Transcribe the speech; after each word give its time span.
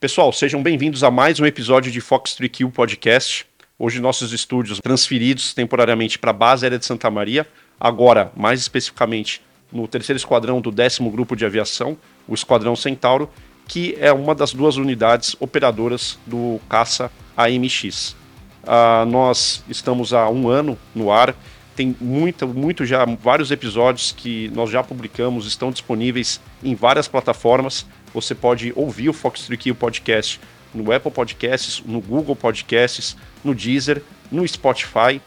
Pessoal, 0.00 0.32
sejam 0.32 0.62
bem-vindos 0.62 1.04
a 1.04 1.10
mais 1.10 1.38
um 1.40 1.44
episódio 1.44 1.92
de 1.92 2.00
Fox 2.00 2.34
3Q 2.34 2.72
Podcast. 2.72 3.44
Hoje 3.78 4.00
nossos 4.00 4.32
estúdios 4.32 4.80
transferidos 4.80 5.52
temporariamente 5.52 6.18
para 6.18 6.30
a 6.30 6.32
base 6.32 6.64
aérea 6.64 6.78
de 6.78 6.86
Santa 6.86 7.10
Maria, 7.10 7.46
agora 7.78 8.32
mais 8.34 8.60
especificamente 8.60 9.42
no 9.70 9.86
terceiro 9.86 10.16
esquadrão 10.16 10.58
do 10.58 10.70
décimo 10.70 11.10
grupo 11.10 11.36
de 11.36 11.44
aviação, 11.44 11.98
o 12.26 12.32
Esquadrão 12.32 12.74
Centauro, 12.74 13.28
que 13.68 13.94
é 14.00 14.10
uma 14.10 14.34
das 14.34 14.54
duas 14.54 14.76
unidades 14.76 15.36
operadoras 15.38 16.18
do 16.26 16.58
caça 16.66 17.12
AMX. 17.36 18.16
Uh, 18.62 19.04
nós 19.06 19.62
estamos 19.68 20.14
há 20.14 20.30
um 20.30 20.48
ano 20.48 20.78
no 20.94 21.12
ar, 21.12 21.36
tem 21.76 21.94
muito, 22.00 22.48
muito 22.48 22.86
já, 22.86 23.04
vários 23.04 23.50
episódios 23.50 24.12
que 24.12 24.50
nós 24.54 24.70
já 24.70 24.82
publicamos, 24.82 25.46
estão 25.46 25.70
disponíveis 25.70 26.40
em 26.62 26.74
várias 26.74 27.06
plataformas. 27.06 27.86
Você 28.12 28.34
pode 28.34 28.72
ouvir 28.74 29.08
o 29.08 29.12
Fox 29.12 29.46
3 29.46 29.72
Podcast 29.78 30.40
no 30.74 30.92
Apple 30.92 31.10
Podcasts, 31.10 31.82
no 31.84 32.00
Google 32.00 32.36
Podcasts, 32.36 33.16
no 33.44 33.52
Deezer, 33.54 34.02
no 34.30 34.46
Spotify, 34.46 35.20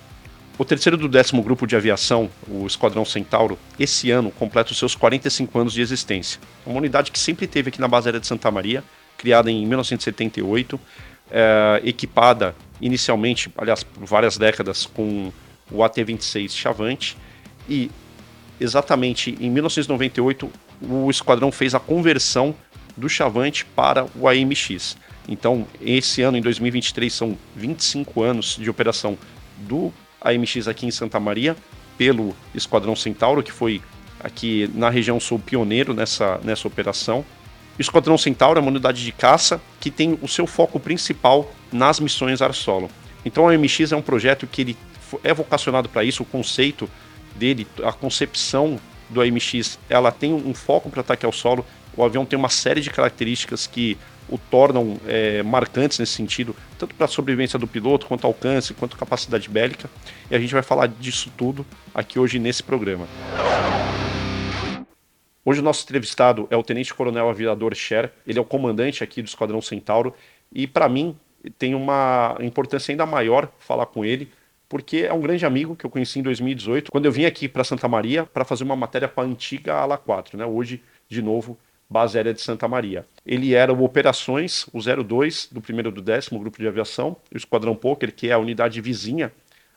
O 0.59 0.65
terceiro 0.65 0.97
do 0.97 1.09
décimo 1.09 1.41
grupo 1.41 1.69
de 1.69 1.77
aviação, 1.77 2.29
o 2.49 2.67
Esquadrão 2.67 3.05
Centauro, 3.05 3.57
esse 3.79 4.11
ano 4.11 4.29
completa 4.33 4.73
os 4.73 4.79
seus 4.79 4.97
45 4.97 5.57
anos 5.57 5.73
de 5.73 5.81
existência. 5.81 6.41
É 6.67 6.69
uma 6.69 6.79
unidade 6.79 7.13
que 7.13 7.19
sempre 7.19 7.47
teve 7.47 7.69
aqui 7.69 7.81
na 7.81 7.87
base 7.87 8.09
aérea 8.09 8.19
de 8.19 8.27
Santa 8.27 8.51
Maria, 8.51 8.83
criada 9.17 9.53
em 9.53 9.65
1978, 9.65 10.81
é, 11.31 11.81
equipada 11.85 12.57
inicialmente, 12.81 13.49
aliás, 13.57 13.85
por 13.85 14.05
várias 14.05 14.37
décadas, 14.37 14.85
com 14.85 15.33
o 15.71 15.85
AT-26 15.85 16.51
Chavante, 16.51 17.17
e 17.69 17.89
exatamente 18.61 19.37
em 19.41 19.49
1998 19.51 20.51
o 20.83 21.09
esquadrão 21.09 21.53
fez 21.53 21.73
a 21.73 21.79
conversão 21.79 22.53
do 22.97 23.09
Chavante 23.09 23.65
para 23.65 24.07
o 24.17 24.27
AMX. 24.27 24.97
Então, 25.29 25.69
esse 25.81 26.21
ano, 26.23 26.37
em 26.37 26.43
2023, 26.43 27.13
são 27.13 27.39
25 27.55 28.23
anos 28.25 28.57
de 28.57 28.69
operação 28.69 29.17
do 29.59 29.93
a 30.21 30.33
MX 30.33 30.69
aqui 30.69 30.87
em 30.87 30.91
Santa 30.91 31.19
Maria, 31.21 31.57
pelo 31.97 32.35
Esquadrão 32.55 32.95
Centauro, 32.95 33.43
que 33.43 33.53
foi 33.53 33.83
aqui 34.21 34.71
na 34.75 34.91
região 34.91 35.19
sul 35.21 35.39
pioneiro 35.39 35.95
nessa, 35.95 36.41
nessa 36.43 36.67
operação. 36.67 37.25
O 37.79 37.81
Esquadrão 37.81 38.19
Centauro 38.19 38.59
é 38.59 38.63
uma 38.63 38.71
unidade 38.71 39.05
de 39.05 39.13
caça 39.13 39.61
que 39.81 39.91
tem 39.91 40.19
o 40.21 40.29
seu 40.29 40.47
foco 40.47 40.81
principal 40.81 41.53
nas 41.73 42.01
missões 42.01 42.43
ar-solo. 42.43 42.91
Então 43.25 43.49
a 43.49 43.57
MX 43.57 43.93
é 43.93 43.97
um 43.97 44.03
projeto 44.03 44.47
que 44.47 44.63
ele 44.63 44.77
é 45.23 45.33
vocacionado 45.33 45.89
para 45.89 46.05
isso, 46.05 46.23
o 46.23 46.27
conceito 46.27 46.89
dele, 47.37 47.67
a 47.85 47.93
concepção 47.93 48.79
do 49.09 49.23
AMX, 49.23 49.79
ela 49.89 50.13
tem 50.13 50.33
um 50.35 50.53
foco 50.53 50.91
para 50.91 51.01
ataque 51.01 51.25
ao 51.25 51.33
solo. 51.33 51.65
O 51.97 52.05
avião 52.05 52.27
tem 52.27 52.39
uma 52.39 52.49
série 52.49 52.81
de 52.81 52.91
características 52.91 53.67
que 53.67 53.97
o 54.29 54.37
tornam 54.37 54.99
é, 55.07 55.43
marcantes 55.43 55.99
nesse 55.99 56.13
sentido, 56.13 56.55
tanto 56.79 56.95
para 56.95 57.07
a 57.07 57.09
sobrevivência 57.09 57.59
do 57.59 57.67
piloto, 57.67 58.07
quanto 58.07 58.27
alcance, 58.27 58.75
quanto 58.75 58.97
capacidade 58.97 59.49
bélica. 59.49 59.89
E 60.31 60.35
a 60.35 60.39
gente 60.39 60.53
vai 60.53 60.63
falar 60.63 60.87
disso 60.87 61.33
tudo 61.37 61.65
aqui 61.95 62.19
hoje 62.19 62.39
nesse 62.39 62.63
programa. 62.63 63.07
Hoje 65.45 65.61
o 65.61 65.63
nosso 65.63 65.83
entrevistado 65.85 66.47
é 66.51 66.57
o 66.57 66.63
Tenente 66.63 66.93
Coronel 66.93 67.31
Aviador 67.31 67.75
Scher, 67.75 68.13
ele 68.27 68.39
é 68.39 68.43
o 68.43 68.45
comandante 68.45 69.03
aqui 69.03 69.23
do 69.23 69.29
Esquadrão 69.29 69.63
Centauro, 69.63 70.15
e 70.53 70.67
para 70.67 70.89
mim 70.89 71.17
tem 71.59 71.75
uma 71.75 72.37
importância 72.41 72.93
ainda 72.93 73.07
maior 73.07 73.49
falar 73.59 73.87
com 73.87 74.05
ele, 74.05 74.31
porque 74.69 75.07
é 75.09 75.13
um 75.13 75.21
grande 75.21 75.47
amigo 75.47 75.75
que 75.75 75.87
eu 75.87 75.91
conheci 75.91 76.19
em 76.19 76.23
2018, 76.23 76.93
quando 76.93 77.07
eu 77.07 77.13
vim 77.13 77.25
aqui 77.25 77.49
para 77.49 77.65
Santa 77.65 77.89
Maria 77.89 78.27
para 78.27 78.45
fazer 78.45 78.65
uma 78.65 78.77
matéria 78.77 79.09
com 79.09 79.23
a 79.23 79.25
antiga 79.25 79.75
Ala 79.75 79.97
4, 79.97 80.37
né? 80.37 80.45
Hoje, 80.45 80.83
de 81.09 81.23
novo, 81.23 81.59
base 81.89 82.19
aérea 82.19 82.35
de 82.35 82.41
Santa 82.41 82.69
Maria. 82.69 83.07
Ele 83.25 83.55
era 83.55 83.73
o 83.73 83.83
Operações, 83.83 84.67
o 84.73 84.81
02 84.81 85.49
do 85.51 85.61
primeiro 85.61 85.91
do 85.91 86.03
décimo 86.03 86.39
grupo 86.39 86.59
de 86.59 86.69
aviação, 86.69 87.17
o 87.33 87.37
Esquadrão 87.37 87.75
Poker, 87.75 88.15
que 88.15 88.29
é 88.29 88.33
a 88.33 88.39
unidade 88.39 88.81
vizinha 88.81 89.33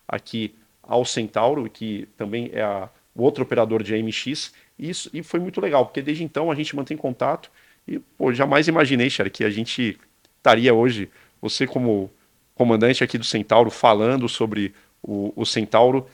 aqui 0.08 0.54
ao 0.84 1.06
Centauro, 1.06 1.70
que 1.70 2.08
também 2.18 2.50
é 2.54 2.62
a, 2.62 2.90
o 3.16 3.24
outro 3.24 3.44
operador 3.44 3.82
de 3.82 3.96
AMX. 3.96 4.54
E, 4.78 4.90
isso, 4.90 5.10
e 5.14 5.24
foi 5.24 5.40
muito 5.40 5.62
legal, 5.62 5.86
porque 5.86 6.02
desde 6.02 6.24
então 6.24 6.52
a 6.52 6.56
gente 6.56 6.76
mantém 6.76 6.98
contato 6.98 7.50
e 7.88 8.00
pô, 8.00 8.34
jamais 8.34 8.68
imaginei, 8.68 9.10
Cher, 9.10 9.30
que 9.30 9.44
a 9.44 9.50
gente 9.50 9.98
estaria 10.38 10.74
hoje, 10.74 11.10
você 11.42 11.66
como 11.66 12.12
comandante 12.56 13.04
aqui 13.04 13.18
do 13.18 13.24
Centauro, 13.24 13.72
falando 13.72 14.28
sobre 14.30 14.74
o, 15.02 15.34
o 15.36 15.46
Centauro 15.46 16.08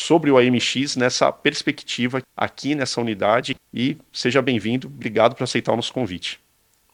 sobre 0.00 0.30
o 0.30 0.38
AMX 0.38 0.96
nessa 0.96 1.30
perspectiva 1.30 2.22
aqui 2.36 2.74
nessa 2.74 3.00
unidade 3.00 3.54
e 3.72 3.96
seja 4.12 4.42
bem-vindo. 4.42 4.88
Obrigado 4.88 5.34
por 5.34 5.44
aceitar 5.44 5.72
o 5.72 5.76
nosso 5.76 5.92
convite. 5.92 6.40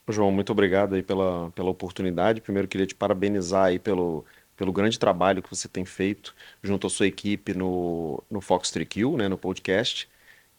João, 0.09 0.31
muito 0.31 0.51
obrigado 0.51 0.95
aí 0.95 1.03
pela, 1.03 1.51
pela 1.51 1.69
oportunidade. 1.69 2.41
Primeiro 2.41 2.67
queria 2.67 2.85
te 2.85 2.95
parabenizar 2.95 3.65
aí 3.65 3.79
pelo, 3.79 4.25
pelo 4.55 4.71
grande 4.71 4.97
trabalho 4.97 5.41
que 5.41 5.49
você 5.49 5.67
tem 5.67 5.85
feito 5.85 6.35
junto 6.63 6.87
à 6.87 6.89
sua 6.89 7.07
equipe 7.07 7.53
no, 7.53 8.23
no 8.29 8.39
Fox 8.39 8.71
3Q, 8.71 9.17
né, 9.17 9.27
no 9.27 9.37
podcast. 9.37 10.07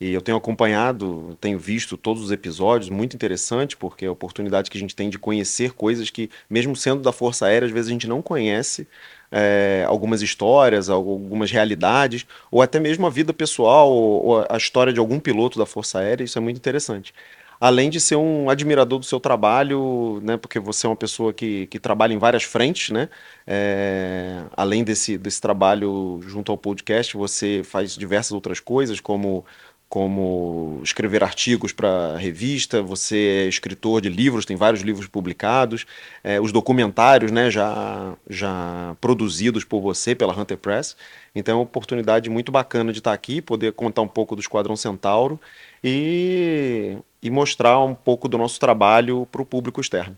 E 0.01 0.13
eu 0.13 0.21
tenho 0.21 0.37
acompanhado, 0.37 1.37
tenho 1.41 1.59
visto 1.59 1.97
todos 1.97 2.23
os 2.23 2.31
episódios, 2.31 2.89
muito 2.89 3.17
interessante, 3.17 3.77
porque 3.77 4.05
é 4.05 4.09
a 4.09 4.13
oportunidade 4.13 4.71
que 4.71 4.79
a 4.79 4.81
gente 4.81 4.95
tem 4.95 5.11
de 5.11 5.19
conhecer 5.19 5.73
coisas 5.73 6.09
que, 6.09 6.31
mesmo 6.49 6.77
sendo 6.77 7.03
da 7.03 7.11
Força 7.11 7.47
Aérea, 7.47 7.67
às 7.67 7.73
vezes 7.73 7.89
a 7.89 7.93
gente 7.93 8.07
não 8.07 8.23
conhece 8.23 8.87
é, 9.31 9.85
algumas 9.87 10.23
histórias, 10.23 10.89
algumas 10.89 11.51
realidades, 11.51 12.27
ou 12.51 12.63
até 12.63 12.81
mesmo 12.81 13.07
a 13.07 13.11
vida 13.11 13.33
pessoal, 13.33 13.91
ou, 13.91 14.27
ou 14.27 14.47
a 14.49 14.57
história 14.57 14.93
de 14.93 15.01
algum 15.01 15.21
piloto 15.21 15.59
da 15.59 15.67
Força 15.67 15.99
Aérea, 15.99 16.25
isso 16.25 16.39
é 16.39 16.41
muito 16.41 16.57
interessante. 16.57 17.13
Além 17.61 17.91
de 17.91 18.01
ser 18.01 18.15
um 18.15 18.49
admirador 18.49 19.01
do 19.01 19.05
seu 19.05 19.19
trabalho, 19.19 20.21
né, 20.23 20.37
porque 20.37 20.61
você 20.61 20.87
é 20.87 20.91
uma 20.91 20.95
pessoa 20.95 21.33
que, 21.33 21.67
que 21.67 21.81
trabalha 21.81 22.15
em 22.15 22.19
várias 22.19 22.45
frentes, 22.45 22.91
né, 22.91 23.09
é, 23.45 24.45
além 24.57 24.85
desse, 24.85 25.19
desse 25.19 25.41
trabalho 25.41 26.21
junto 26.23 26.53
ao 26.53 26.59
podcast, 26.59 27.17
você 27.17 27.63
faz 27.65 27.97
diversas 27.97 28.31
outras 28.31 28.61
coisas, 28.61 29.01
como 29.01 29.45
como 29.89 30.81
escrever 30.85 31.25
artigos 31.25 31.73
para 31.73 32.17
revista, 32.19 32.83
você 32.83 33.45
é 33.45 33.49
escritor 33.49 34.03
de 34.03 34.11
livros, 34.11 34.45
tem 34.45 34.57
vários 34.57 34.83
livros 34.83 35.07
publicados, 35.07 35.87
é, 36.23 36.39
os 36.39 36.53
documentários 36.53 37.31
né, 37.33 37.51
já, 37.51 38.15
já 38.29 38.95
produzidos 39.01 39.65
por 39.65 39.81
você 39.81 40.15
pela 40.15 40.39
Hunter 40.39 40.59
Press. 40.59 40.95
Então 41.35 41.55
é 41.55 41.57
uma 41.57 41.63
oportunidade 41.63 42.29
muito 42.29 42.53
bacana 42.53 42.93
de 42.93 42.99
estar 42.99 43.15
aqui, 43.15 43.41
poder 43.41 43.73
contar 43.73 44.03
um 44.03 44.09
pouco 44.09 44.37
do 44.37 44.43
Esquadrão 44.43 44.77
Centauro 44.77 45.41
e, 45.83 46.99
e 47.23 47.31
mostrar 47.31 47.79
um 47.81 47.95
pouco 47.95 48.29
do 48.29 48.37
nosso 48.37 48.61
trabalho 48.61 49.27
para 49.33 49.41
o 49.41 49.47
público 49.47 49.81
externo. 49.81 50.17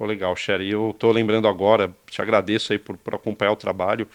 Oh, 0.00 0.04
legal, 0.04 0.34
Sherry. 0.34 0.68
Eu 0.68 0.90
estou 0.90 1.12
lembrando 1.12 1.46
agora, 1.46 1.94
te 2.10 2.20
agradeço 2.20 2.72
aí 2.72 2.78
por, 2.78 2.96
por 2.96 3.14
acompanhar 3.14 3.52
o 3.52 3.56
trabalho 3.56 4.08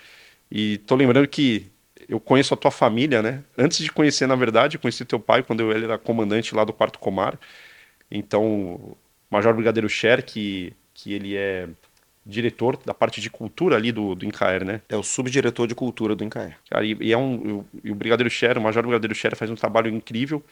e 0.51 0.73
estou 0.73 0.97
lembrando 0.97 1.27
que 1.29 1.71
eu 2.07 2.19
conheço 2.19 2.53
a 2.53 2.57
tua 2.57 2.71
família, 2.71 3.21
né? 3.21 3.43
Antes 3.57 3.79
de 3.79 3.91
conhecer, 3.91 4.27
na 4.27 4.35
verdade, 4.35 4.77
conheci 4.77 5.03
teu 5.03 5.19
pai 5.19 5.43
quando 5.43 5.71
ele 5.71 5.85
era 5.85 5.97
comandante 5.97 6.55
lá 6.55 6.63
do 6.63 6.73
quarto 6.73 6.99
Comar. 6.99 7.37
Então, 8.09 8.43
o 8.45 8.97
Major 9.29 9.53
Brigadeiro 9.53 9.89
Cher, 9.89 10.23
que, 10.23 10.73
que 10.93 11.13
ele 11.13 11.35
é 11.35 11.67
diretor 12.25 12.77
da 12.85 12.93
parte 12.93 13.21
de 13.21 13.29
cultura 13.29 13.75
ali 13.75 13.91
do, 13.91 14.15
do 14.15 14.25
Incaer, 14.25 14.63
né? 14.65 14.81
É 14.89 14.95
o 14.95 15.03
subdiretor 15.03 15.67
de 15.67 15.75
cultura 15.75 16.15
do 16.15 16.23
Incaer. 16.23 16.57
Cara, 16.69 16.85
e, 16.85 16.95
e, 16.99 17.13
é 17.13 17.17
um, 17.17 17.63
e 17.83 17.91
o 17.91 17.95
Brigadeiro 17.95 18.29
Cher, 18.29 18.57
o 18.57 18.61
Major 18.61 18.83
Brigadeiro 18.83 19.15
Cher 19.15 19.35
faz 19.35 19.49
um 19.49 19.55
trabalho 19.55 19.89
incrível, 19.89 20.43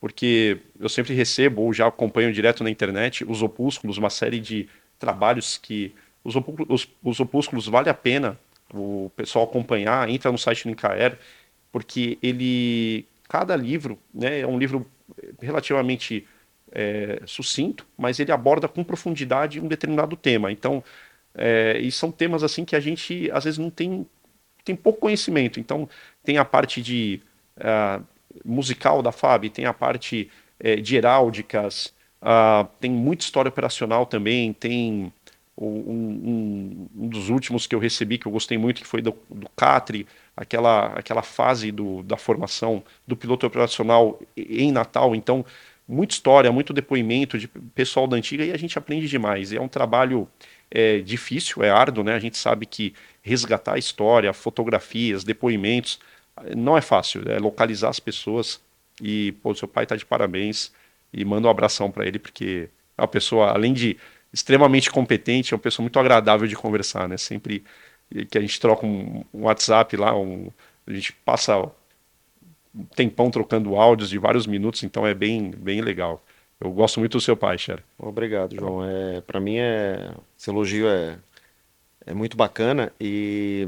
porque 0.00 0.58
eu 0.78 0.88
sempre 0.88 1.14
recebo 1.14 1.62
ou 1.62 1.72
já 1.72 1.86
acompanho 1.86 2.32
direto 2.32 2.62
na 2.62 2.70
internet 2.70 3.24
os 3.24 3.42
opúsculos, 3.42 3.98
uma 3.98 4.10
série 4.10 4.38
de 4.38 4.68
trabalhos 4.98 5.58
que 5.58 5.92
os 6.22 6.36
opúsculos, 6.36 6.68
os, 6.70 6.88
os 7.02 7.20
opúsculos 7.20 7.66
vale 7.66 7.90
a 7.90 7.94
pena 7.94 8.38
o 8.72 9.10
pessoal 9.16 9.44
acompanhar, 9.44 10.08
entra 10.08 10.32
no 10.32 10.38
site 10.38 10.64
do 10.64 10.70
Incaer, 10.70 11.18
porque 11.72 12.18
ele, 12.22 13.06
cada 13.28 13.56
livro, 13.56 13.98
né, 14.12 14.40
é 14.40 14.46
um 14.46 14.58
livro 14.58 14.86
relativamente 15.40 16.26
é, 16.72 17.20
sucinto, 17.26 17.86
mas 17.96 18.18
ele 18.20 18.32
aborda 18.32 18.68
com 18.68 18.84
profundidade 18.84 19.60
um 19.60 19.68
determinado 19.68 20.16
tema. 20.16 20.50
Então, 20.52 20.82
É, 21.36 21.78
e 21.80 21.90
são 21.90 22.12
temas 22.12 22.42
assim 22.44 22.64
que 22.64 22.76
a 22.76 22.80
gente 22.80 23.30
às 23.32 23.44
vezes 23.44 23.58
não 23.58 23.70
tem, 23.70 24.06
tem 24.64 24.76
pouco 24.76 25.00
conhecimento. 25.00 25.58
Então 25.60 25.88
tem 26.24 26.38
a 26.38 26.44
parte 26.44 26.80
de 26.82 27.20
uh, 27.58 28.04
musical 28.44 29.02
da 29.02 29.12
FAB, 29.12 29.50
tem 29.50 29.66
a 29.66 29.72
parte 29.74 30.30
uh, 30.64 30.80
de 30.80 30.96
heráldicas, 30.96 31.92
uh, 32.22 32.68
tem 32.80 32.90
muita 32.90 33.24
história 33.24 33.48
operacional 33.48 34.06
também, 34.06 34.52
tem 34.52 35.12
um, 35.56 35.66
um, 35.66 36.88
um, 36.96 37.08
dos 37.08 37.28
últimos 37.28 37.66
que 37.66 37.74
eu 37.74 37.78
recebi 37.78 38.18
que 38.18 38.26
eu 38.26 38.32
gostei 38.32 38.58
muito, 38.58 38.80
que 38.80 38.86
foi 38.86 39.00
do, 39.00 39.16
do 39.30 39.48
Catri, 39.56 40.06
aquela, 40.36 40.86
aquela 40.88 41.22
fase 41.22 41.70
do, 41.70 42.02
da 42.02 42.16
formação 42.16 42.82
do 43.06 43.16
piloto 43.16 43.46
operacional 43.46 44.20
em 44.36 44.72
Natal. 44.72 45.14
Então, 45.14 45.44
muita 45.86 46.14
história, 46.14 46.50
muito 46.50 46.72
depoimento 46.72 47.38
de 47.38 47.46
pessoal 47.46 48.06
da 48.06 48.16
antiga 48.16 48.44
e 48.44 48.52
a 48.52 48.56
gente 48.56 48.78
aprende 48.78 49.08
demais. 49.08 49.52
É 49.52 49.60
um 49.60 49.68
trabalho 49.68 50.28
é, 50.70 50.98
difícil, 50.98 51.62
é 51.62 51.70
árduo, 51.70 52.02
né? 52.02 52.14
A 52.14 52.18
gente 52.18 52.36
sabe 52.36 52.66
que 52.66 52.94
resgatar 53.22 53.74
a 53.74 53.78
história, 53.78 54.32
fotografias, 54.32 55.22
depoimentos, 55.22 56.00
não 56.56 56.76
é 56.76 56.80
fácil. 56.80 57.22
É 57.30 57.38
localizar 57.38 57.90
as 57.90 58.00
pessoas 58.00 58.60
e, 59.00 59.32
pô, 59.42 59.54
seu 59.54 59.68
pai 59.68 59.84
está 59.84 59.94
de 59.94 60.04
parabéns 60.04 60.72
e 61.12 61.24
manda 61.24 61.46
um 61.46 61.50
abração 61.50 61.90
para 61.90 62.06
ele, 62.06 62.18
porque 62.18 62.68
uma 62.98 63.08
pessoa, 63.08 63.50
além 63.50 63.72
de 63.72 63.96
extremamente 64.34 64.90
competente, 64.90 65.54
é 65.54 65.56
uma 65.56 65.62
pessoa 65.62 65.84
muito 65.84 65.98
agradável 65.98 66.48
de 66.48 66.56
conversar, 66.56 67.08
né? 67.08 67.16
Sempre 67.16 67.64
que 68.28 68.36
a 68.36 68.40
gente 68.40 68.58
troca 68.60 68.84
um, 68.84 69.24
um 69.32 69.42
WhatsApp 69.44 69.96
lá, 69.96 70.16
um, 70.16 70.50
a 70.86 70.92
gente 70.92 71.12
passa 71.12 71.56
um 72.74 72.84
tempão 72.96 73.30
trocando 73.30 73.76
áudios 73.76 74.10
de 74.10 74.18
vários 74.18 74.46
minutos, 74.46 74.82
então 74.82 75.06
é 75.06 75.14
bem, 75.14 75.52
bem 75.52 75.80
legal. 75.80 76.22
Eu 76.60 76.72
gosto 76.72 76.98
muito 76.98 77.12
do 77.12 77.20
seu 77.20 77.36
pai, 77.36 77.56
Cher. 77.58 77.82
Obrigado, 77.96 78.56
João. 78.56 78.84
É, 78.84 79.20
para 79.20 79.38
mim, 79.38 79.58
é, 79.58 80.12
esse 80.36 80.50
elogio 80.50 80.88
é, 80.88 81.16
é 82.04 82.12
muito 82.12 82.36
bacana 82.36 82.92
e 83.00 83.66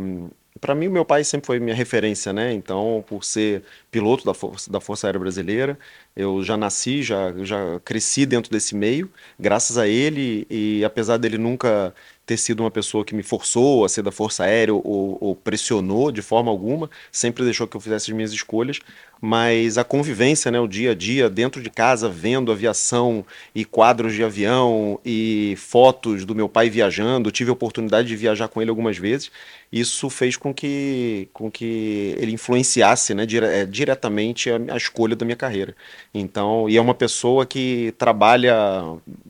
para 0.60 0.74
mim, 0.74 0.88
o 0.88 0.90
meu 0.90 1.04
pai 1.04 1.22
sempre 1.22 1.46
foi 1.46 1.60
minha 1.60 1.74
referência, 1.74 2.32
né? 2.32 2.52
Então, 2.52 3.04
por 3.06 3.24
ser 3.24 3.62
piloto 3.96 4.26
da 4.26 4.34
Força, 4.34 4.70
da 4.70 4.78
Força 4.78 5.06
Aérea 5.06 5.18
Brasileira, 5.18 5.78
eu 6.14 6.44
já 6.44 6.54
nasci, 6.54 7.02
já, 7.02 7.32
já 7.42 7.80
cresci 7.82 8.26
dentro 8.26 8.52
desse 8.52 8.74
meio, 8.74 9.10
graças 9.40 9.78
a 9.78 9.88
ele, 9.88 10.46
e 10.50 10.84
apesar 10.84 11.16
dele 11.16 11.38
nunca 11.38 11.94
ter 12.26 12.36
sido 12.36 12.60
uma 12.60 12.70
pessoa 12.70 13.04
que 13.04 13.14
me 13.14 13.22
forçou 13.22 13.84
a 13.84 13.88
ser 13.88 14.02
da 14.02 14.10
Força 14.10 14.42
Aérea 14.44 14.74
ou, 14.74 15.16
ou, 15.20 15.36
pressionou 15.36 16.10
de 16.10 16.20
forma 16.20 16.50
alguma, 16.50 16.90
sempre 17.12 17.44
deixou 17.44 17.68
que 17.68 17.76
eu 17.76 17.80
fizesse 17.80 18.10
as 18.10 18.16
minhas 18.16 18.32
escolhas, 18.32 18.80
mas 19.20 19.78
a 19.78 19.84
convivência, 19.84 20.50
né, 20.50 20.58
o 20.58 20.66
dia 20.66 20.90
a 20.90 20.94
dia, 20.94 21.30
dentro 21.30 21.62
de 21.62 21.70
casa, 21.70 22.08
vendo 22.08 22.50
aviação 22.50 23.24
e 23.54 23.64
quadros 23.64 24.12
de 24.12 24.24
avião 24.24 24.98
e 25.04 25.54
fotos 25.56 26.24
do 26.24 26.34
meu 26.34 26.48
pai 26.48 26.68
viajando, 26.68 27.30
tive 27.30 27.50
a 27.50 27.52
oportunidade 27.52 28.08
de 28.08 28.16
viajar 28.16 28.48
com 28.48 28.60
ele 28.60 28.70
algumas 28.70 28.98
vezes, 28.98 29.30
isso 29.72 30.10
fez 30.10 30.36
com 30.36 30.52
que, 30.52 31.28
com 31.32 31.48
que 31.48 32.14
ele 32.18 32.32
influenciasse 32.32 33.14
né, 33.14 33.24
dire, 33.24 33.46
é, 33.46 33.64
diretamente 33.86 34.50
a, 34.50 34.56
a 34.74 34.76
escolha 34.76 35.14
da 35.14 35.24
minha 35.24 35.36
carreira. 35.36 35.74
Então, 36.12 36.68
e 36.68 36.76
é 36.76 36.80
uma 36.80 36.94
pessoa 36.94 37.46
que 37.46 37.94
trabalha 37.96 38.54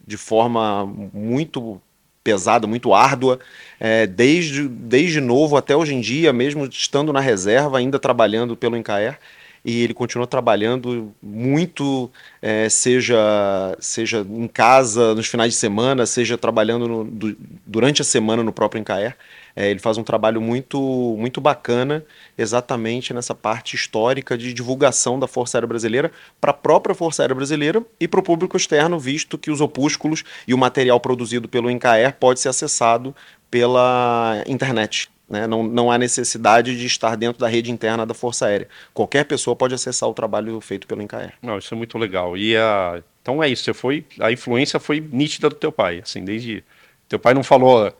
de 0.06 0.16
forma 0.16 0.86
muito 1.12 1.80
pesada, 2.24 2.66
muito 2.66 2.92
árdua, 2.92 3.38
é, 3.78 4.04
desde, 4.06 4.66
desde 4.66 5.20
novo 5.20 5.56
até 5.56 5.76
hoje 5.76 5.94
em 5.94 6.00
dia, 6.00 6.32
mesmo 6.32 6.64
estando 6.66 7.12
na 7.12 7.20
reserva, 7.20 7.78
ainda 7.78 8.00
trabalhando 8.00 8.56
pelo 8.56 8.76
Incaer, 8.76 9.18
e 9.64 9.82
ele 9.82 9.94
continua 9.94 10.26
trabalhando 10.26 11.14
muito, 11.22 12.10
é, 12.42 12.68
seja, 12.68 13.16
seja 13.78 14.26
em 14.28 14.48
casa, 14.48 15.14
nos 15.14 15.26
finais 15.26 15.52
de 15.52 15.58
semana, 15.58 16.06
seja 16.06 16.36
trabalhando 16.36 16.88
no, 16.88 17.04
du, 17.04 17.36
durante 17.64 18.02
a 18.02 18.04
semana 18.04 18.42
no 18.42 18.52
próprio 18.52 18.80
Incaer. 18.80 19.16
É, 19.56 19.70
ele 19.70 19.80
faz 19.80 19.96
um 19.96 20.04
trabalho 20.04 20.38
muito, 20.38 20.78
muito 21.18 21.40
bacana 21.40 22.04
exatamente 22.36 23.14
nessa 23.14 23.34
parte 23.34 23.74
histórica 23.74 24.36
de 24.36 24.52
divulgação 24.52 25.18
da 25.18 25.26
Força 25.26 25.56
Aérea 25.56 25.66
Brasileira 25.66 26.12
para 26.38 26.50
a 26.50 26.54
própria 26.54 26.94
Força 26.94 27.22
Aérea 27.22 27.34
Brasileira 27.34 27.82
e 27.98 28.06
para 28.06 28.20
o 28.20 28.22
público 28.22 28.54
externo, 28.54 28.98
visto 28.98 29.38
que 29.38 29.50
os 29.50 29.62
opúsculos 29.62 30.22
e 30.46 30.52
o 30.52 30.58
material 30.58 31.00
produzido 31.00 31.48
pelo 31.48 31.70
INCAER 31.70 32.14
pode 32.20 32.38
ser 32.38 32.50
acessado 32.50 33.16
pela 33.50 34.44
internet. 34.46 35.08
Né? 35.28 35.46
Não, 35.46 35.62
não 35.62 35.90
há 35.90 35.96
necessidade 35.96 36.76
de 36.76 36.86
estar 36.86 37.16
dentro 37.16 37.40
da 37.40 37.48
rede 37.48 37.72
interna 37.72 38.04
da 38.04 38.12
Força 38.12 38.46
Aérea. 38.46 38.68
Qualquer 38.92 39.24
pessoa 39.24 39.56
pode 39.56 39.74
acessar 39.74 40.06
o 40.06 40.14
trabalho 40.14 40.60
feito 40.60 40.86
pelo 40.86 41.00
INCAER. 41.00 41.32
Não, 41.40 41.56
isso 41.56 41.72
é 41.72 41.76
muito 41.76 41.96
legal. 41.96 42.36
E 42.36 42.54
a... 42.56 43.02
Então 43.22 43.42
é 43.42 43.48
isso, 43.48 43.64
você 43.64 43.74
foi, 43.74 44.04
a 44.20 44.30
influência 44.30 44.78
foi 44.78 45.00
nítida 45.00 45.48
do 45.48 45.56
teu 45.56 45.72
pai, 45.72 46.00
assim, 46.00 46.24
desde 46.24 46.62
teu 47.08 47.18
pai 47.18 47.34
não 47.34 47.42
falou 47.42 47.92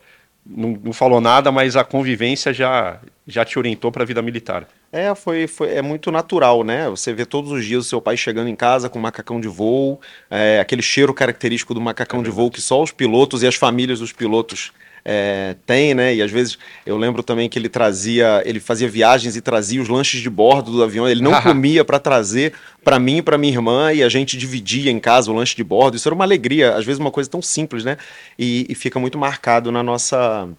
não, 0.49 0.79
não, 0.83 0.93
falou 0.93 1.19
nada, 1.19 1.51
mas 1.51 1.75
a 1.75 1.83
convivência 1.83 2.53
já, 2.53 2.99
já 3.25 3.43
te 3.43 3.59
orientou 3.59 3.91
para 3.91 4.03
a 4.03 4.05
vida 4.05 4.21
militar. 4.21 4.67
É, 4.91 5.13
foi, 5.13 5.47
foi, 5.47 5.73
é 5.73 5.81
muito 5.81 6.11
natural, 6.11 6.63
né? 6.63 6.89
Você 6.89 7.13
vê 7.13 7.25
todos 7.25 7.51
os 7.51 7.65
dias 7.65 7.85
o 7.85 7.89
seu 7.89 8.01
pai 8.01 8.15
chegando 8.15 8.47
em 8.47 8.55
casa 8.55 8.89
com 8.89 8.97
um 8.97 9.01
macacão 9.01 9.39
de 9.39 9.47
voo, 9.47 9.99
é, 10.29 10.59
aquele 10.59 10.81
cheiro 10.81 11.13
característico 11.13 11.73
do 11.73 11.81
macacão 11.81 12.21
é 12.21 12.23
de 12.23 12.29
voo 12.29 12.49
que 12.49 12.61
só 12.61 12.81
os 12.81 12.91
pilotos 12.91 13.43
e 13.43 13.47
as 13.47 13.55
famílias 13.55 13.99
dos 13.99 14.13
pilotos 14.13 14.71
é, 15.09 15.55
tem, 15.65 15.93
né? 15.93 16.13
E 16.13 16.21
às 16.21 16.29
vezes 16.29 16.57
eu 16.85 16.97
lembro 16.97 17.23
também 17.23 17.47
que 17.47 17.57
ele 17.57 17.69
trazia, 17.69 18.43
ele 18.45 18.59
fazia 18.59 18.89
viagens 18.89 19.37
e 19.37 19.41
trazia 19.41 19.81
os 19.81 19.87
lanches 19.87 20.19
de 20.19 20.29
bordo 20.29 20.69
do 20.69 20.83
avião. 20.83 21.07
Ele 21.07 21.21
não 21.21 21.31
comia 21.41 21.85
para 21.85 21.97
trazer 21.97 22.51
para 22.83 22.99
mim 22.99 23.19
e 23.19 23.21
para 23.21 23.37
minha 23.37 23.53
irmã 23.53 23.93
e 23.93 24.03
a 24.03 24.09
gente 24.09 24.35
dividia 24.35 24.91
em 24.91 24.99
casa 24.99 25.31
o 25.31 25.33
lanche 25.33 25.55
de 25.55 25.63
bordo. 25.63 25.95
Isso 25.95 26.09
era 26.09 26.13
uma 26.13 26.25
alegria, 26.25 26.75
às 26.75 26.83
vezes 26.83 26.99
uma 26.99 27.09
coisa 27.09 27.29
tão 27.29 27.41
simples, 27.41 27.85
né? 27.85 27.95
E, 28.37 28.65
e 28.67 28.75
fica 28.75 28.99
muito 28.99 29.17
marcado 29.17 29.71
na 29.71 29.81
nossa, 29.81 30.49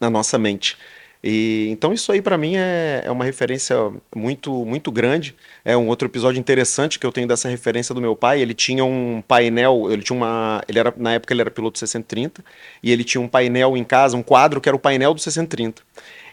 na 0.00 0.08
nossa 0.08 0.38
mente. 0.38 0.76
E, 1.22 1.68
então 1.70 1.92
isso 1.92 2.10
aí 2.10 2.22
para 2.22 2.38
mim 2.38 2.56
é, 2.56 3.02
é 3.04 3.10
uma 3.10 3.24
referência 3.24 3.76
muito 4.14 4.64
muito 4.64 4.90
grande. 4.90 5.34
É 5.64 5.76
um 5.76 5.88
outro 5.88 6.08
episódio 6.08 6.40
interessante 6.40 6.98
que 6.98 7.06
eu 7.06 7.12
tenho 7.12 7.28
dessa 7.28 7.48
referência 7.48 7.94
do 7.94 8.00
meu 8.00 8.16
pai. 8.16 8.40
Ele 8.40 8.54
tinha 8.54 8.84
um 8.84 9.22
painel, 9.26 9.88
ele 9.90 10.02
tinha 10.02 10.16
uma, 10.16 10.62
ele 10.66 10.78
era 10.78 10.92
na 10.96 11.12
época 11.12 11.34
ele 11.34 11.42
era 11.42 11.50
piloto 11.50 11.78
630 11.78 12.42
e 12.82 12.90
ele 12.90 13.04
tinha 13.04 13.20
um 13.20 13.28
painel 13.28 13.76
em 13.76 13.84
casa, 13.84 14.16
um 14.16 14.22
quadro 14.22 14.60
que 14.60 14.68
era 14.68 14.76
o 14.76 14.80
painel 14.80 15.12
do 15.12 15.20
630. 15.20 15.82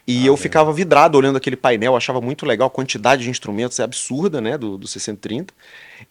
E 0.08 0.24
ah, 0.24 0.28
eu 0.28 0.36
é. 0.36 0.38
ficava 0.38 0.72
vidrado 0.72 1.18
olhando 1.18 1.36
aquele 1.36 1.58
painel, 1.58 1.94
achava 1.94 2.22
muito 2.22 2.46
legal, 2.46 2.68
a 2.68 2.72
quantidade 2.72 3.24
de 3.24 3.30
instrumentos 3.30 3.78
é 3.78 3.84
absurda, 3.84 4.40
né, 4.40 4.58
do, 4.58 4.78
do 4.78 4.88
630. 4.88 5.54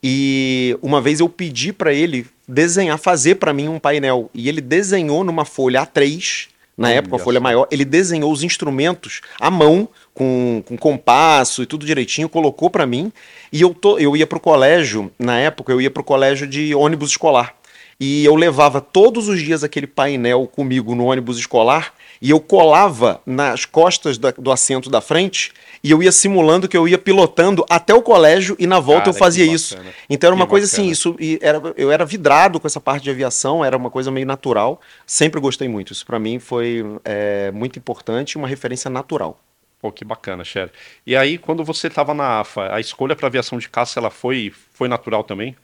E 0.03 0.79
uma 0.83 1.01
vez 1.01 1.21
eu 1.21 1.29
pedi 1.31 1.73
para 1.73 1.95
ele 1.95 2.27
desenhar, 2.47 2.99
fazer 2.99 3.37
para 3.37 3.55
mim 3.55 3.69
um 3.69 3.79
painel, 3.79 4.31
e 4.35 4.51
ele 4.51 4.61
desenhou 4.61 5.25
numa 5.25 5.47
folha 5.47 5.81
A3 5.81 6.49
na 6.77 6.91
época, 6.91 7.17
a 7.17 7.19
folha 7.19 7.41
maior, 7.41 7.67
ele 7.71 7.85
desenhou 7.85 8.31
os 8.31 8.43
instrumentos 8.43 9.23
à 9.41 9.51
mão, 9.51 9.89
com, 10.13 10.63
com 10.67 10.77
compasso 10.77 11.63
e 11.63 11.67
tudo 11.67 11.87
direitinho, 11.87 12.29
colocou 12.29 12.69
para 12.69 12.87
mim. 12.87 13.11
E 13.51 13.63
eu, 13.63 13.73
tô, 13.73 13.99
eu 13.99 14.15
ia 14.15 14.27
para 14.27 14.37
o 14.37 14.41
colégio, 14.41 15.11
na 15.19 15.39
época, 15.39 15.73
eu 15.73 15.81
ia 15.81 15.91
para 15.91 16.03
o 16.03 16.05
colégio 16.05 16.47
de 16.47 16.75
ônibus 16.75 17.11
escolar. 17.11 17.55
E 17.99 18.25
eu 18.27 18.35
levava 18.35 18.81
todos 18.81 19.27
os 19.27 19.41
dias 19.41 19.65
aquele 19.65 19.87
painel 19.87 20.47
comigo 20.47 20.95
no 20.95 21.07
ônibus 21.07 21.39
escolar 21.39 21.95
e 22.21 22.31
eu 22.31 22.41
colava 22.41 23.21
nas 23.27 23.65
costas 23.65 24.19
da, 24.19 24.31
do 24.31 24.51
assento 24.51 24.89
da 24.89 25.01
frente 25.01 25.53
e 25.83 25.91
eu 25.91 26.03
ia 26.03 26.13
simulando 26.13 26.69
que 26.69 26.77
eu 26.77 26.89
ia 26.89 26.99
pilotando 26.99 27.65
até 27.69 27.95
o 27.95 28.03
colégio 28.03 28.57
e 28.59 28.67
na 28.67 28.81
volta 28.81 29.05
Cara, 29.05 29.11
eu 29.11 29.15
fazia 29.15 29.45
isso. 29.45 29.77
Então 30.09 30.29
era 30.29 30.35
uma 30.35 30.47
que 30.47 30.51
coisa 30.51 30.67
assim, 30.67 30.91
bacana. 30.91 30.93
assim, 30.93 31.31
isso 31.31 31.39
era, 31.41 31.63
eu 31.77 31.93
era 31.93 32.05
vidrado 32.05 32.59
com 32.59 32.67
essa 32.67 32.81
parte 32.81 33.05
de 33.05 33.11
aviação, 33.11 33.65
era 33.65 33.77
uma 33.77 33.91
coisa 33.91 34.11
meio 34.11 34.27
natural. 34.27 34.81
Sempre 35.07 35.41
gostei 35.41 35.69
muito. 35.69 35.93
Isso 35.93 36.05
para 36.05 36.19
mim 36.19 36.39
foi 36.39 36.85
é, 37.05 37.51
muito 37.53 37.79
importante, 37.79 38.37
uma 38.37 38.49
referência 38.49 38.91
natural. 38.91 39.41
Pô, 39.81 39.93
que 39.93 40.05
bacana, 40.05 40.43
Cher. 40.43 40.73
E 41.07 41.15
aí, 41.15 41.37
quando 41.37 41.63
você 41.63 41.87
estava 41.89 42.15
na 42.15 42.41
AFA, 42.41 42.75
a 42.75 42.81
escolha 42.81 43.15
para 43.15 43.27
aviação 43.27 43.59
de 43.59 43.69
caça 43.69 44.01
ela 44.01 44.11
foi, 44.11 44.53
foi 44.73 44.89
natural 44.89 45.23
também? 45.23 45.55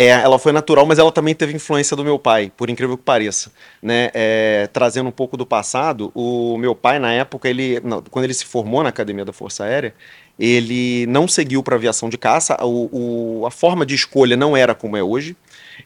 É, 0.00 0.08
ela 0.08 0.38
foi 0.38 0.50
natural, 0.50 0.86
mas 0.86 0.98
ela 0.98 1.12
também 1.12 1.34
teve 1.34 1.54
influência 1.54 1.94
do 1.94 2.02
meu 2.02 2.18
pai, 2.18 2.50
por 2.56 2.70
incrível 2.70 2.96
que 2.96 3.02
pareça. 3.02 3.52
Né? 3.82 4.08
É, 4.14 4.66
trazendo 4.72 5.10
um 5.10 5.12
pouco 5.12 5.36
do 5.36 5.44
passado, 5.44 6.10
o 6.14 6.56
meu 6.56 6.74
pai, 6.74 6.98
na 6.98 7.12
época, 7.12 7.46
ele, 7.50 7.78
quando 8.10 8.24
ele 8.24 8.32
se 8.32 8.46
formou 8.46 8.82
na 8.82 8.88
Academia 8.88 9.26
da 9.26 9.32
Força 9.34 9.64
Aérea, 9.64 9.94
ele 10.38 11.04
não 11.04 11.28
seguiu 11.28 11.62
para 11.62 11.76
aviação 11.76 12.08
de 12.08 12.16
caça, 12.16 12.56
o, 12.64 13.40
o, 13.42 13.46
a 13.46 13.50
forma 13.50 13.84
de 13.84 13.94
escolha 13.94 14.38
não 14.38 14.56
era 14.56 14.74
como 14.74 14.96
é 14.96 15.02
hoje, 15.02 15.36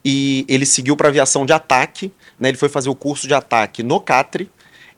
e 0.05 0.47
ele 0.49 0.65
seguiu 0.65 0.97
para 0.97 1.09
aviação 1.09 1.45
de 1.45 1.53
ataque, 1.53 2.13
né? 2.39 2.51
ele 2.51 2.57
foi 2.57 2.69
fazer 2.69 2.91
o 2.91 2.95
curso 2.95 3.27
de 3.27 3.35
ataque 3.35 3.83
no 3.83 3.99
CATRE, 3.99 4.49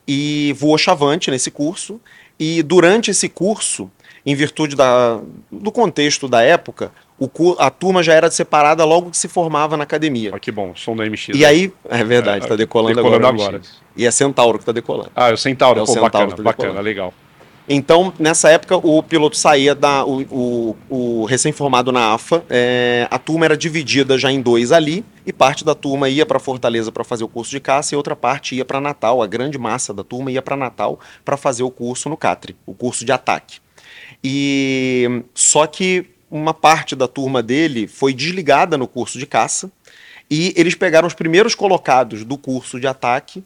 e 0.07 0.53
voou 0.59 0.77
chavante 0.77 1.31
nesse 1.31 1.49
curso, 1.49 1.99
e 2.39 2.61
durante 2.61 3.09
esse 3.09 3.27
curso, 3.27 3.89
em 4.23 4.35
virtude 4.35 4.75
da, 4.75 5.19
do 5.51 5.71
contexto 5.71 6.27
da 6.27 6.43
época, 6.43 6.91
o, 7.19 7.55
a 7.57 7.69
turma 7.69 8.03
já 8.03 8.13
era 8.13 8.29
separada 8.29 8.85
logo 8.85 9.09
que 9.09 9.17
se 9.17 9.27
formava 9.27 9.75
na 9.75 9.83
academia. 9.83 10.31
Ah, 10.33 10.39
que 10.39 10.51
bom, 10.51 10.73
som 10.75 10.95
da 10.95 11.03
MX. 11.05 11.29
E 11.33 11.45
aí, 11.45 11.73
é 11.89 12.03
verdade, 12.03 12.45
está 12.45 12.53
é, 12.53 12.57
decolando, 12.57 12.95
decolando 12.95 13.27
agora. 13.27 13.47
agora. 13.47 13.61
E 13.95 14.05
é 14.05 14.11
Centauro 14.11 14.57
que 14.59 14.63
está 14.63 14.71
decolando. 14.71 15.11
Ah, 15.15 15.29
é 15.29 15.33
o 15.33 15.37
Centauro, 15.37 15.79
é 15.79 15.83
o 15.83 15.85
Pô, 15.85 15.93
Centauro 15.93 16.11
bacana, 16.11 16.35
tá 16.35 16.43
bacana, 16.43 16.81
legal. 16.81 17.13
Então, 17.69 18.13
nessa 18.17 18.49
época, 18.49 18.77
o 18.77 19.03
piloto 19.03 19.35
saía 19.35 19.75
da. 19.75 20.05
O, 20.05 20.21
o, 20.31 20.77
o 20.89 21.25
recém-formado 21.25 21.91
na 21.91 22.13
AFA, 22.13 22.45
é, 22.49 23.07
a 23.11 23.19
turma 23.19 23.43
era 23.43 23.57
dividida 23.57 24.17
já 24.17 24.31
em 24.31 24.39
dois 24.39 24.71
ali, 24.71 25.03
e 25.25 25.33
parte 25.33 25.65
da 25.65 25.75
turma 25.75 26.07
ia 26.07 26.25
para 26.25 26.39
Fortaleza 26.39 26.91
para 26.93 27.03
fazer 27.03 27.25
o 27.25 27.27
curso 27.27 27.51
de 27.51 27.59
caça, 27.59 27.93
e 27.93 27.97
outra 27.97 28.15
parte 28.15 28.55
ia 28.55 28.63
para 28.63 28.79
Natal. 28.79 29.21
A 29.21 29.27
grande 29.27 29.57
massa 29.57 29.93
da 29.93 30.03
turma 30.03 30.31
ia 30.31 30.41
para 30.41 30.55
Natal 30.55 30.99
para 31.25 31.35
fazer 31.35 31.63
o 31.63 31.71
curso 31.71 32.07
no 32.07 32.15
CATRE, 32.15 32.55
o 32.65 32.73
curso 32.73 33.03
de 33.03 33.11
ataque. 33.11 33.59
E 34.23 35.23
só 35.33 35.67
que 35.67 36.05
uma 36.29 36.53
parte 36.53 36.95
da 36.95 37.07
turma 37.07 37.41
dele 37.41 37.87
foi 37.87 38.13
desligada 38.13 38.77
no 38.77 38.87
curso 38.87 39.17
de 39.17 39.25
caça, 39.25 39.71
e 40.29 40.53
eles 40.57 40.75
pegaram 40.75 41.07
os 41.07 41.13
primeiros 41.13 41.55
colocados 41.55 42.23
do 42.25 42.37
curso 42.37 42.79
de 42.79 42.87
ataque 42.87 43.43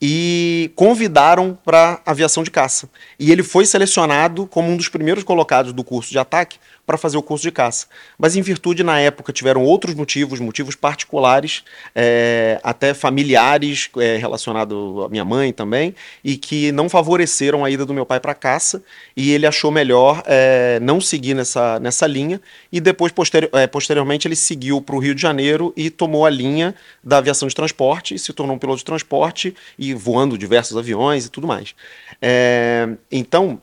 e 0.00 0.70
convidaram 0.74 1.58
para 1.62 2.00
aviação 2.06 2.42
de 2.42 2.50
caça. 2.50 2.88
E 3.18 3.30
ele 3.30 3.42
foi 3.42 3.66
selecionado 3.66 4.46
como 4.46 4.70
um 4.70 4.76
dos 4.76 4.88
primeiros 4.88 5.22
colocados 5.22 5.72
do 5.72 5.84
curso 5.84 6.10
de 6.10 6.18
ataque 6.18 6.58
para 6.90 6.98
fazer 6.98 7.16
o 7.16 7.22
curso 7.22 7.44
de 7.44 7.52
caça. 7.52 7.86
Mas 8.18 8.34
em 8.34 8.42
virtude, 8.42 8.82
na 8.82 8.98
época, 8.98 9.32
tiveram 9.32 9.62
outros 9.62 9.94
motivos, 9.94 10.40
motivos 10.40 10.74
particulares, 10.74 11.62
é, 11.94 12.58
até 12.64 12.92
familiares, 12.92 13.88
é, 13.96 14.16
relacionados 14.16 15.04
à 15.04 15.08
minha 15.08 15.24
mãe 15.24 15.52
também, 15.52 15.94
e 16.24 16.36
que 16.36 16.72
não 16.72 16.88
favoreceram 16.88 17.64
a 17.64 17.70
ida 17.70 17.86
do 17.86 17.94
meu 17.94 18.04
pai 18.04 18.18
para 18.18 18.34
caça, 18.34 18.82
e 19.16 19.30
ele 19.30 19.46
achou 19.46 19.70
melhor 19.70 20.20
é, 20.26 20.80
não 20.82 21.00
seguir 21.00 21.34
nessa, 21.34 21.78
nessa 21.78 22.08
linha, 22.08 22.40
e 22.72 22.80
depois, 22.80 23.12
posteri 23.12 23.48
é, 23.52 23.68
posteriormente, 23.68 24.26
ele 24.26 24.34
seguiu 24.34 24.82
para 24.82 24.96
o 24.96 24.98
Rio 24.98 25.14
de 25.14 25.22
Janeiro 25.22 25.72
e 25.76 25.90
tomou 25.90 26.26
a 26.26 26.30
linha 26.30 26.74
da 27.04 27.18
aviação 27.18 27.46
de 27.46 27.54
transporte, 27.54 28.18
se 28.18 28.32
tornou 28.32 28.56
um 28.56 28.58
piloto 28.58 28.78
de 28.78 28.84
transporte, 28.84 29.54
e 29.78 29.94
voando 29.94 30.36
diversos 30.36 30.76
aviões 30.76 31.26
e 31.26 31.30
tudo 31.30 31.46
mais. 31.46 31.72
É, 32.20 32.88
então, 33.12 33.62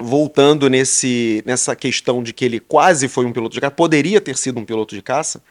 voltando 0.00 0.68
nesse, 0.70 1.42
nessa 1.44 1.76
questão 1.76 2.22
de 2.22 2.32
que 2.32 2.44
ele 2.44 2.58
quase 2.58 3.06
foi 3.06 3.26
um 3.26 3.32
piloto 3.32 3.54
de 3.54 3.60
caça, 3.60 3.70
poderia 3.70 4.20
ter 4.20 4.36
sido 4.36 4.58
um 4.58 4.64
piloto 4.64 4.94
de 4.94 5.02
caça, 5.02 5.42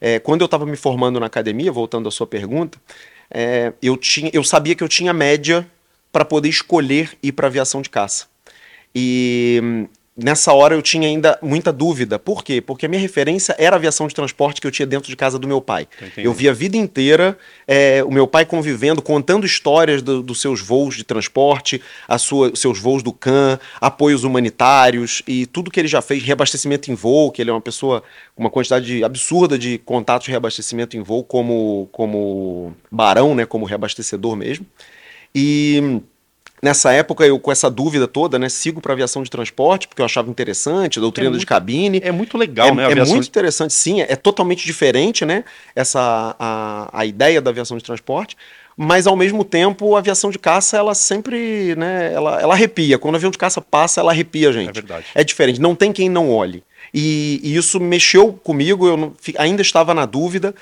é, 0.00 0.18
quando 0.18 0.40
eu 0.40 0.46
estava 0.46 0.66
me 0.66 0.76
formando 0.76 1.20
na 1.20 1.26
academia, 1.26 1.70
voltando 1.70 2.08
à 2.08 2.10
sua 2.10 2.26
pergunta, 2.26 2.78
é, 3.30 3.72
eu, 3.80 3.96
tinha, 3.96 4.30
eu 4.34 4.42
sabia 4.42 4.74
que 4.74 4.82
eu 4.82 4.88
tinha 4.88 5.12
média 5.12 5.66
para 6.10 6.24
poder 6.24 6.48
escolher 6.48 7.16
ir 7.22 7.32
para 7.32 7.46
aviação 7.46 7.80
de 7.80 7.88
caça. 7.88 8.26
E 8.94 9.86
nessa 10.22 10.52
hora 10.52 10.74
eu 10.74 10.82
tinha 10.82 11.08
ainda 11.08 11.38
muita 11.42 11.72
dúvida. 11.72 12.18
Por 12.18 12.44
quê? 12.44 12.60
Porque 12.60 12.86
a 12.86 12.88
minha 12.88 13.00
referência 13.00 13.54
era 13.58 13.76
a 13.76 13.78
aviação 13.78 14.06
de 14.06 14.14
transporte 14.14 14.60
que 14.60 14.66
eu 14.66 14.70
tinha 14.70 14.86
dentro 14.86 15.08
de 15.08 15.16
casa 15.16 15.38
do 15.38 15.48
meu 15.48 15.60
pai. 15.60 15.88
Entendi. 16.00 16.26
Eu 16.26 16.32
vi 16.32 16.48
a 16.48 16.52
vida 16.52 16.76
inteira 16.76 17.36
é, 17.66 18.02
o 18.04 18.10
meu 18.10 18.26
pai 18.26 18.44
convivendo, 18.44 19.02
contando 19.02 19.46
histórias 19.46 20.02
dos 20.02 20.22
do 20.22 20.34
seus 20.34 20.60
voos 20.60 20.96
de 20.96 21.04
transporte, 21.04 21.80
a 22.06 22.18
sua, 22.18 22.54
seus 22.54 22.78
voos 22.78 23.02
do 23.02 23.12
CAN, 23.12 23.58
apoios 23.80 24.24
humanitários 24.24 25.22
e 25.26 25.46
tudo 25.46 25.70
que 25.70 25.80
ele 25.80 25.88
já 25.88 26.02
fez, 26.02 26.22
reabastecimento 26.22 26.90
em 26.90 26.94
voo, 26.94 27.30
que 27.30 27.42
ele 27.42 27.50
é 27.50 27.52
uma 27.52 27.60
pessoa 27.60 28.02
com 28.34 28.42
uma 28.42 28.50
quantidade 28.50 29.02
absurda 29.04 29.58
de 29.58 29.78
contatos 29.78 30.26
de 30.26 30.30
reabastecimento 30.30 30.96
em 30.96 31.02
voo 31.02 31.24
como, 31.24 31.88
como 31.92 32.74
barão, 32.90 33.34
né, 33.34 33.44
como 33.46 33.64
reabastecedor 33.64 34.36
mesmo. 34.36 34.66
E 35.34 36.00
Nessa 36.64 36.92
época, 36.92 37.26
eu 37.26 37.40
com 37.40 37.50
essa 37.50 37.68
dúvida 37.68 38.06
toda, 38.06 38.38
né, 38.38 38.48
sigo 38.48 38.80
para 38.80 38.92
aviação 38.92 39.24
de 39.24 39.30
transporte, 39.30 39.88
porque 39.88 40.00
eu 40.00 40.06
achava 40.06 40.30
interessante, 40.30 41.00
doutrina 41.00 41.26
é 41.26 41.30
muito, 41.30 41.40
de 41.40 41.46
cabine. 41.46 42.00
É 42.04 42.12
muito 42.12 42.38
legal, 42.38 42.68
é, 42.68 42.72
né? 42.72 42.84
É 42.84 43.04
muito 43.04 43.26
interessante, 43.26 43.74
sim. 43.74 44.00
É, 44.00 44.12
é 44.12 44.16
totalmente 44.16 44.64
diferente, 44.64 45.24
né? 45.24 45.42
Essa, 45.74 46.36
a, 46.38 46.88
a 46.92 47.04
ideia 47.04 47.40
da 47.40 47.50
aviação 47.50 47.76
de 47.76 47.82
transporte. 47.82 48.36
Mas, 48.76 49.08
ao 49.08 49.16
mesmo 49.16 49.44
tempo, 49.44 49.96
a 49.96 49.98
aviação 49.98 50.30
de 50.30 50.38
caça, 50.38 50.76
ela 50.76 50.94
sempre, 50.94 51.74
né, 51.74 52.12
ela, 52.14 52.40
ela 52.40 52.54
arrepia. 52.54 52.96
Quando 52.96 53.14
o 53.14 53.16
avião 53.16 53.32
de 53.32 53.38
caça 53.38 53.60
passa, 53.60 54.00
ela 54.00 54.12
arrepia 54.12 54.48
a 54.50 54.52
gente. 54.52 54.70
É 54.70 54.72
verdade. 54.72 55.06
É 55.16 55.24
diferente, 55.24 55.60
não 55.60 55.74
tem 55.74 55.92
quem 55.92 56.08
não 56.08 56.30
olhe. 56.30 56.62
E, 56.94 57.40
e 57.42 57.56
isso 57.56 57.80
mexeu 57.80 58.32
comigo, 58.32 58.86
eu 58.86 58.96
não, 58.96 59.12
ainda 59.36 59.62
estava 59.62 59.92
na 59.94 60.06
dúvida, 60.06 60.54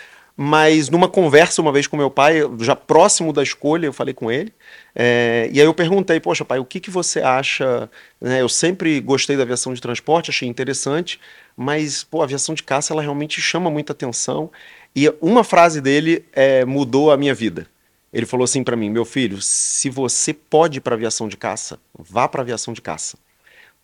mas 0.43 0.89
numa 0.89 1.07
conversa 1.07 1.61
uma 1.61 1.71
vez 1.71 1.87
com 1.87 1.99
meu 1.99 2.11
pai, 2.11 2.41
já 2.61 2.75
próximo 2.75 3.31
da 3.31 3.43
escolha, 3.43 3.85
eu 3.85 3.93
falei 3.93 4.15
com 4.15 4.33
ele, 4.33 4.51
é, 4.95 5.51
e 5.53 5.61
aí 5.61 5.67
eu 5.67 5.75
perguntei, 5.75 6.19
poxa 6.19 6.47
pai, 6.47 6.59
o 6.59 6.65
que, 6.65 6.81
que 6.81 6.91
você 6.91 7.21
acha, 7.21 7.91
né, 8.19 8.41
eu 8.41 8.49
sempre 8.49 9.03
gostei 9.03 9.37
da 9.37 9.43
aviação 9.43 9.75
de 9.75 9.83
transporte, 9.83 10.31
achei 10.31 10.49
interessante, 10.49 11.21
mas 11.55 12.03
pô, 12.03 12.23
a 12.23 12.25
aviação 12.25 12.55
de 12.55 12.63
caça 12.63 12.95
ela 12.95 13.03
realmente 13.03 13.39
chama 13.39 13.71
muita 13.71 13.93
atenção, 13.93 14.51
e 14.97 15.13
uma 15.21 15.45
frase 15.45 15.79
dele 15.79 16.25
é, 16.33 16.65
mudou 16.65 17.11
a 17.11 17.19
minha 17.19 17.35
vida. 17.35 17.67
Ele 18.11 18.25
falou 18.25 18.45
assim 18.45 18.65
para 18.65 18.77
mim, 18.77 18.89
meu 18.89 19.05
filho, 19.05 19.43
se 19.43 19.91
você 19.91 20.33
pode 20.33 20.81
para 20.81 20.95
aviação 20.95 21.29
de 21.29 21.37
caça, 21.37 21.79
vá 21.93 22.27
para 22.27 22.41
aviação 22.41 22.73
de 22.73 22.81
caça. 22.81 23.19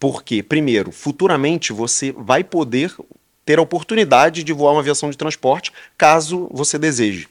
Porque, 0.00 0.42
primeiro, 0.42 0.90
futuramente 0.90 1.70
você 1.70 2.12
vai 2.12 2.42
poder 2.42 2.94
ter 3.46 3.58
a 3.58 3.62
oportunidade 3.62 4.42
de 4.42 4.52
voar 4.52 4.72
uma 4.72 4.80
aviação 4.80 5.08
de 5.08 5.16
transporte, 5.16 5.72
caso 5.96 6.48
você 6.50 6.78
deseje. 6.78 7.28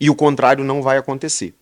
E 0.00 0.08
o 0.08 0.14
contrário 0.14 0.64
não 0.64 0.80
vai 0.80 0.96
acontecer. 0.96 1.52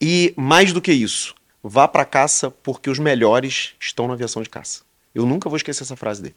E 0.00 0.34
mais 0.36 0.72
do 0.72 0.82
que 0.82 0.92
isso, 0.92 1.34
vá 1.62 1.86
para 1.86 2.04
caça 2.04 2.50
porque 2.50 2.90
os 2.90 2.98
melhores 2.98 3.74
estão 3.80 4.08
na 4.08 4.14
aviação 4.14 4.42
de 4.42 4.50
caça. 4.50 4.82
Eu 5.14 5.24
nunca 5.24 5.48
vou 5.48 5.56
esquecer 5.56 5.84
essa 5.84 5.96
frase 5.96 6.20
dele. 6.20 6.34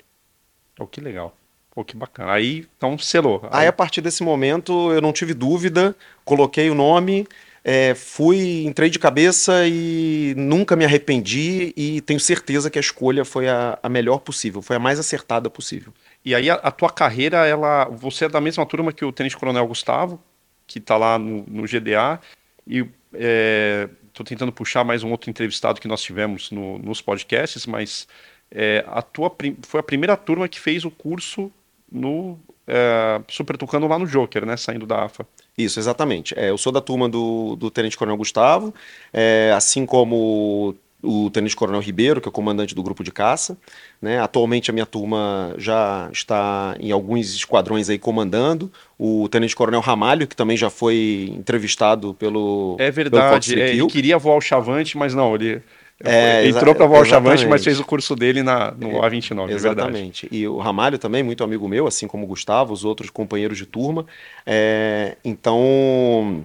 Oh, 0.80 0.86
que 0.86 1.02
legal. 1.02 1.36
Pô, 1.72 1.84
que 1.84 1.96
bacana. 1.96 2.32
Aí, 2.32 2.68
então, 2.78 2.98
selou. 2.98 3.48
Aí, 3.50 3.66
a 3.66 3.74
partir 3.74 4.02
desse 4.02 4.24
momento, 4.24 4.92
eu 4.92 5.02
não 5.02 5.14
tive 5.14 5.34
dúvida, 5.34 5.96
coloquei 6.24 6.70
o 6.70 6.76
nome, 6.76 7.28
é, 7.64 7.94
fui, 7.94 8.66
entrei 8.66 8.90
de 8.90 8.98
cabeça 8.98 9.68
e 9.68 10.34
nunca 10.36 10.76
me 10.76 10.84
arrependi 10.84 11.74
e 11.78 12.02
tenho 12.02 12.20
certeza 12.20 12.72
que 12.72 12.80
a 12.80 12.82
escolha 12.82 13.24
foi 13.24 13.48
a, 13.48 13.78
a 13.82 13.88
melhor 13.88 14.20
possível, 14.20 14.62
foi 14.62 14.78
a 14.78 14.80
mais 14.80 15.00
acertada 15.00 15.50
possível. 15.50 15.94
E 16.26 16.34
aí 16.34 16.50
a, 16.50 16.56
a, 16.56 16.72
tua 16.72 16.90
carreira, 16.90 17.46
ela, 17.46 17.86
você 17.86 18.26
é 18.26 18.30
da 18.30 18.42
mesma 18.42 18.66
turma 18.66 18.92
que 18.92 19.06
o 19.06 19.12
Tenente 19.12 19.38
Coronel 19.38 19.68
Gustavo, 19.68 20.22
que 20.66 20.80
está 20.80 20.98
lá 20.98 21.20
no, 21.20 21.44
no, 21.48 21.64
GDA, 21.64 22.20
e 22.66 22.80
estou 22.80 22.90
é, 23.14 23.90
tentando 24.26 24.52
puxar 24.52 24.84
mais 24.84 25.04
um 25.04 25.12
outro 25.12 25.30
entrevistado 25.30 25.80
que 25.80 25.88
nós 25.88 26.02
tivemos 26.02 26.50
no, 26.50 26.80
nos 26.80 27.00
podcasts, 27.00 27.68
mas 27.68 28.08
é, 28.50 28.84
a 28.88 29.04
tua 29.04 29.32
foi 29.64 29.80
a 29.80 29.84
primeira 29.84 30.18
turma 30.18 30.48
que 30.48 30.60
fez 30.60 30.84
o 30.84 30.90
curso 30.90 31.52
no 31.92 32.40
é, 32.68 33.22
Super 33.28 33.58
Tucano 33.58 33.88
lá 33.88 34.00
no 34.00 34.08
Joker, 34.08 34.46
né, 34.46 34.56
saindo 34.56 34.86
da 34.86 35.06
AFA. 35.06 35.26
Isso, 35.58 35.80
exatamente. 35.80 36.34
É, 36.38 36.50
eu 36.50 36.58
sou 36.58 36.72
da 36.72 36.82
turma 36.82 37.10
do, 37.10 37.56
do 37.56 37.70
Tenente 37.70 37.98
Coronel 37.98 38.18
Gustavo, 38.18 38.74
é, 39.12 39.52
assim 39.56 39.86
como 39.86 40.76
o 41.04 41.30
Tenente 41.32 41.56
Coronel 41.56 41.82
Ribeiro, 41.82 42.22
que 42.22 42.28
é 42.28 42.30
o 42.30 42.32
comandante 42.32 42.76
do 42.76 42.84
grupo 42.84 43.04
de 43.04 43.12
caça. 43.12 43.58
Né? 44.02 44.20
Atualmente 44.20 44.70
a 44.70 44.74
minha 44.74 44.86
turma 44.86 45.54
já 45.58 46.10
está 46.12 46.76
em 46.80 46.92
alguns 46.92 47.34
esquadrões 47.34 47.90
aí 47.90 47.98
comandando. 47.98 48.72
O 48.98 49.28
Tenente 49.28 49.56
Coronel 49.56 49.82
Ramalho, 49.82 50.28
que 50.28 50.36
também 50.36 50.56
já 50.56 50.70
foi 50.70 51.32
entrevistado 51.36 52.14
pelo. 52.14 52.76
É 52.80 52.92
verdade, 52.92 53.54
pelo 53.56 53.62
é, 53.62 53.70
ele 53.72 53.88
queria 53.88 54.18
voar 54.18 54.38
o 54.38 54.42
Chavante, 54.42 54.98
mas 54.98 55.14
não, 55.14 55.34
ele. 55.36 55.62
É, 56.04 56.48
entrou 56.48 56.74
para 56.74 56.86
o 56.86 57.06
Chavante, 57.06 57.46
mas 57.46 57.64
fez 57.64 57.80
o 57.80 57.86
curso 57.86 58.16
dele 58.16 58.42
na, 58.44 58.72
no 58.72 59.04
é, 59.04 59.10
A29, 59.10 59.52
Exatamente. 59.52 60.26
É 60.32 60.36
e 60.36 60.48
o 60.48 60.58
Ramalho 60.58 60.98
também, 60.98 61.24
muito 61.24 61.44
amigo 61.44 61.68
meu, 61.68 61.88
assim 61.88 62.08
como 62.08 62.26
o 62.26 62.28
Gustavo, 62.28 62.74
os 62.74 62.84
outros 62.84 63.10
companheiros 63.10 63.58
de 63.58 63.66
turma. 63.66 64.06
É, 64.46 65.18
então, 65.24 66.44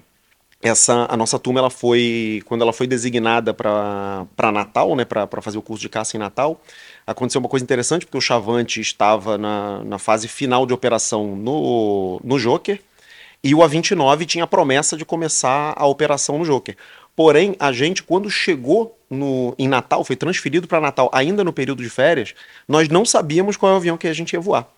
essa 0.62 1.06
a 1.08 1.16
nossa 1.16 1.38
turma 1.38 1.60
ela 1.60 1.70
foi 1.70 2.42
quando 2.46 2.62
ela 2.62 2.72
foi 2.72 2.86
designada 2.86 3.52
para 3.54 4.52
Natal, 4.52 4.94
né, 4.96 5.04
para 5.04 5.40
fazer 5.40 5.58
o 5.58 5.62
curso 5.62 5.82
de 5.82 5.88
caça 5.88 6.16
em 6.16 6.20
Natal, 6.20 6.60
aconteceu 7.06 7.38
uma 7.40 7.48
coisa 7.48 7.64
interessante 7.64 8.06
porque 8.06 8.18
o 8.18 8.22
Chavante 8.22 8.80
estava 8.80 9.38
na, 9.38 9.84
na 9.84 9.98
fase 9.98 10.28
final 10.28 10.66
de 10.66 10.72
operação 10.72 11.36
no, 11.36 12.20
no 12.24 12.38
Joker 12.38 12.80
e 13.42 13.54
o 13.54 13.58
A29 13.58 14.26
tinha 14.26 14.44
a 14.44 14.46
promessa 14.46 14.96
de 14.96 15.04
começar 15.04 15.74
a 15.76 15.86
operação 15.86 16.38
no 16.38 16.44
Joker. 16.44 16.76
Porém, 17.14 17.54
a 17.58 17.72
gente 17.72 18.02
quando 18.02 18.30
chegou 18.30 18.95
no, 19.10 19.54
em 19.58 19.68
Natal, 19.68 20.04
foi 20.04 20.16
transferido 20.16 20.66
para 20.66 20.80
Natal 20.80 21.10
ainda 21.12 21.44
no 21.44 21.52
período 21.52 21.82
de 21.82 21.88
férias, 21.88 22.34
nós 22.66 22.88
não 22.88 23.04
sabíamos 23.04 23.56
qual 23.56 23.72
é 23.72 23.74
o 23.74 23.78
avião 23.78 23.96
que 23.96 24.08
a 24.08 24.12
gente 24.12 24.32
ia 24.32 24.40
voar. 24.40 24.68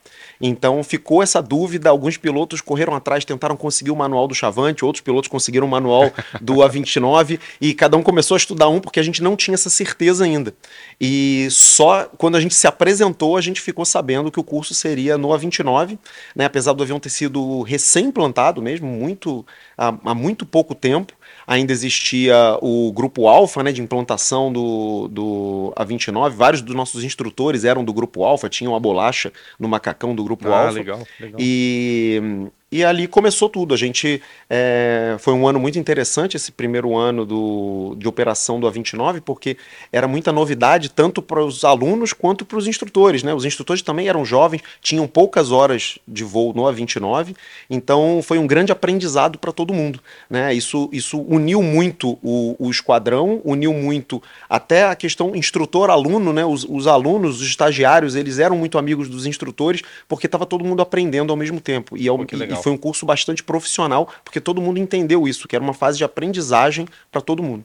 Então 0.40 0.82
ficou 0.84 1.22
essa 1.22 1.42
dúvida. 1.42 1.90
Alguns 1.90 2.16
pilotos 2.16 2.60
correram 2.60 2.94
atrás, 2.94 3.24
tentaram 3.24 3.56
conseguir 3.56 3.90
o 3.90 3.96
manual 3.96 4.28
do 4.28 4.34
Chavante, 4.34 4.84
outros 4.84 5.02
pilotos 5.02 5.28
conseguiram 5.28 5.66
o 5.66 5.70
manual 5.70 6.12
do 6.40 6.56
A29 6.62 7.40
e 7.60 7.74
cada 7.74 7.96
um 7.96 8.02
começou 8.02 8.34
a 8.34 8.38
estudar 8.38 8.68
um 8.68 8.80
porque 8.80 9.00
a 9.00 9.02
gente 9.02 9.22
não 9.22 9.36
tinha 9.36 9.54
essa 9.54 9.70
certeza 9.70 10.24
ainda. 10.24 10.54
E 11.00 11.48
só 11.50 12.04
quando 12.16 12.36
a 12.36 12.40
gente 12.40 12.54
se 12.54 12.66
apresentou, 12.66 13.36
a 13.36 13.40
gente 13.40 13.60
ficou 13.60 13.84
sabendo 13.84 14.30
que 14.30 14.40
o 14.40 14.44
curso 14.44 14.74
seria 14.74 15.18
no 15.18 15.28
A29, 15.28 15.98
né? 16.34 16.44
apesar 16.44 16.72
do 16.72 16.82
avião 16.82 17.00
ter 17.00 17.10
sido 17.10 17.62
recém-implantado 17.62 18.62
mesmo, 18.62 18.86
muito, 18.86 19.44
há, 19.76 19.94
há 20.04 20.14
muito 20.14 20.46
pouco 20.46 20.74
tempo 20.74 21.17
ainda 21.48 21.72
existia 21.72 22.58
o 22.60 22.92
grupo 22.92 23.26
Alfa, 23.26 23.62
né, 23.62 23.72
de 23.72 23.80
implantação 23.80 24.52
do, 24.52 25.08
do 25.08 25.72
A29. 25.74 26.30
Vários 26.32 26.60
dos 26.60 26.76
nossos 26.76 27.02
instrutores 27.02 27.64
eram 27.64 27.82
do 27.82 27.92
grupo 27.92 28.22
Alfa, 28.22 28.50
tinham 28.50 28.76
a 28.76 28.80
bolacha 28.80 29.32
no 29.58 29.66
macacão 29.66 30.14
do 30.14 30.22
grupo 30.22 30.46
ah, 30.48 30.66
Alfa. 30.66 30.78
Legal, 30.78 31.02
legal. 31.18 31.40
E 31.40 32.50
E 32.70 32.84
ali 32.84 33.06
começou 33.06 33.48
tudo. 33.48 33.72
A 33.72 33.76
gente 33.78 34.20
é, 34.48 35.16
foi 35.18 35.32
um 35.32 35.48
ano 35.48 35.58
muito 35.58 35.78
interessante 35.78 36.36
esse 36.36 36.52
primeiro 36.52 36.96
ano 36.96 37.24
do, 37.24 37.96
de 37.96 38.06
operação 38.06 38.60
do 38.60 38.70
A29, 38.70 39.22
porque 39.22 39.56
era 39.90 40.06
muita 40.06 40.30
novidade 40.32 40.90
tanto 40.90 41.22
para 41.22 41.42
os 41.42 41.64
alunos 41.64 42.12
quanto 42.12 42.44
para 42.44 42.58
os 42.58 42.66
instrutores. 42.66 43.22
Né? 43.22 43.32
Os 43.32 43.46
instrutores 43.46 43.80
também 43.80 44.08
eram 44.08 44.22
jovens, 44.22 44.62
tinham 44.82 45.06
poucas 45.06 45.50
horas 45.50 45.98
de 46.06 46.24
voo 46.24 46.52
no 46.52 46.64
A29, 46.64 47.34
então 47.70 48.20
foi 48.22 48.38
um 48.38 48.46
grande 48.46 48.70
aprendizado 48.70 49.38
para 49.38 49.50
todo 49.50 49.72
mundo. 49.72 50.00
Né? 50.28 50.52
Isso, 50.52 50.90
isso 50.92 51.20
uniu 51.22 51.62
muito 51.62 52.18
o, 52.22 52.54
o 52.58 52.70
esquadrão, 52.70 53.40
uniu 53.44 53.72
muito 53.72 54.22
até 54.48 54.84
a 54.84 54.94
questão 54.94 55.34
instrutor-aluno, 55.34 56.32
né? 56.32 56.44
Os, 56.44 56.64
os, 56.68 56.86
alunos, 56.86 57.40
os 57.40 57.46
estagiários, 57.46 58.14
eles 58.14 58.38
eram 58.38 58.56
muito 58.56 58.76
amigos 58.76 59.08
dos 59.08 59.24
instrutores, 59.24 59.82
porque 60.06 60.26
estava 60.26 60.44
todo 60.44 60.64
mundo 60.64 60.82
aprendendo 60.82 61.30
ao 61.30 61.36
mesmo 61.36 61.60
tempo. 61.60 61.96
E, 61.96 62.08
ao, 62.08 62.18
e, 62.58 62.62
foi 62.62 62.72
um 62.72 62.76
curso 62.76 63.06
bastante 63.06 63.42
profissional, 63.42 64.08
porque 64.24 64.40
todo 64.40 64.60
mundo 64.60 64.78
entendeu 64.78 65.26
isso, 65.26 65.46
que 65.48 65.56
era 65.56 65.62
uma 65.62 65.74
fase 65.74 65.98
de 65.98 66.04
aprendizagem 66.04 66.86
para 67.10 67.20
todo 67.20 67.42
mundo. 67.42 67.64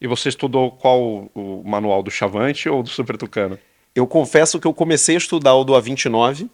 E 0.00 0.06
você 0.06 0.28
estudou 0.28 0.70
qual 0.70 1.30
o 1.34 1.62
manual 1.64 2.02
do 2.02 2.10
Chavante 2.10 2.68
ou 2.68 2.82
do 2.82 2.88
Super 2.88 3.16
Tucano? 3.16 3.58
Eu 3.94 4.06
confesso 4.06 4.58
que 4.58 4.66
eu 4.66 4.74
comecei 4.74 5.14
a 5.14 5.18
estudar 5.18 5.54
o 5.54 5.62
do 5.62 5.72
A29 5.72 6.48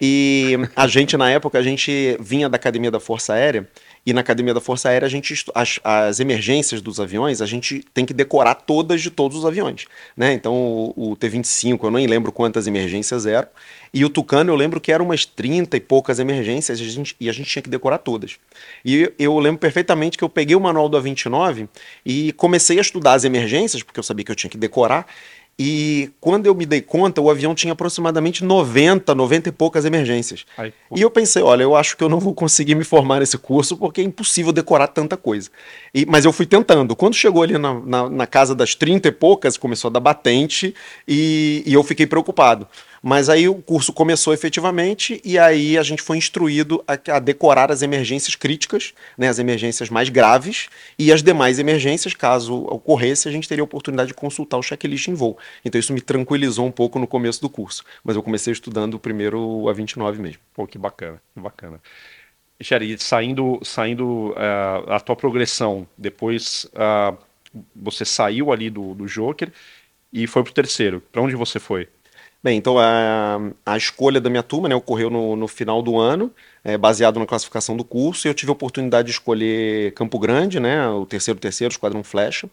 e 0.00 0.58
a 0.76 0.86
gente, 0.86 1.16
na 1.16 1.30
época, 1.30 1.58
a 1.58 1.62
gente 1.62 2.16
vinha 2.20 2.48
da 2.48 2.56
Academia 2.56 2.90
da 2.90 3.00
Força 3.00 3.32
Aérea 3.32 3.68
e 4.04 4.12
na 4.12 4.20
Academia 4.20 4.52
da 4.52 4.60
Força 4.60 4.88
Aérea, 4.88 5.06
a 5.06 5.08
gente, 5.08 5.32
as, 5.54 5.78
as 5.84 6.18
emergências 6.18 6.80
dos 6.80 6.98
aviões, 6.98 7.40
a 7.40 7.46
gente 7.46 7.84
tem 7.94 8.04
que 8.04 8.12
decorar 8.12 8.56
todas 8.56 9.00
de 9.00 9.10
todos 9.10 9.38
os 9.38 9.46
aviões. 9.46 9.86
Né? 10.16 10.32
Então, 10.32 10.54
o, 10.54 11.12
o 11.12 11.16
T-25, 11.16 11.78
eu 11.84 11.90
nem 11.90 12.06
lembro 12.06 12.32
quantas 12.32 12.66
emergências 12.66 13.26
eram. 13.26 13.48
E 13.94 14.04
o 14.04 14.10
Tucano, 14.10 14.50
eu 14.50 14.56
lembro 14.56 14.80
que 14.80 14.90
eram 14.90 15.04
umas 15.04 15.24
30 15.24 15.76
e 15.76 15.80
poucas 15.80 16.18
emergências 16.18 16.80
e 16.80 16.82
a 16.82 16.88
gente, 16.88 17.16
e 17.20 17.28
a 17.28 17.32
gente 17.32 17.48
tinha 17.48 17.62
que 17.62 17.70
decorar 17.70 17.98
todas. 17.98 18.38
E 18.84 19.12
eu 19.18 19.38
lembro 19.38 19.60
perfeitamente 19.60 20.18
que 20.18 20.24
eu 20.24 20.28
peguei 20.28 20.56
o 20.56 20.60
manual 20.60 20.88
do 20.88 21.00
A29 21.00 21.68
e 22.04 22.32
comecei 22.32 22.78
a 22.78 22.80
estudar 22.80 23.12
as 23.12 23.24
emergências, 23.24 23.82
porque 23.82 24.00
eu 24.00 24.04
sabia 24.04 24.24
que 24.24 24.32
eu 24.32 24.36
tinha 24.36 24.50
que 24.50 24.58
decorar. 24.58 25.06
E 25.58 26.10
quando 26.20 26.46
eu 26.46 26.54
me 26.54 26.64
dei 26.64 26.80
conta, 26.80 27.20
o 27.20 27.30
avião 27.30 27.54
tinha 27.54 27.72
aproximadamente 27.72 28.42
90, 28.42 29.14
90 29.14 29.48
e 29.50 29.52
poucas 29.52 29.84
emergências. 29.84 30.46
Ai, 30.56 30.72
e 30.94 31.00
eu 31.00 31.10
pensei, 31.10 31.42
olha, 31.42 31.62
eu 31.62 31.76
acho 31.76 31.96
que 31.96 32.02
eu 32.02 32.08
não 32.08 32.18
vou 32.18 32.34
conseguir 32.34 32.74
me 32.74 32.84
formar 32.84 33.20
nesse 33.20 33.36
curso 33.36 33.76
porque 33.76 34.00
é 34.00 34.04
impossível 34.04 34.52
decorar 34.52 34.88
tanta 34.88 35.16
coisa. 35.16 35.50
E, 35.94 36.06
mas 36.06 36.24
eu 36.24 36.32
fui 36.32 36.46
tentando. 36.46 36.96
Quando 36.96 37.14
chegou 37.14 37.42
ali 37.42 37.58
na, 37.58 37.74
na, 37.80 38.08
na 38.08 38.26
casa 38.26 38.54
das 38.54 38.74
30 38.74 39.08
e 39.08 39.12
poucas, 39.12 39.56
começou 39.56 39.88
a 39.88 39.92
dar 39.92 40.00
batente 40.00 40.74
e, 41.06 41.62
e 41.66 41.74
eu 41.74 41.82
fiquei 41.82 42.06
preocupado. 42.06 42.66
Mas 43.02 43.28
aí 43.28 43.48
o 43.48 43.56
curso 43.56 43.92
começou 43.92 44.32
efetivamente 44.32 45.20
e 45.24 45.36
aí 45.36 45.76
a 45.76 45.82
gente 45.82 46.00
foi 46.00 46.16
instruído 46.16 46.84
a, 46.86 47.16
a 47.16 47.18
decorar 47.18 47.72
as 47.72 47.82
emergências 47.82 48.36
críticas, 48.36 48.94
né, 49.18 49.28
as 49.28 49.40
emergências 49.40 49.90
mais 49.90 50.08
graves 50.08 50.68
e 50.96 51.12
as 51.12 51.20
demais 51.20 51.58
emergências, 51.58 52.14
caso 52.14 52.54
ocorresse, 52.66 53.28
a 53.28 53.32
gente 53.32 53.48
teria 53.48 53.62
a 53.62 53.64
oportunidade 53.64 54.08
de 54.08 54.14
consultar 54.14 54.56
o 54.56 54.62
checklist 54.62 55.08
em 55.08 55.14
voo. 55.14 55.36
Então 55.64 55.78
isso 55.80 55.92
me 55.92 56.00
tranquilizou 56.00 56.64
um 56.64 56.70
pouco 56.70 56.98
no 57.00 57.06
começo 57.08 57.40
do 57.40 57.50
curso. 57.50 57.84
Mas 58.04 58.14
eu 58.14 58.22
comecei 58.22 58.52
estudando 58.52 58.98
primeiro 59.00 59.68
a 59.68 59.72
29 59.72 60.22
mesmo. 60.22 60.40
Pô, 60.54 60.64
que 60.64 60.78
bacana, 60.78 61.20
que 61.34 61.40
bacana. 61.40 61.80
Xeri, 62.60 62.96
saindo, 62.98 63.58
saindo 63.64 64.30
uh, 64.30 64.92
a 64.92 65.00
tua 65.00 65.16
progressão, 65.16 65.88
depois 65.98 66.66
uh, 66.74 67.16
você 67.74 68.04
saiu 68.04 68.52
ali 68.52 68.70
do, 68.70 68.94
do 68.94 69.06
Joker 69.06 69.50
e 70.12 70.28
foi 70.28 70.44
pro 70.44 70.52
terceiro. 70.52 71.02
Para 71.10 71.22
onde 71.22 71.34
você 71.34 71.58
foi? 71.58 71.88
Bem, 72.42 72.58
então 72.58 72.76
a, 72.76 73.38
a 73.64 73.76
escolha 73.76 74.20
da 74.20 74.28
minha 74.28 74.42
turma 74.42 74.68
né, 74.68 74.74
ocorreu 74.74 75.08
no, 75.08 75.36
no 75.36 75.46
final 75.46 75.80
do 75.80 75.96
ano, 75.96 76.32
é, 76.64 76.76
baseado 76.76 77.20
na 77.20 77.26
classificação 77.26 77.76
do 77.76 77.84
curso, 77.84 78.26
e 78.26 78.28
eu 78.28 78.34
tive 78.34 78.50
a 78.50 78.52
oportunidade 78.52 79.06
de 79.06 79.12
escolher 79.12 79.92
Campo 79.94 80.18
Grande, 80.18 80.58
né, 80.58 80.88
o 80.88 81.06
terceiro 81.06 81.38
terceiro, 81.38 81.70
Esquadrão 81.70 82.02
Flecha. 82.02 82.50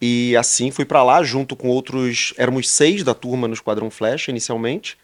E 0.00 0.36
assim 0.36 0.70
fui 0.70 0.84
para 0.84 1.02
lá 1.02 1.22
junto 1.22 1.56
com 1.56 1.68
outros. 1.68 2.34
Éramos 2.36 2.68
seis 2.68 3.02
da 3.02 3.14
turma 3.14 3.48
no 3.48 3.54
Esquadrão 3.54 3.90
Flecha 3.90 4.30
inicialmente. 4.30 4.98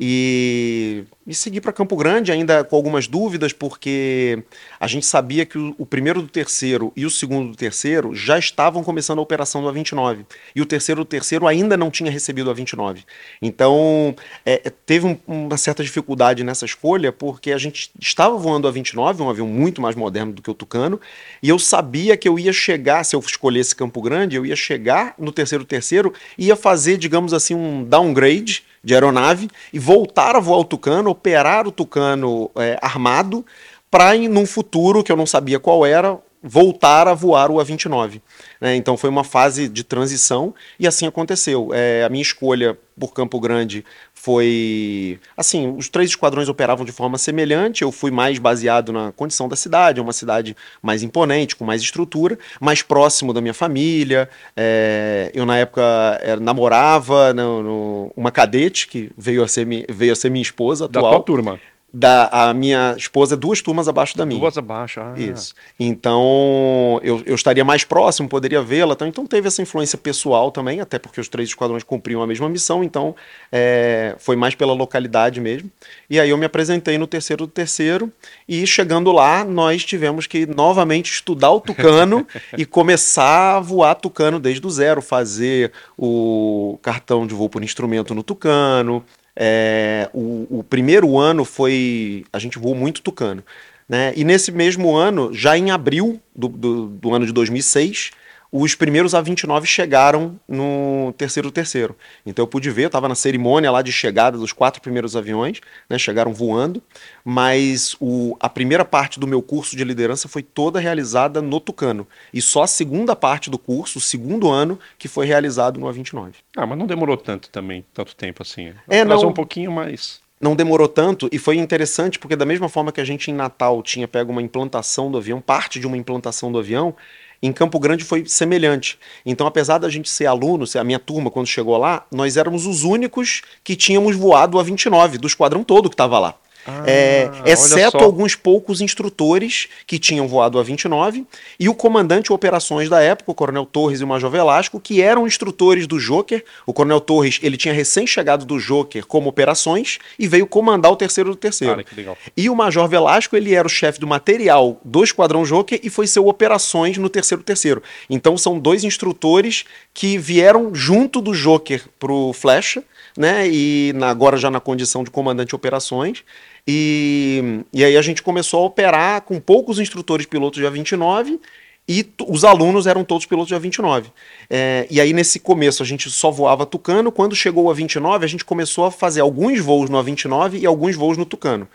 E, 0.00 1.02
e 1.26 1.34
segui 1.34 1.60
para 1.60 1.72
Campo 1.72 1.96
Grande, 1.96 2.30
ainda 2.30 2.62
com 2.62 2.76
algumas 2.76 3.08
dúvidas, 3.08 3.52
porque 3.52 4.44
a 4.78 4.86
gente 4.86 5.04
sabia 5.04 5.44
que 5.44 5.58
o, 5.58 5.74
o, 5.76 5.84
primeiro 5.84 6.22
do 6.22 6.28
terceiro 6.28 6.92
e 6.94 7.04
o 7.04 7.10
segundo 7.10 7.50
do 7.50 7.56
terceiro 7.56 8.14
já 8.14 8.38
estavam 8.38 8.84
começando 8.84 9.18
a 9.18 9.22
operação 9.22 9.60
do 9.60 9.68
A29. 9.68 10.24
E 10.54 10.62
o 10.62 10.66
terceiro 10.66 11.00
do 11.00 11.04
terceiro 11.04 11.48
ainda 11.48 11.76
não 11.76 11.90
tinha 11.90 12.12
recebido 12.12 12.48
o 12.48 12.54
A29. 12.54 13.04
Então, 13.42 14.14
é, 14.46 14.62
é, 14.64 14.70
teve 14.70 15.04
um, 15.04 15.18
uma 15.26 15.56
certa 15.56 15.82
dificuldade 15.82 16.44
nessa 16.44 16.64
escolha, 16.64 17.10
porque 17.10 17.50
a 17.50 17.58
gente 17.58 17.90
estava 18.00 18.36
voando 18.36 18.68
o 18.68 18.72
A29, 18.72 19.20
um 19.20 19.30
avião 19.30 19.48
muito 19.48 19.82
mais 19.82 19.96
moderno 19.96 20.32
do 20.32 20.40
que 20.40 20.50
o 20.50 20.54
Tucano, 20.54 21.00
e 21.42 21.48
eu 21.48 21.58
sabia 21.58 22.16
que 22.16 22.28
eu 22.28 22.38
ia 22.38 22.52
chegar, 22.52 23.02
se 23.02 23.16
eu 23.16 23.20
escolhesse 23.20 23.74
Campo 23.74 24.00
Grande, 24.00 24.36
eu 24.36 24.46
ia 24.46 24.54
chegar 24.54 25.14
no 25.18 25.32
terceiro 25.32 25.64
do 25.64 25.68
terceiro 25.68 26.14
e 26.36 26.46
ia 26.46 26.56
fazer, 26.56 26.98
digamos 26.98 27.34
assim, 27.34 27.56
um 27.56 27.82
downgrade 27.82 28.67
de 28.82 28.94
aeronave 28.94 29.48
e 29.72 29.78
voltar 29.78 30.36
a 30.36 30.40
voar 30.40 30.60
o 30.60 30.64
Tucano, 30.64 31.10
operar 31.10 31.66
o 31.66 31.72
Tucano 31.72 32.50
é, 32.56 32.78
armado, 32.80 33.44
para 33.90 34.16
num 34.28 34.46
futuro 34.46 35.02
que 35.02 35.10
eu 35.10 35.16
não 35.16 35.26
sabia 35.26 35.58
qual 35.58 35.84
era, 35.84 36.18
voltar 36.42 37.08
a 37.08 37.14
voar 37.14 37.50
o 37.50 37.56
A29. 37.56 38.20
Né? 38.60 38.76
Então 38.76 38.96
foi 38.96 39.10
uma 39.10 39.24
fase 39.24 39.68
de 39.68 39.82
transição 39.82 40.54
e 40.78 40.86
assim 40.86 41.06
aconteceu. 41.06 41.70
É, 41.72 42.04
a 42.04 42.08
minha 42.08 42.22
escolha 42.22 42.78
por 42.98 43.12
Campo 43.12 43.38
Grande 43.38 43.84
foi 44.12 45.18
assim, 45.36 45.74
os 45.76 45.88
três 45.88 46.10
esquadrões 46.10 46.48
operavam 46.48 46.84
de 46.84 46.90
forma 46.90 47.16
semelhante, 47.16 47.82
eu 47.82 47.92
fui 47.92 48.10
mais 48.10 48.38
baseado 48.38 48.92
na 48.92 49.12
condição 49.12 49.48
da 49.48 49.54
cidade, 49.54 50.00
é 50.00 50.02
uma 50.02 50.12
cidade 50.12 50.56
mais 50.82 51.04
imponente, 51.04 51.54
com 51.54 51.64
mais 51.64 51.80
estrutura, 51.80 52.36
mais 52.60 52.82
próximo 52.82 53.32
da 53.32 53.40
minha 53.40 53.54
família, 53.54 54.28
é, 54.56 55.30
eu 55.32 55.46
na 55.46 55.56
época 55.56 55.82
era, 56.20 56.40
namorava 56.40 57.32
no, 57.32 57.62
no, 57.62 58.12
uma 58.16 58.32
cadete 58.32 58.88
que 58.88 59.10
veio 59.16 59.44
a 59.44 59.48
ser, 59.48 59.66
veio 59.88 60.12
a 60.12 60.16
ser 60.16 60.30
minha 60.30 60.42
esposa 60.42 60.86
atual. 60.86 61.04
Da 61.04 61.10
tua 61.10 61.22
turma? 61.22 61.60
Da 61.92 62.28
a 62.30 62.52
minha 62.52 62.94
esposa 62.98 63.34
é 63.34 63.36
duas 63.36 63.62
turmas 63.62 63.88
abaixo 63.88 64.16
da 64.16 64.26
minha. 64.26 64.38
Duas 64.38 64.58
abaixo, 64.58 65.00
ah. 65.00 65.14
Isso. 65.16 65.54
Então, 65.80 67.00
eu, 67.02 67.22
eu 67.24 67.34
estaria 67.34 67.64
mais 67.64 67.82
próximo, 67.82 68.28
poderia 68.28 68.62
vê-la. 68.62 68.92
Então, 68.92 69.08
então, 69.08 69.26
teve 69.26 69.48
essa 69.48 69.62
influência 69.62 69.96
pessoal 69.96 70.50
também, 70.50 70.80
até 70.80 70.98
porque 70.98 71.20
os 71.20 71.28
três 71.28 71.48
esquadrões 71.48 71.82
cumpriam 71.82 72.22
a 72.22 72.26
mesma 72.26 72.48
missão, 72.48 72.84
então 72.84 73.16
é, 73.50 74.14
foi 74.18 74.36
mais 74.36 74.54
pela 74.54 74.74
localidade 74.74 75.40
mesmo. 75.40 75.70
E 76.10 76.20
aí 76.20 76.28
eu 76.28 76.36
me 76.36 76.44
apresentei 76.44 76.98
no 76.98 77.06
terceiro 77.06 77.46
do 77.46 77.52
terceiro, 77.52 78.12
e 78.46 78.66
chegando 78.66 79.10
lá, 79.10 79.42
nós 79.42 79.82
tivemos 79.84 80.26
que 80.26 80.44
novamente 80.46 81.10
estudar 81.10 81.50
o 81.50 81.60
tucano 81.60 82.26
e 82.56 82.66
começar 82.66 83.56
a 83.56 83.60
voar 83.60 83.94
tucano 83.94 84.38
desde 84.38 84.66
o 84.66 84.70
zero, 84.70 85.00
fazer 85.00 85.72
o 85.96 86.78
cartão 86.82 87.26
de 87.26 87.34
voo 87.34 87.48
por 87.48 87.64
instrumento 87.64 88.14
no 88.14 88.22
tucano, 88.22 89.02
é, 89.40 90.10
o, 90.12 90.58
o, 90.58 90.64
primeiro 90.64 91.16
ano 91.16 91.44
foi. 91.44 92.24
A 92.32 92.40
gente 92.40 92.58
voou 92.58 92.74
muito 92.74 93.00
tucano. 93.00 93.44
Né? 93.88 94.12
E 94.16 94.24
nesse 94.24 94.50
mesmo 94.50 94.96
ano, 94.96 95.32
já 95.32 95.56
em 95.56 95.70
abril 95.70 96.20
do, 96.34 96.48
do, 96.48 96.86
do 96.88 97.14
ano 97.14 97.24
de 97.24 97.32
2006, 97.32 98.10
os 98.50 98.74
primeiros 98.74 99.12
A29 99.12 99.64
chegaram 99.66 100.38
no 100.48 101.12
terceiro 101.16 101.50
terceiro. 101.50 101.96
Então 102.24 102.42
eu 102.42 102.46
pude 102.46 102.70
ver, 102.70 102.84
eu 102.84 102.86
estava 102.86 103.08
na 103.08 103.14
cerimônia 103.14 103.70
lá 103.70 103.82
de 103.82 103.92
chegada 103.92 104.38
dos 104.38 104.52
quatro 104.52 104.80
primeiros 104.80 105.16
aviões, 105.16 105.60
né, 105.88 105.98
chegaram 105.98 106.32
voando, 106.32 106.82
mas 107.24 107.96
o, 108.00 108.36
a 108.40 108.48
primeira 108.48 108.84
parte 108.84 109.20
do 109.20 109.26
meu 109.26 109.42
curso 109.42 109.76
de 109.76 109.84
liderança 109.84 110.28
foi 110.28 110.42
toda 110.42 110.80
realizada 110.80 111.42
no 111.42 111.60
Tucano. 111.60 112.06
E 112.32 112.40
só 112.40 112.62
a 112.62 112.66
segunda 112.66 113.14
parte 113.14 113.50
do 113.50 113.58
curso, 113.58 113.98
o 113.98 114.02
segundo 114.02 114.50
ano, 114.50 114.78
que 114.98 115.08
foi 115.08 115.26
realizado 115.26 115.78
no 115.78 115.86
A29. 115.86 116.34
Ah, 116.56 116.66
mas 116.66 116.78
não 116.78 116.86
demorou 116.86 117.16
tanto 117.16 117.50
também, 117.50 117.84
tanto 117.92 118.16
tempo 118.16 118.42
assim. 118.42 118.72
É, 118.88 119.04
não, 119.04 119.28
um 119.28 119.32
pouquinho 119.32 119.70
mais 119.70 120.20
não 120.40 120.54
demorou 120.54 120.88
tanto 120.88 121.28
e 121.32 121.38
foi 121.38 121.56
interessante 121.56 122.18
porque 122.18 122.36
da 122.36 122.46
mesma 122.46 122.68
forma 122.68 122.92
que 122.92 123.00
a 123.00 123.04
gente 123.04 123.30
em 123.30 123.34
Natal 123.34 123.82
tinha 123.82 124.06
pego 124.06 124.30
uma 124.30 124.42
implantação 124.42 125.10
do 125.10 125.18
avião, 125.18 125.40
parte 125.40 125.80
de 125.80 125.86
uma 125.86 125.96
implantação 125.96 126.52
do 126.52 126.58
avião, 126.58 126.94
em 127.42 127.52
Campo 127.52 127.78
Grande 127.78 128.04
foi 128.04 128.24
semelhante. 128.26 128.98
Então, 129.24 129.46
apesar 129.46 129.78
da 129.78 129.88
gente 129.88 130.08
ser 130.08 130.26
aluno, 130.26 130.64
a 130.78 130.84
minha 130.84 130.98
turma 130.98 131.30
quando 131.30 131.46
chegou 131.46 131.76
lá, 131.76 132.06
nós 132.10 132.36
éramos 132.36 132.66
os 132.66 132.84
únicos 132.84 133.42
que 133.62 133.76
tínhamos 133.76 134.16
voado 134.16 134.58
a 134.58 134.62
29 134.62 135.18
do 135.18 135.26
esquadrão 135.26 135.62
todo 135.62 135.88
que 135.88 135.94
estava 135.94 136.18
lá. 136.18 136.34
Ah, 136.68 136.84
é, 136.86 137.30
exceto 137.46 137.96
alguns 137.96 138.34
poucos 138.34 138.82
instrutores 138.82 139.68
que 139.86 139.98
tinham 139.98 140.28
voado 140.28 140.58
a 140.58 140.62
29 140.62 141.24
e 141.58 141.68
o 141.68 141.74
comandante 141.74 142.26
de 142.26 142.32
operações 142.32 142.88
da 142.90 143.00
época, 143.00 143.30
o 143.30 143.34
Coronel 143.34 143.64
Torres 143.64 144.00
e 144.00 144.04
o 144.04 144.06
Major 144.06 144.30
Velasco, 144.30 144.78
que 144.78 145.00
eram 145.00 145.26
instrutores 145.26 145.86
do 145.86 145.98
Joker. 145.98 146.44
O 146.66 146.74
Coronel 146.74 147.00
Torres 147.00 147.40
ele 147.42 147.56
tinha 147.56 147.72
recém-chegado 147.72 148.44
do 148.44 148.58
Joker 148.58 149.06
como 149.06 149.30
operações 149.30 149.98
e 150.18 150.28
veio 150.28 150.46
comandar 150.46 150.92
o 150.92 150.96
terceiro 150.96 151.30
do 151.30 151.36
terceiro. 151.36 151.82
Cara, 151.82 152.16
e 152.36 152.50
o 152.50 152.54
Major 152.54 152.86
Velasco 152.86 153.34
ele 153.34 153.54
era 153.54 153.66
o 153.66 153.70
chefe 153.70 153.98
do 153.98 154.06
material 154.06 154.78
do 154.84 155.02
Esquadrão 155.02 155.44
Joker 155.44 155.80
e 155.82 155.88
foi 155.88 156.06
seu 156.06 156.28
operações 156.28 156.98
no 156.98 157.08
terceiro 157.08 157.42
do 157.42 157.46
terceiro. 157.46 157.82
Então 158.10 158.36
são 158.36 158.58
dois 158.58 158.84
instrutores 158.84 159.64
que 159.94 160.18
vieram 160.18 160.74
junto 160.74 161.22
do 161.22 161.32
Joker 161.32 161.82
pro 161.98 162.32
Flecha 162.34 162.84
né? 163.18 163.48
E 163.50 163.92
na, 163.96 164.10
agora 164.10 164.36
já 164.36 164.48
na 164.48 164.60
condição 164.60 165.02
de 165.02 165.10
comandante 165.10 165.48
de 165.48 165.56
operações. 165.56 166.22
E, 166.66 167.64
e 167.72 167.84
aí 167.84 167.96
a 167.96 168.02
gente 168.02 168.22
começou 168.22 168.62
a 168.62 168.66
operar 168.66 169.22
com 169.22 169.40
poucos 169.40 169.80
instrutores 169.80 170.24
pilotos 170.24 170.60
de 170.60 170.66
A29 170.66 171.40
e 171.88 172.06
os 172.28 172.44
alunos 172.44 172.86
eram 172.86 173.02
todos 173.02 173.26
pilotos 173.26 173.48
de 173.48 173.54
A29. 173.54 174.04
É, 174.48 174.86
e 174.90 175.00
aí, 175.00 175.12
nesse 175.14 175.40
começo, 175.40 175.82
a 175.82 175.86
gente 175.86 176.08
só 176.10 176.30
voava 176.30 176.66
Tucano. 176.66 177.10
Quando 177.10 177.34
chegou 177.34 177.70
a 177.70 177.74
29, 177.74 178.24
a 178.24 178.28
gente 178.28 178.44
começou 178.44 178.84
a 178.84 178.90
fazer 178.90 179.22
alguns 179.22 179.58
voos 179.58 179.88
no 179.90 179.96
A29 179.96 180.60
e 180.60 180.66
alguns 180.66 180.94
voos 180.94 181.16
no 181.16 181.24
Tucano. 181.24 181.66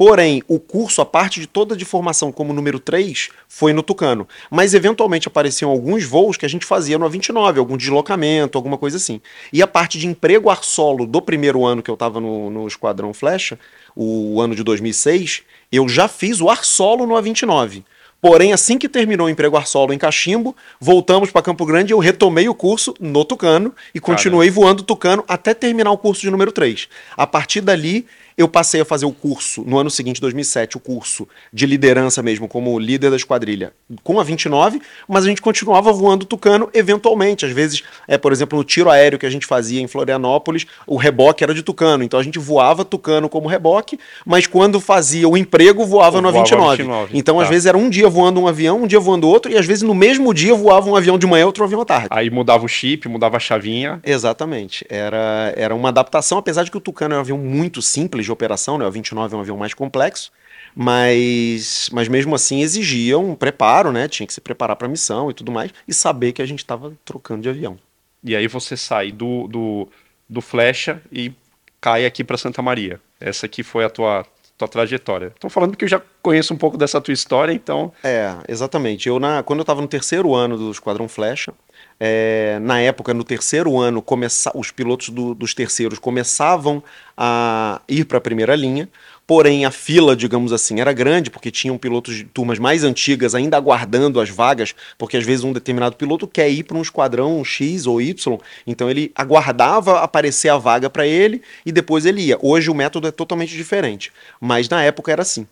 Porém, 0.00 0.42
o 0.48 0.58
curso, 0.58 1.02
a 1.02 1.04
parte 1.04 1.40
de 1.40 1.46
toda 1.46 1.76
de 1.76 1.84
formação 1.84 2.32
como 2.32 2.54
número 2.54 2.80
3, 2.80 3.28
foi 3.46 3.74
no 3.74 3.82
Tucano. 3.82 4.26
Mas 4.50 4.72
eventualmente 4.72 5.28
apareciam 5.28 5.70
alguns 5.70 6.04
voos 6.04 6.38
que 6.38 6.46
a 6.46 6.48
gente 6.48 6.64
fazia 6.64 6.98
no 6.98 7.04
A29, 7.04 7.58
algum 7.58 7.76
deslocamento, 7.76 8.56
alguma 8.56 8.78
coisa 8.78 8.96
assim. 8.96 9.20
E 9.52 9.62
a 9.62 9.66
parte 9.66 9.98
de 9.98 10.06
emprego 10.06 10.48
ar 10.48 10.64
solo 10.64 11.04
do 11.06 11.20
primeiro 11.20 11.66
ano 11.66 11.82
que 11.82 11.90
eu 11.90 11.96
estava 11.96 12.18
no, 12.18 12.48
no 12.48 12.66
Esquadrão 12.66 13.12
Flecha, 13.12 13.58
o 13.94 14.40
ano 14.40 14.54
de 14.54 14.64
2006, 14.64 15.42
eu 15.70 15.86
já 15.86 16.08
fiz 16.08 16.40
o 16.40 16.48
ar 16.48 16.64
solo 16.64 17.04
no 17.04 17.12
A29. 17.12 17.84
Porém, 18.20 18.52
assim 18.52 18.76
que 18.76 18.88
terminou 18.88 19.26
o 19.26 19.30
emprego 19.30 19.56
ar 19.56 19.66
solo 19.66 19.94
em 19.94 19.98
Cachimbo, 19.98 20.54
voltamos 20.78 21.30
para 21.30 21.40
Campo 21.40 21.64
Grande 21.64 21.92
e 21.92 21.94
eu 21.94 21.98
retomei 21.98 22.48
o 22.48 22.54
curso 22.54 22.94
no 23.00 23.24
Tucano 23.24 23.74
e 23.94 24.00
continuei 24.00 24.50
voando 24.50 24.82
Tucano 24.82 25.24
até 25.26 25.54
terminar 25.54 25.90
o 25.90 25.96
curso 25.96 26.20
de 26.20 26.30
número 26.30 26.52
3. 26.52 26.86
A 27.16 27.26
partir 27.26 27.62
dali, 27.62 28.06
eu 28.40 28.48
passei 28.48 28.80
a 28.80 28.84
fazer 28.84 29.04
o 29.04 29.12
curso, 29.12 29.62
no 29.66 29.78
ano 29.78 29.90
seguinte, 29.90 30.20
2007, 30.20 30.78
o 30.78 30.80
curso 30.80 31.28
de 31.52 31.66
liderança 31.66 32.22
mesmo, 32.22 32.48
como 32.48 32.78
líder 32.78 33.10
da 33.10 33.16
esquadrilha, 33.16 33.72
com 34.02 34.18
a 34.18 34.24
29, 34.24 34.80
mas 35.06 35.24
a 35.24 35.28
gente 35.28 35.42
continuava 35.42 35.92
voando 35.92 36.24
Tucano 36.24 36.70
eventualmente. 36.72 37.44
Às 37.44 37.52
vezes, 37.52 37.82
é, 38.08 38.16
por 38.16 38.32
exemplo, 38.32 38.56
no 38.56 38.64
tiro 38.64 38.88
aéreo 38.88 39.18
que 39.18 39.26
a 39.26 39.30
gente 39.30 39.46
fazia 39.46 39.80
em 39.80 39.86
Florianópolis, 39.86 40.66
o 40.86 40.96
reboque 40.96 41.44
era 41.44 41.52
de 41.52 41.62
Tucano. 41.62 42.02
Então 42.02 42.18
a 42.18 42.22
gente 42.22 42.38
voava 42.38 42.82
Tucano 42.82 43.28
como 43.28 43.46
reboque, 43.46 43.98
mas 44.24 44.46
quando 44.46 44.80
fazia 44.80 45.28
o 45.28 45.36
emprego, 45.36 45.84
voava 45.84 46.22
no 46.22 46.30
A29. 46.32 46.76
29. 46.78 47.18
Então, 47.18 47.36
tá. 47.36 47.42
às 47.42 47.48
vezes, 47.48 47.66
era 47.66 47.76
um 47.76 47.90
dia 47.90 48.08
voando 48.08 48.40
um 48.40 48.46
avião, 48.46 48.82
um 48.82 48.86
dia 48.86 49.00
voando 49.00 49.28
outro, 49.28 49.52
e 49.52 49.58
às 49.58 49.66
vezes 49.66 49.82
no 49.82 49.94
mesmo 49.94 50.32
dia 50.32 50.54
voava 50.54 50.88
um 50.88 50.96
avião 50.96 51.18
de 51.18 51.26
manhã, 51.26 51.44
outro 51.44 51.62
avião 51.62 51.82
à 51.82 51.84
tarde. 51.84 52.08
Aí 52.10 52.30
mudava 52.30 52.64
o 52.64 52.68
chip, 52.68 53.06
mudava 53.06 53.36
a 53.36 53.40
chavinha. 53.40 54.00
Exatamente. 54.02 54.86
Era, 54.88 55.52
era 55.56 55.74
uma 55.74 55.90
adaptação, 55.90 56.38
apesar 56.38 56.64
de 56.64 56.70
que 56.70 56.76
o 56.78 56.80
Tucano 56.80 57.14
é 57.14 57.18
um 57.18 57.20
avião 57.20 57.38
muito 57.38 57.82
simples 57.82 58.29
de 58.30 58.32
operação, 58.32 58.78
né? 58.78 58.86
O 58.86 58.90
29 58.90 59.34
é 59.34 59.38
um 59.38 59.40
avião 59.40 59.56
mais 59.56 59.74
complexo, 59.74 60.32
mas, 60.74 61.90
mas 61.92 62.08
mesmo 62.08 62.34
assim 62.34 62.62
exigia 62.62 63.18
um 63.18 63.34
preparo, 63.34 63.92
né? 63.92 64.08
Tinha 64.08 64.26
que 64.26 64.32
se 64.32 64.40
preparar 64.40 64.76
para 64.76 64.86
a 64.86 64.90
missão 64.90 65.30
e 65.30 65.34
tudo 65.34 65.52
mais, 65.52 65.72
e 65.86 65.92
saber 65.92 66.32
que 66.32 66.40
a 66.40 66.46
gente 66.46 66.60
estava 66.60 66.92
trocando 67.04 67.42
de 67.42 67.48
avião. 67.48 67.78
E 68.22 68.36
aí 68.36 68.46
você 68.46 68.76
sai 68.76 69.10
do, 69.10 69.48
do, 69.48 69.88
do 70.28 70.40
Flecha 70.40 71.02
e 71.10 71.32
cai 71.80 72.04
aqui 72.06 72.22
para 72.22 72.36
Santa 72.36 72.62
Maria. 72.62 73.00
Essa 73.18 73.46
aqui 73.46 73.62
foi 73.62 73.84
a 73.84 73.90
tua, 73.90 74.26
tua 74.56 74.68
trajetória. 74.68 75.28
Estou 75.28 75.50
falando 75.50 75.76
que 75.76 75.84
eu 75.84 75.88
já 75.88 76.00
conheço 76.22 76.52
um 76.52 76.56
pouco 76.56 76.76
dessa 76.76 77.00
tua 77.00 77.14
história, 77.14 77.52
então. 77.52 77.92
É, 78.04 78.34
exatamente. 78.48 79.08
Eu 79.08 79.18
na, 79.18 79.42
quando 79.42 79.60
eu 79.60 79.62
estava 79.62 79.80
no 79.80 79.88
terceiro 79.88 80.34
ano 80.34 80.56
do 80.56 80.70
Esquadrão 80.70 81.08
Flecha, 81.08 81.52
é, 82.02 82.58
na 82.62 82.80
época, 82.80 83.12
no 83.12 83.22
terceiro 83.22 83.78
ano, 83.78 84.00
começa, 84.00 84.50
os 84.54 84.70
pilotos 84.70 85.10
do, 85.10 85.34
dos 85.34 85.52
terceiros 85.52 85.98
começavam 85.98 86.82
a 87.14 87.82
ir 87.86 88.06
para 88.06 88.16
a 88.16 88.20
primeira 88.22 88.56
linha, 88.56 88.88
porém 89.26 89.66
a 89.66 89.70
fila, 89.70 90.16
digamos 90.16 90.50
assim, 90.50 90.80
era 90.80 90.92
grande, 90.94 91.30
porque 91.30 91.50
tinham 91.50 91.76
pilotos 91.76 92.16
de 92.16 92.24
turmas 92.24 92.58
mais 92.58 92.82
antigas 92.82 93.34
ainda 93.34 93.56
aguardando 93.56 94.18
as 94.18 94.30
vagas, 94.30 94.74
porque 94.96 95.18
às 95.18 95.24
vezes 95.24 95.44
um 95.44 95.52
determinado 95.52 95.94
piloto 95.94 96.26
quer 96.26 96.48
ir 96.48 96.64
para 96.64 96.76
um 96.76 96.82
esquadrão 96.82 97.44
X 97.44 97.86
ou 97.86 98.00
Y, 98.00 98.38
então 98.66 98.90
ele 98.90 99.12
aguardava 99.14 100.00
aparecer 100.00 100.48
a 100.48 100.56
vaga 100.56 100.88
para 100.88 101.06
ele 101.06 101.42
e 101.64 101.70
depois 101.70 102.06
ele 102.06 102.22
ia. 102.22 102.38
Hoje 102.40 102.70
o 102.70 102.74
método 102.74 103.06
é 103.06 103.10
totalmente 103.10 103.54
diferente, 103.54 104.10
mas 104.40 104.68
na 104.68 104.82
época 104.82 105.12
era 105.12 105.20
assim. 105.20 105.46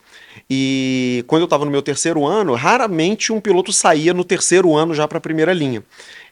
E 0.50 1.22
quando 1.26 1.42
eu 1.42 1.46
estava 1.46 1.64
no 1.64 1.70
meu 1.70 1.82
terceiro 1.82 2.26
ano, 2.26 2.54
raramente 2.54 3.32
um 3.32 3.40
piloto 3.40 3.72
saía 3.72 4.14
no 4.14 4.24
terceiro 4.24 4.74
ano 4.74 4.94
já 4.94 5.06
para 5.06 5.18
a 5.18 5.20
primeira 5.20 5.52
linha. 5.52 5.84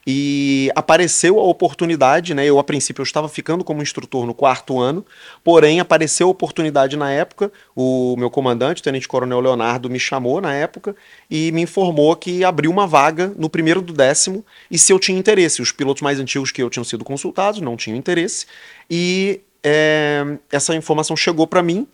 E 0.09 0.71
apareceu 0.73 1.37
a 1.37 1.43
oportunidade, 1.43 2.33
né? 2.33 2.45
Eu, 2.45 2.57
a 2.59 2.63
princípio, 2.63 3.01
eu 3.01 3.03
estava 3.03 3.27
ficando 3.27 3.61
como 3.61 3.81
instrutor 3.81 4.25
no 4.25 4.33
quarto 4.33 4.79
ano, 4.79 5.05
porém 5.43 5.81
apareceu 5.81 6.27
a 6.27 6.31
oportunidade 6.31 6.95
na 6.95 7.11
época. 7.11 7.51
O 7.75 8.15
meu 8.17 8.29
comandante, 8.29 8.79
o 8.79 8.83
Tenente 8.83 9.05
Coronel 9.05 9.41
Leonardo, 9.41 9.89
me 9.89 9.99
chamou 9.99 10.39
na 10.39 10.53
época 10.53 10.95
e 11.29 11.51
me 11.51 11.63
informou 11.63 12.15
que 12.15 12.41
abriu 12.45 12.71
uma 12.71 12.87
vaga 12.87 13.33
no 13.37 13.49
primeiro 13.49 13.81
do 13.81 13.91
décimo 13.91 14.45
e 14.71 14.77
se 14.77 14.93
eu 14.93 14.97
tinha 14.97 15.19
interesse. 15.19 15.61
Os 15.61 15.73
pilotos 15.73 16.01
mais 16.01 16.21
antigos 16.21 16.53
que 16.53 16.63
eu 16.63 16.69
tinham 16.69 16.85
sido 16.85 17.03
consultados 17.03 17.59
não 17.59 17.75
tinham 17.75 17.97
interesse. 17.97 18.45
E 18.89 19.41
é, 19.61 20.37
essa 20.49 20.73
informação 20.73 21.17
chegou 21.17 21.45
para 21.45 21.61
mim 21.61 21.85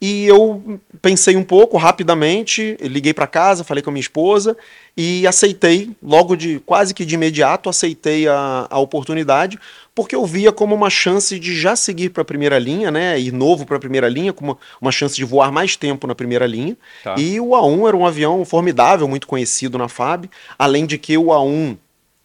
e 0.00 0.26
eu 0.26 0.80
pensei 1.02 1.36
um 1.36 1.42
pouco 1.42 1.76
rapidamente, 1.76 2.76
liguei 2.80 3.12
para 3.12 3.26
casa, 3.26 3.64
falei 3.64 3.82
com 3.82 3.90
a 3.90 3.92
minha 3.92 4.00
esposa 4.00 4.56
e 4.96 5.26
aceitei, 5.26 5.90
logo 6.00 6.36
de 6.36 6.60
quase 6.60 6.94
que 6.94 7.04
de 7.04 7.16
imediato, 7.16 7.68
aceitei 7.68 8.28
a, 8.28 8.68
a 8.70 8.78
oportunidade, 8.78 9.58
porque 9.96 10.14
eu 10.14 10.24
via 10.24 10.52
como 10.52 10.72
uma 10.72 10.88
chance 10.88 11.36
de 11.36 11.60
já 11.60 11.74
seguir 11.74 12.10
para 12.10 12.22
a 12.22 12.24
primeira 12.24 12.60
linha, 12.60 12.92
né? 12.92 13.18
Ir 13.18 13.32
novo 13.32 13.66
para 13.66 13.76
a 13.76 13.80
primeira 13.80 14.08
linha, 14.08 14.32
como 14.32 14.52
uma, 14.52 14.58
uma, 14.80 14.92
chance 14.92 15.16
de 15.16 15.24
voar 15.24 15.50
mais 15.50 15.74
tempo 15.74 16.06
na 16.06 16.14
primeira 16.14 16.46
linha. 16.46 16.76
Tá. 17.02 17.16
E 17.18 17.40
o 17.40 17.48
A1 17.48 17.88
era 17.88 17.96
um 17.96 18.06
avião 18.06 18.44
formidável, 18.44 19.08
muito 19.08 19.26
conhecido 19.26 19.78
na 19.78 19.88
FAB, 19.88 20.26
além 20.56 20.86
de 20.86 20.96
que 20.96 21.18
o 21.18 21.26
A1 21.26 21.76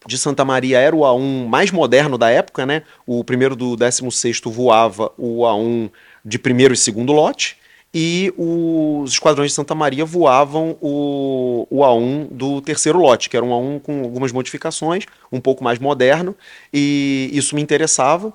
de 0.05 0.17
Santa 0.19 0.45
Maria 0.45 0.77
era 0.77 0.95
o 0.95 0.99
A1 0.99 1.47
mais 1.47 1.71
moderno 1.71 2.19
da 2.19 2.29
época, 2.29 2.67
né? 2.67 2.83
O 3.03 3.23
primeiro 3.23 3.55
do 3.55 3.75
16 3.75 4.41
voava 4.45 5.11
o 5.17 5.39
A1 5.41 5.89
de 6.23 6.37
primeiro 6.37 6.75
e 6.75 6.77
segundo 6.77 7.11
lote 7.11 7.62
e 7.93 8.33
os 8.35 9.11
esquadrões 9.11 9.51
de 9.51 9.55
Santa 9.55 9.75
Maria 9.75 10.03
voavam 10.03 10.75
o, 10.81 11.67
o 11.69 11.81
A1 11.81 12.27
do 12.31 12.59
terceiro 12.59 12.97
lote, 12.97 13.29
que 13.29 13.37
era 13.37 13.45
um 13.45 13.49
A1 13.49 13.81
com 13.81 14.03
algumas 14.03 14.31
modificações, 14.31 15.05
um 15.31 15.39
pouco 15.39 15.63
mais 15.63 15.77
moderno, 15.77 16.35
e 16.73 17.29
isso 17.31 17.55
me 17.55 17.61
interessava. 17.61 18.33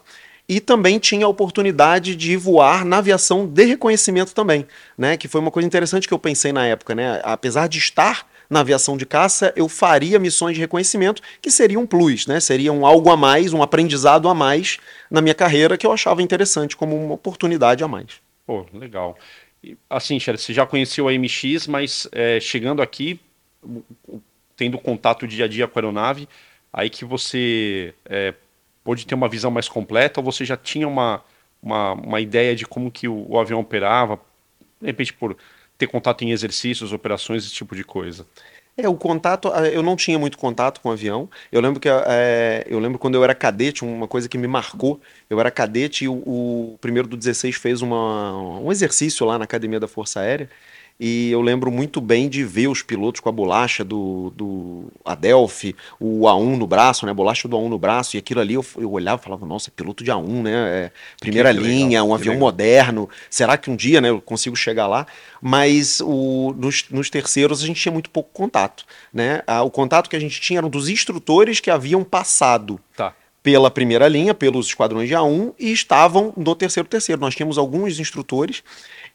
E 0.48 0.60
também 0.60 0.98
tinha 0.98 1.26
a 1.26 1.28
oportunidade 1.28 2.16
de 2.16 2.34
voar 2.36 2.82
na 2.82 2.98
aviação 2.98 3.46
de 3.46 3.64
reconhecimento 3.64 4.32
também, 4.34 4.66
né? 4.96 5.14
Que 5.14 5.28
foi 5.28 5.42
uma 5.42 5.50
coisa 5.50 5.66
interessante 5.66 6.08
que 6.08 6.14
eu 6.14 6.18
pensei 6.18 6.52
na 6.52 6.64
época, 6.64 6.94
né? 6.94 7.20
Apesar 7.22 7.68
de 7.68 7.76
estar 7.76 8.26
na 8.48 8.60
aviação 8.60 8.96
de 8.96 9.04
caça, 9.04 9.52
eu 9.54 9.68
faria 9.68 10.18
missões 10.18 10.54
de 10.54 10.60
reconhecimento 10.60 11.20
que 11.42 11.50
seriam 11.50 11.82
um 11.82 11.86
plus, 11.86 12.26
né? 12.26 12.40
Seriam 12.40 12.86
algo 12.86 13.10
a 13.10 13.16
mais, 13.16 13.52
um 13.52 13.62
aprendizado 13.62 14.26
a 14.26 14.34
mais 14.34 14.78
na 15.10 15.20
minha 15.20 15.34
carreira 15.34 15.76
que 15.76 15.86
eu 15.86 15.92
achava 15.92 16.22
interessante 16.22 16.76
como 16.76 16.96
uma 16.96 17.14
oportunidade 17.14 17.84
a 17.84 17.88
mais. 17.88 18.06
Pô, 18.46 18.64
legal. 18.72 19.18
Assim, 19.90 20.18
Xer, 20.20 20.38
você 20.38 20.52
já 20.52 20.64
conheceu 20.66 21.08
a 21.08 21.12
MX, 21.12 21.66
mas 21.66 22.08
é, 22.12 22.38
chegando 22.40 22.80
aqui, 22.80 23.20
tendo 24.56 24.78
contato 24.78 25.26
dia 25.26 25.44
a 25.44 25.48
dia 25.48 25.66
com 25.66 25.78
a 25.78 25.82
aeronave, 25.82 26.28
aí 26.72 26.88
que 26.88 27.04
você 27.04 27.94
é, 28.04 28.34
pôde 28.84 29.06
ter 29.06 29.14
uma 29.14 29.28
visão 29.28 29.50
mais 29.50 29.68
completa, 29.68 30.20
ou 30.20 30.24
você 30.24 30.44
já 30.44 30.56
tinha 30.56 30.86
uma, 30.86 31.22
uma, 31.62 31.92
uma 31.92 32.20
ideia 32.20 32.54
de 32.54 32.66
como 32.66 32.90
que 32.90 33.08
o, 33.08 33.26
o 33.28 33.38
avião 33.38 33.60
operava, 33.60 34.20
de 34.80 34.86
repente 34.86 35.12
por 35.12 35.36
ter 35.76 35.86
contato 35.86 36.22
em 36.22 36.30
exercícios, 36.30 36.92
operações, 36.92 37.44
esse 37.44 37.54
tipo 37.54 37.74
de 37.74 37.84
coisa? 37.84 38.26
É, 38.80 38.88
o 38.88 38.94
contato, 38.94 39.48
eu 39.48 39.82
não 39.82 39.96
tinha 39.96 40.16
muito 40.20 40.38
contato 40.38 40.80
com 40.80 40.88
o 40.88 40.92
avião. 40.92 41.28
Eu 41.50 41.60
lembro 41.60 41.80
que 41.80 41.88
é, 41.88 42.64
eu 42.68 42.78
lembro 42.78 42.96
quando 42.96 43.16
eu 43.16 43.24
era 43.24 43.34
cadete, 43.34 43.84
uma 43.84 44.06
coisa 44.06 44.28
que 44.28 44.38
me 44.38 44.46
marcou. 44.46 45.00
Eu 45.28 45.40
era 45.40 45.50
cadete 45.50 46.04
e 46.04 46.08
o, 46.08 46.14
o 46.14 46.78
primeiro 46.80 47.08
do 47.08 47.16
16 47.16 47.56
fez 47.56 47.82
uma, 47.82 48.60
um 48.60 48.70
exercício 48.70 49.26
lá 49.26 49.36
na 49.36 49.42
academia 49.44 49.80
da 49.80 49.88
Força 49.88 50.20
Aérea 50.20 50.48
e 51.00 51.30
eu 51.30 51.40
lembro 51.40 51.70
muito 51.70 52.00
bem 52.00 52.28
de 52.28 52.42
ver 52.42 52.66
os 52.66 52.82
pilotos 52.82 53.20
com 53.20 53.28
a 53.28 53.32
bolacha 53.32 53.84
do, 53.84 54.32
do 54.34 54.92
Adelphi, 55.04 55.76
o 56.00 56.22
A1 56.22 56.56
no 56.56 56.66
braço, 56.66 57.06
né? 57.06 57.12
A 57.12 57.14
bolacha 57.14 57.46
do 57.46 57.56
A1 57.56 57.68
no 57.68 57.78
braço, 57.78 58.16
e 58.16 58.18
aquilo 58.18 58.40
ali 58.40 58.54
eu, 58.54 58.66
eu 58.76 58.90
olhava 58.90 59.20
e 59.20 59.24
falava, 59.24 59.46
nossa, 59.46 59.70
piloto 59.70 60.02
de 60.02 60.10
A1, 60.10 60.42
né? 60.42 60.52
É, 60.52 60.90
primeira 61.20 61.54
que 61.54 61.60
linha, 61.60 62.00
legal, 62.00 62.08
um 62.08 62.14
avião 62.14 62.34
legal. 62.34 62.48
moderno. 62.48 63.08
Será 63.30 63.56
que 63.56 63.70
um 63.70 63.76
dia 63.76 64.00
né, 64.00 64.08
eu 64.08 64.20
consigo 64.20 64.56
chegar 64.56 64.88
lá? 64.88 65.06
Mas 65.40 66.00
o, 66.00 66.52
nos, 66.56 66.86
nos 66.90 67.08
terceiros 67.08 67.62
a 67.62 67.66
gente 67.66 67.80
tinha 67.80 67.92
muito 67.92 68.10
pouco 68.10 68.30
contato. 68.32 68.84
Né? 69.12 69.42
o 69.64 69.70
contato 69.70 70.10
que 70.10 70.16
a 70.16 70.20
gente 70.20 70.40
tinha 70.40 70.58
eram 70.58 70.68
dos 70.68 70.88
instrutores 70.88 71.60
que 71.60 71.70
haviam 71.70 72.02
passado. 72.02 72.80
Tá 72.96 73.14
pela 73.42 73.70
primeira 73.70 74.06
linha, 74.08 74.34
pelos 74.34 74.66
esquadrões 74.66 75.08
de 75.08 75.14
A1 75.14 75.54
e 75.58 75.72
estavam 75.72 76.34
no 76.36 76.54
terceiro 76.54 76.86
terceiro. 76.86 77.18
Nós 77.18 77.34
tínhamos 77.34 77.56
alguns 77.56 77.98
instrutores 77.98 78.62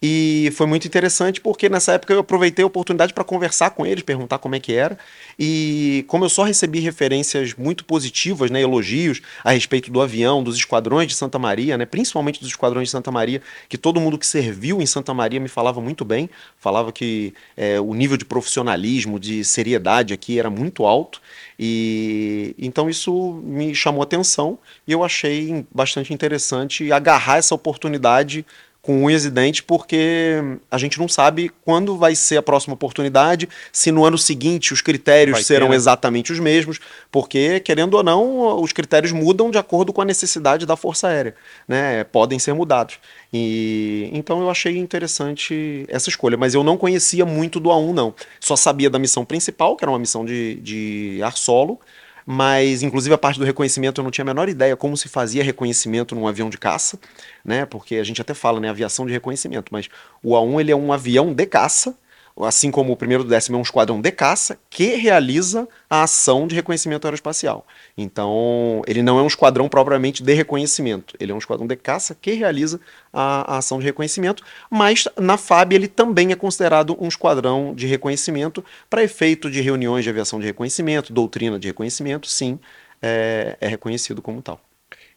E 0.05 0.51
foi 0.57 0.67
muito 0.67 0.85
interessante 0.85 1.39
porque 1.39 1.69
nessa 1.69 1.93
época 1.93 2.13
eu 2.13 2.19
aproveitei 2.19 2.61
a 2.61 2.65
oportunidade 2.65 3.13
para 3.13 3.23
conversar 3.23 3.69
com 3.69 3.85
eles, 3.85 4.03
perguntar 4.03 4.37
como 4.37 4.53
é 4.53 4.59
que 4.59 4.73
era. 4.73 4.97
E 5.39 6.03
como 6.09 6.25
eu 6.25 6.29
só 6.29 6.43
recebi 6.43 6.81
referências 6.81 7.53
muito 7.53 7.85
positivas, 7.85 8.51
né, 8.51 8.61
elogios 8.61 9.21
a 9.45 9.51
respeito 9.51 9.89
do 9.89 10.01
avião, 10.01 10.43
dos 10.43 10.57
esquadrões 10.57 11.07
de 11.07 11.15
Santa 11.15 11.39
Maria, 11.39 11.77
né, 11.77 11.85
principalmente 11.85 12.41
dos 12.41 12.49
esquadrões 12.49 12.89
de 12.89 12.91
Santa 12.91 13.11
Maria, 13.11 13.41
que 13.69 13.77
todo 13.77 14.01
mundo 14.01 14.17
que 14.17 14.27
serviu 14.27 14.81
em 14.81 14.85
Santa 14.85 15.13
Maria 15.13 15.39
me 15.39 15.47
falava 15.47 15.79
muito 15.79 16.03
bem, 16.03 16.29
falava 16.57 16.91
que 16.91 17.33
é, 17.55 17.79
o 17.79 17.93
nível 17.93 18.17
de 18.17 18.25
profissionalismo, 18.25 19.17
de 19.17 19.45
seriedade 19.45 20.13
aqui 20.13 20.37
era 20.37 20.49
muito 20.49 20.85
alto. 20.85 21.21
E 21.57 22.53
então 22.59 22.89
isso 22.89 23.41
me 23.41 23.73
chamou 23.73 24.01
atenção 24.01 24.59
e 24.85 24.91
eu 24.91 25.01
achei 25.01 25.65
bastante 25.73 26.13
interessante 26.13 26.91
agarrar 26.91 27.37
essa 27.37 27.55
oportunidade 27.55 28.45
com 28.84 29.06
unhas 29.06 29.24
e 29.24 29.32
dentes, 29.32 29.62
porque 29.62 30.41
a 30.69 30.78
gente 30.78 31.00
não 31.00 31.08
sabe 31.08 31.50
quando 31.63 31.98
vai 31.98 32.15
ser 32.15 32.36
a 32.36 32.41
próxima 32.41 32.74
oportunidade, 32.74 33.48
se 33.72 33.93
no 33.93 34.04
ano 34.04 34.17
seguinte 34.17 34.74
os 34.74 34.82
critérios 34.82 35.38
vai 35.38 35.43
serão 35.43 35.67
ter, 35.67 35.72
né? 35.72 35.76
exatamente 35.78 36.34
os 36.34 36.39
mesmos, 36.39 36.82
porque, 37.10 37.62
querendo 37.62 37.93
ou 37.93 38.04
não, 38.04 38.62
os 38.62 38.74
critérios 38.74 39.13
mudam 39.13 39.50
de 39.50 39.58
acordo 39.58 39.93
com 39.93 40.02
a 40.02 40.06
necessidade 40.06 40.65
da 40.65 40.76
Força 40.76 41.08
Aérea, 41.08 41.34
né? 41.65 42.04
Podem 42.04 42.38
ser 42.38 42.54
mudados. 42.54 43.00
E 43.32 44.10
então 44.12 44.41
eu 44.41 44.50
achei 44.50 44.78
interessante 44.78 45.86
essa 45.88 46.10
escolha, 46.10 46.36
mas 46.36 46.54
eu 46.54 46.62
não 46.62 46.76
conhecia 46.76 47.26
muito 47.26 47.62
do 47.62 47.69
A1, 47.69 47.93
não. 47.93 48.13
Só 48.38 48.58
sabia 48.58 48.89
da 48.89 49.00
missão 49.00 49.24
principal, 49.24 49.78
que 49.78 49.86
era 49.86 49.91
uma 49.91 50.00
missão 50.00 50.26
de, 50.26 50.56
de 50.56 51.22
ar 51.24 51.38
solo, 51.38 51.80
mas 52.25 52.83
inclusive 52.83 53.13
a 53.13 53.17
parte 53.17 53.39
do 53.39 53.45
reconhecimento 53.45 53.99
eu 53.99 54.03
não 54.03 54.12
tinha 54.12 54.23
a 54.23 54.25
menor 54.25 54.49
ideia 54.49 54.75
como 54.75 54.95
se 54.95 55.07
fazia 55.07 55.43
reconhecimento 55.43 56.15
num 56.15 56.27
avião 56.27 56.49
de 56.49 56.57
caça, 56.57 56.99
né? 57.43 57.65
Porque 57.65 57.95
a 57.95 58.03
gente 58.03 58.21
até 58.21 58.33
fala, 58.33 58.59
né, 58.59 58.69
aviação 58.69 59.05
de 59.05 59.13
reconhecimento, 59.13 59.71
mas 59.71 59.89
o 60.21 60.31
A1 60.33 60.59
ele 60.59 60.71
é 60.71 60.75
um 60.75 60.91
avião 60.93 61.33
de 61.33 61.45
caça 61.45 61.95
assim 62.41 62.72
como 62.72 62.91
o 62.93 62.98
primeiro 62.98 63.24
do 63.24 63.30
décimo 63.30 63.58
é 63.58 63.60
um 63.60 63.63
esquadrão 63.63 64.02
de 64.02 64.12
caça 64.12 64.58
que 64.69 64.96
realiza 64.96 65.67
a 65.89 66.04
ação 66.04 66.48
de 66.48 66.56
reconhecimento 66.56 67.06
aeroespacial. 67.06 67.65
Então, 67.98 68.82
ele 68.88 69.04
não 69.04 69.19
é 69.19 69.22
um 69.22 69.28
esquadrão 69.28 69.69
propriamente 69.69 70.24
de 70.24 70.34
reconhecimento, 70.34 71.15
ele 71.19 71.32
é 71.32 71.36
um 71.36 71.38
esquadrão 71.38 71.67
de 71.67 71.76
caça 71.76 72.15
que 72.19 72.32
realiza 72.32 72.80
a, 73.12 73.56
a 73.56 73.58
ação 73.58 73.80
de 73.80 73.86
reconhecimento, 73.86 74.43
mas 74.69 75.08
na 75.17 75.38
FAB 75.38 75.74
ele 75.74 75.88
também 75.88 76.32
é 76.32 76.36
considerado 76.36 76.98
um 77.00 77.08
esquadrão 77.08 77.74
de 77.76 77.86
reconhecimento 77.86 78.63
para 78.89 79.04
efeito 79.04 79.50
de 79.50 79.62
reuniões 79.62 80.04
de 80.04 80.10
aviação 80.10 80.39
de 80.39 80.46
reconhecimento, 80.46 81.13
doutrina 81.13 81.60
de 81.60 81.67
reconhecimento, 81.67 82.28
sim, 82.28 82.60
é, 83.02 83.58
é 83.62 83.67
reconhecido 83.67 84.22
como 84.22 84.41
tal. 84.41 84.60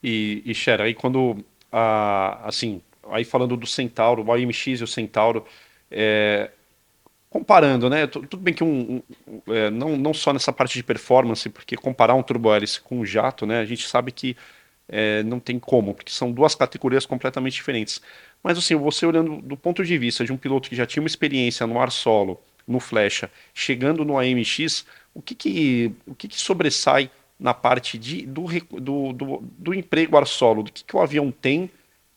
E, 0.02 0.42
e 0.44 0.54
Xera, 0.54 0.84
aí 0.84 0.94
quando, 0.94 1.44
ah, 1.72 2.40
assim, 2.44 2.82
aí 3.10 3.24
falando 3.24 3.56
do 3.56 3.66
Centauro, 3.66 4.24
o 4.24 4.32
AMX 4.32 4.66
e 4.66 4.84
o 4.84 4.86
Centauro, 4.86 5.44
é, 5.90 6.50
comparando, 7.36 7.90
né? 7.90 8.06
Tudo 8.06 8.38
bem 8.38 8.54
que 8.54 8.64
um, 8.64 9.02
um 9.28 9.52
é, 9.52 9.70
não, 9.70 9.94
não 9.94 10.14
só 10.14 10.32
nessa 10.32 10.52
parte 10.52 10.74
de 10.74 10.82
performance, 10.82 11.48
porque 11.50 11.76
comparar 11.76 12.14
um 12.14 12.22
turbohélice 12.22 12.80
com 12.80 13.00
um 13.00 13.04
jato, 13.04 13.44
né? 13.44 13.60
A 13.60 13.64
gente 13.66 13.86
sabe 13.86 14.10
que 14.10 14.34
é, 14.88 15.22
não 15.22 15.38
tem 15.38 15.58
como, 15.58 15.94
porque 15.94 16.10
são 16.10 16.32
duas 16.32 16.54
categorias 16.54 17.04
completamente 17.04 17.52
diferentes. 17.52 18.00
Mas 18.42 18.56
assim, 18.56 18.74
você 18.74 19.04
olhando 19.04 19.42
do 19.42 19.56
ponto 19.56 19.84
de 19.84 19.98
vista 19.98 20.24
de 20.24 20.32
um 20.32 20.36
piloto 20.38 20.70
que 20.70 20.76
já 20.76 20.86
tinha 20.86 21.02
uma 21.02 21.08
experiência 21.08 21.66
no 21.66 21.78
ar 21.78 21.90
solo, 21.92 22.40
no 22.66 22.80
flecha, 22.80 23.30
chegando 23.52 24.02
no 24.02 24.18
AMX, 24.18 24.86
o 25.12 25.20
que 25.20 25.34
que, 25.34 25.92
o 26.06 26.14
que, 26.14 26.28
que 26.28 26.40
sobressai 26.40 27.10
na 27.38 27.52
parte 27.52 27.98
de, 27.98 28.24
do, 28.24 28.46
do, 28.80 29.12
do, 29.12 29.44
do 29.58 29.74
emprego 29.74 30.16
ar 30.16 30.26
solo? 30.26 30.62
Do 30.62 30.72
que, 30.72 30.84
que 30.84 30.96
o 30.96 31.00
avião 31.02 31.30
tem 31.30 31.70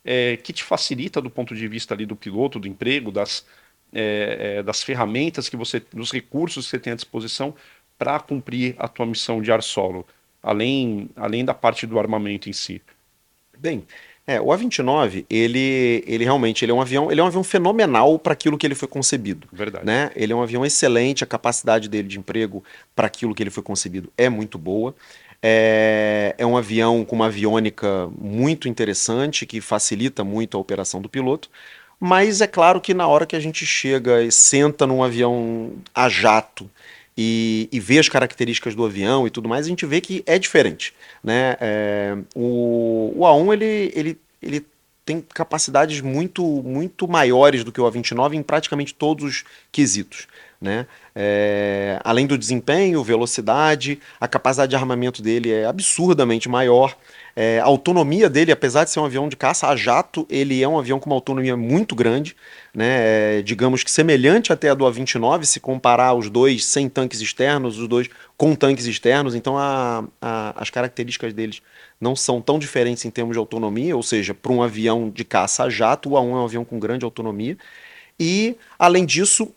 é, 0.05 0.37
que 0.37 0.53
te 0.53 0.63
facilita 0.63 1.21
do 1.21 1.29
ponto 1.29 1.53
de 1.53 1.67
vista 1.67 1.93
ali 1.93 2.05
do 2.05 2.15
piloto, 2.15 2.57
do 2.57 2.67
emprego, 2.67 3.11
das, 3.11 3.45
é, 3.93 4.57
é, 4.57 4.63
das 4.63 4.83
ferramentas 4.83 5.49
que 5.49 5.57
você, 5.57 5.81
dos 5.93 6.11
recursos 6.11 6.65
que 6.65 6.71
você 6.71 6.79
tem 6.79 6.93
à 6.93 6.95
disposição 6.95 7.55
para 7.97 8.19
cumprir 8.19 8.75
a 8.77 8.87
tua 8.87 9.05
missão 9.05 9.41
de 9.41 9.51
ar 9.51 9.61
solo, 9.61 10.05
além, 10.41 11.09
além 11.15 11.43
da 11.43 11.53
parte 11.53 11.85
do 11.85 11.99
armamento 11.99 12.49
em 12.49 12.53
si? 12.53 12.81
Bem, 13.57 13.85
é, 14.29 14.39
o 14.39 14.53
A-29, 14.53 15.25
ele, 15.27 16.03
ele 16.05 16.23
realmente 16.23 16.63
ele 16.63 16.71
é 16.71 16.75
um 16.75 16.79
avião, 16.81 17.11
ele 17.11 17.19
é 17.19 17.23
um 17.23 17.27
avião 17.27 17.43
fenomenal 17.43 18.19
para 18.19 18.33
aquilo 18.33 18.59
que 18.59 18.67
ele 18.67 18.75
foi 18.75 18.87
concebido. 18.87 19.47
Verdade. 19.51 19.83
Né? 19.83 20.11
Ele 20.15 20.31
é 20.31 20.35
um 20.35 20.43
avião 20.43 20.63
excelente, 20.63 21.23
a 21.23 21.27
capacidade 21.27 21.89
dele 21.89 22.07
de 22.07 22.19
emprego 22.19 22.63
para 22.95 23.07
aquilo 23.07 23.33
que 23.33 23.41
ele 23.41 23.49
foi 23.49 23.63
concebido 23.63 24.13
é 24.15 24.29
muito 24.29 24.59
boa. 24.59 24.95
É, 25.41 26.35
é 26.37 26.45
um 26.45 26.55
avião 26.55 27.03
com 27.03 27.15
uma 27.15 27.25
aviônica 27.25 28.07
muito 28.19 28.67
interessante, 28.67 29.47
que 29.47 29.59
facilita 29.59 30.23
muito 30.23 30.55
a 30.55 30.59
operação 30.59 31.01
do 31.01 31.09
piloto. 31.09 31.49
Mas 31.99 32.39
é 32.39 32.47
claro 32.47 32.79
que 32.79 32.93
na 32.93 33.07
hora 33.07 33.25
que 33.25 33.35
a 33.35 33.39
gente 33.39 33.65
chega 33.65 34.23
e 34.23 34.31
senta 34.31 34.87
num 34.87 35.03
avião 35.03 35.73
a 35.93 36.07
jato 36.07 36.69
e, 37.17 37.67
e 37.71 37.79
vê 37.79 37.99
as 37.99 38.07
características 38.07 38.73
do 38.73 38.85
avião 38.85 39.27
e 39.27 39.29
tudo 39.29 39.49
mais, 39.49 39.65
a 39.65 39.69
gente 39.69 39.85
vê 39.85 39.99
que 39.99 40.23
é 40.25 40.39
diferente. 40.39 40.93
Né? 41.21 41.57
É, 41.59 42.17
o, 42.33 43.13
o 43.13 43.19
A1 43.23 43.53
ele, 43.53 43.91
ele, 43.93 44.19
ele 44.41 44.65
tem 45.05 45.21
capacidades 45.33 45.99
muito, 45.99 46.43
muito 46.63 47.07
maiores 47.07 47.63
do 47.65 47.71
que 47.71 47.81
o 47.81 47.83
A29 47.83 48.35
em 48.35 48.43
praticamente 48.43 48.93
todos 48.93 49.25
os 49.25 49.43
quesitos. 49.71 50.27
Né? 50.61 50.85
É, 51.15 51.99
além 52.03 52.25
do 52.27 52.37
desempenho, 52.37 53.03
velocidade, 53.03 53.99
a 54.21 54.27
capacidade 54.27 54.69
de 54.69 54.75
armamento 54.75 55.21
dele 55.21 55.51
é 55.51 55.65
absurdamente 55.65 56.47
maior. 56.47 56.95
É, 57.35 57.59
a 57.59 57.65
autonomia 57.65 58.29
dele, 58.29 58.51
apesar 58.51 58.83
de 58.83 58.91
ser 58.91 58.99
um 58.99 59.05
avião 59.05 59.29
de 59.29 59.35
caça 59.35 59.67
a 59.67 59.75
jato, 59.75 60.25
ele 60.29 60.61
é 60.61 60.67
um 60.67 60.77
avião 60.77 60.99
com 60.99 61.09
uma 61.09 61.15
autonomia 61.15 61.55
muito 61.55 61.95
grande, 61.95 62.35
né? 62.73 63.39
É, 63.39 63.41
digamos 63.41 63.83
que 63.83 63.91
semelhante 63.91 64.51
até 64.51 64.69
a 64.69 64.73
do 64.73 64.85
A29, 64.85 65.45
se 65.45 65.59
comparar 65.59 66.13
os 66.13 66.29
dois 66.29 66.65
sem 66.65 66.89
tanques 66.89 67.21
externos, 67.21 67.77
os 67.77 67.87
dois 67.87 68.09
com 68.37 68.55
tanques 68.55 68.85
externos. 68.85 69.35
Então 69.35 69.57
a, 69.57 70.03
a, 70.21 70.61
as 70.61 70.69
características 70.69 71.33
deles 71.33 71.61
não 71.99 72.15
são 72.15 72.41
tão 72.41 72.57
diferentes 72.57 73.03
em 73.05 73.11
termos 73.11 73.33
de 73.33 73.39
autonomia, 73.39 73.95
ou 73.95 74.03
seja, 74.03 74.33
para 74.33 74.51
um 74.51 74.63
avião 74.63 75.09
de 75.09 75.23
caça 75.23 75.63
a 75.63 75.69
jato, 75.69 76.11
o 76.11 76.13
A1 76.13 76.29
é 76.29 76.33
um 76.33 76.45
avião 76.45 76.65
com 76.65 76.79
grande 76.79 77.05
autonomia. 77.05 77.57
E, 78.19 78.55
além 78.77 79.05
disso, 79.05 79.53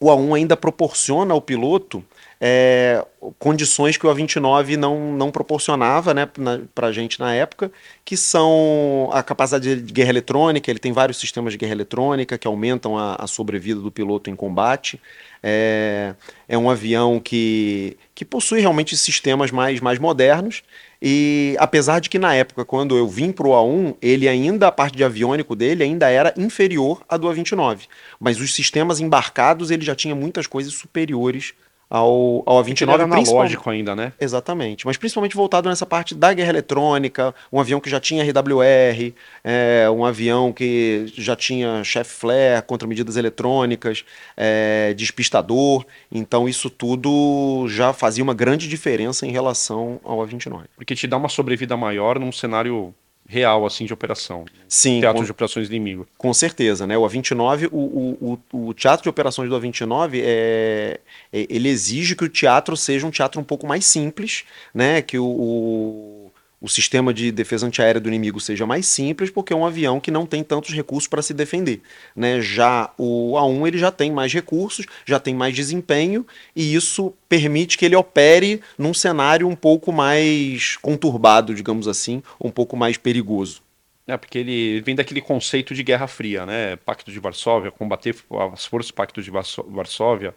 o 0.00 0.06
A1 0.06 0.36
ainda 0.36 0.56
proporciona 0.56 1.32
ao 1.32 1.40
piloto 1.40 2.04
é, 2.40 3.04
condições 3.38 3.96
que 3.96 4.06
o 4.06 4.14
A29 4.14 4.76
não, 4.76 5.12
não 5.12 5.30
proporcionava 5.30 6.12
né, 6.12 6.28
para 6.74 6.88
a 6.88 6.92
gente 6.92 7.18
na 7.18 7.34
época, 7.34 7.70
que 8.04 8.16
são 8.16 9.08
a 9.12 9.22
capacidade 9.22 9.80
de 9.80 9.92
guerra 9.92 10.10
eletrônica, 10.10 10.70
ele 10.70 10.78
tem 10.78 10.92
vários 10.92 11.18
sistemas 11.18 11.54
de 11.54 11.58
guerra 11.58 11.72
eletrônica 11.72 12.36
que 12.36 12.46
aumentam 12.46 12.96
a, 12.96 13.16
a 13.16 13.26
sobrevida 13.26 13.80
do 13.80 13.90
piloto 13.90 14.28
em 14.28 14.36
combate. 14.36 15.00
É, 15.42 16.14
é 16.48 16.58
um 16.58 16.68
avião 16.68 17.20
que, 17.20 17.96
que 18.14 18.24
possui 18.24 18.60
realmente 18.60 18.96
sistemas 18.96 19.50
mais, 19.50 19.80
mais 19.80 19.98
modernos. 19.98 20.62
E 21.00 21.54
apesar 21.58 22.00
de 22.00 22.08
que 22.08 22.18
na 22.18 22.34
época, 22.34 22.64
quando 22.64 22.96
eu 22.96 23.06
vim 23.06 23.30
para 23.30 23.46
o 23.46 23.50
A1, 23.50 23.96
ele 24.00 24.28
ainda, 24.28 24.66
a 24.66 24.72
parte 24.72 24.96
de 24.96 25.04
aviônico 25.04 25.54
dele 25.54 25.84
ainda 25.84 26.08
era 26.08 26.34
inferior 26.36 27.02
à 27.08 27.16
do 27.16 27.28
A29. 27.28 27.82
Mas 28.18 28.40
os 28.40 28.54
sistemas 28.54 28.98
embarcados, 28.98 29.70
ele 29.70 29.84
já 29.84 29.94
tinha 29.94 30.14
muitas 30.14 30.46
coisas 30.46 30.72
superiores 30.72 31.54
ao, 31.88 32.42
ao 32.46 32.62
A29. 32.62 32.82
Ele 32.82 32.92
era 32.92 33.04
analógico 33.04 33.70
ainda, 33.70 33.94
né? 33.94 34.12
Exatamente. 34.20 34.86
Mas 34.86 34.96
principalmente 34.96 35.36
voltado 35.36 35.68
nessa 35.68 35.86
parte 35.86 36.14
da 36.14 36.32
guerra 36.32 36.50
eletrônica, 36.50 37.34
um 37.52 37.60
avião 37.60 37.80
que 37.80 37.88
já 37.88 38.00
tinha 38.00 38.24
RWR, 38.24 39.14
é, 39.44 39.88
um 39.90 40.04
avião 40.04 40.52
que 40.52 41.06
já 41.16 41.36
tinha 41.36 41.82
chef 41.84 42.10
flare 42.10 42.62
contra 42.66 42.88
medidas 42.88 43.16
eletrônicas, 43.16 44.04
é, 44.36 44.94
despistador. 44.94 45.84
Então 46.10 46.48
isso 46.48 46.68
tudo 46.68 47.66
já 47.68 47.92
fazia 47.92 48.24
uma 48.24 48.34
grande 48.34 48.68
diferença 48.68 49.26
em 49.26 49.30
relação 49.30 50.00
ao 50.04 50.18
A29. 50.18 50.64
Porque 50.76 50.94
te 50.94 51.06
dá 51.06 51.16
uma 51.16 51.28
sobrevida 51.28 51.76
maior 51.76 52.18
num 52.18 52.32
cenário 52.32 52.94
real 53.28 53.66
assim 53.66 53.84
de 53.84 53.92
operação. 53.92 54.44
Sim. 54.68 55.00
Teatro 55.00 55.20
com, 55.20 55.24
de 55.24 55.30
operações 55.30 55.68
inimigo. 55.68 56.06
Com 56.16 56.32
certeza, 56.32 56.86
né? 56.86 56.96
O 56.96 57.02
A29, 57.02 57.68
o, 57.72 58.38
o, 58.52 58.68
o 58.68 58.74
teatro 58.74 59.04
de 59.04 59.08
operações 59.08 59.48
do 59.48 59.60
A29 59.60 60.20
é, 60.22 61.00
é, 61.32 61.46
ele 61.48 61.68
exige 61.68 62.14
que 62.14 62.24
o 62.24 62.28
teatro 62.28 62.76
seja 62.76 63.06
um 63.06 63.10
teatro 63.10 63.40
um 63.40 63.44
pouco 63.44 63.66
mais 63.66 63.84
simples, 63.84 64.44
né? 64.74 65.02
Que 65.02 65.18
o, 65.18 65.26
o 65.26 66.25
o 66.66 66.68
sistema 66.68 67.14
de 67.14 67.30
defesa 67.30 67.64
antiaérea 67.64 68.00
do 68.00 68.08
inimigo 68.08 68.40
seja 68.40 68.66
mais 68.66 68.86
simples, 68.86 69.30
porque 69.30 69.52
é 69.52 69.56
um 69.56 69.64
avião 69.64 70.00
que 70.00 70.10
não 70.10 70.26
tem 70.26 70.42
tantos 70.42 70.74
recursos 70.74 71.06
para 71.06 71.22
se 71.22 71.32
defender. 71.32 71.80
Né? 72.14 72.40
Já 72.40 72.92
o 72.98 73.34
A1 73.34 73.68
ele 73.68 73.78
já 73.78 73.92
tem 73.92 74.10
mais 74.10 74.32
recursos, 74.32 74.84
já 75.04 75.20
tem 75.20 75.32
mais 75.32 75.54
desempenho, 75.54 76.26
e 76.56 76.74
isso 76.74 77.14
permite 77.28 77.78
que 77.78 77.84
ele 77.84 77.94
opere 77.94 78.60
num 78.76 78.92
cenário 78.92 79.46
um 79.46 79.54
pouco 79.54 79.92
mais 79.92 80.76
conturbado, 80.78 81.54
digamos 81.54 81.86
assim, 81.86 82.20
um 82.40 82.50
pouco 82.50 82.76
mais 82.76 82.96
perigoso. 82.96 83.62
É, 84.04 84.16
porque 84.16 84.38
ele 84.38 84.80
vem 84.80 84.96
daquele 84.96 85.20
conceito 85.20 85.72
de 85.72 85.84
Guerra 85.84 86.08
Fria, 86.08 86.44
né? 86.44 86.74
Pacto 86.76 87.12
de 87.12 87.20
Varsóvia, 87.20 87.70
combater 87.70 88.16
as 88.52 88.66
forças 88.66 88.90
do 88.90 88.94
Pacto 88.94 89.22
de 89.22 89.30
Varsóvia, 89.30 90.34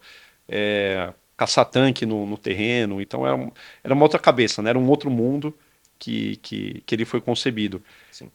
é, 0.48 1.12
caçar 1.36 1.66
tanque 1.66 2.06
no, 2.06 2.28
no 2.28 2.38
terreno. 2.38 3.02
Então 3.02 3.26
era, 3.26 3.52
era 3.84 3.94
uma 3.96 4.04
outra 4.04 4.20
cabeça, 4.20 4.62
né? 4.62 4.70
Era 4.70 4.78
um 4.78 4.88
outro 4.88 5.10
mundo 5.10 5.56
que, 6.00 6.38
que, 6.38 6.82
que 6.86 6.96
ele 6.96 7.06
foi 7.06 7.22
concebido. 7.22 7.84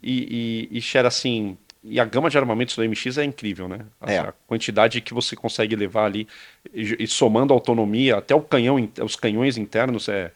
E, 0.02 0.68
e, 0.72 0.78
e 0.78 0.80
Cher, 0.82 1.06
assim, 1.06 1.56
e 1.82 1.98
a 2.00 2.04
gama 2.04 2.30
de 2.30 2.38
armamentos 2.38 2.76
do 2.76 2.82
MX 2.84 3.18
é 3.18 3.24
incrível, 3.24 3.68
né? 3.68 3.86
A, 4.00 4.12
É. 4.12 4.18
a 4.20 4.32
quantidade 4.46 5.00
que 5.00 5.14
você 5.14 5.36
consegue 5.36 5.76
levar 5.76 6.06
ali 6.06 6.28
e, 6.72 6.96
e 7.04 7.06
somando 7.06 7.52
a 7.52 7.56
autonomia, 7.56 8.16
até 8.18 8.34
o 8.34 8.42
canhão, 8.42 8.76
os 9.02 9.16
canhões 9.16 9.56
internos 9.58 10.08
é, 10.08 10.32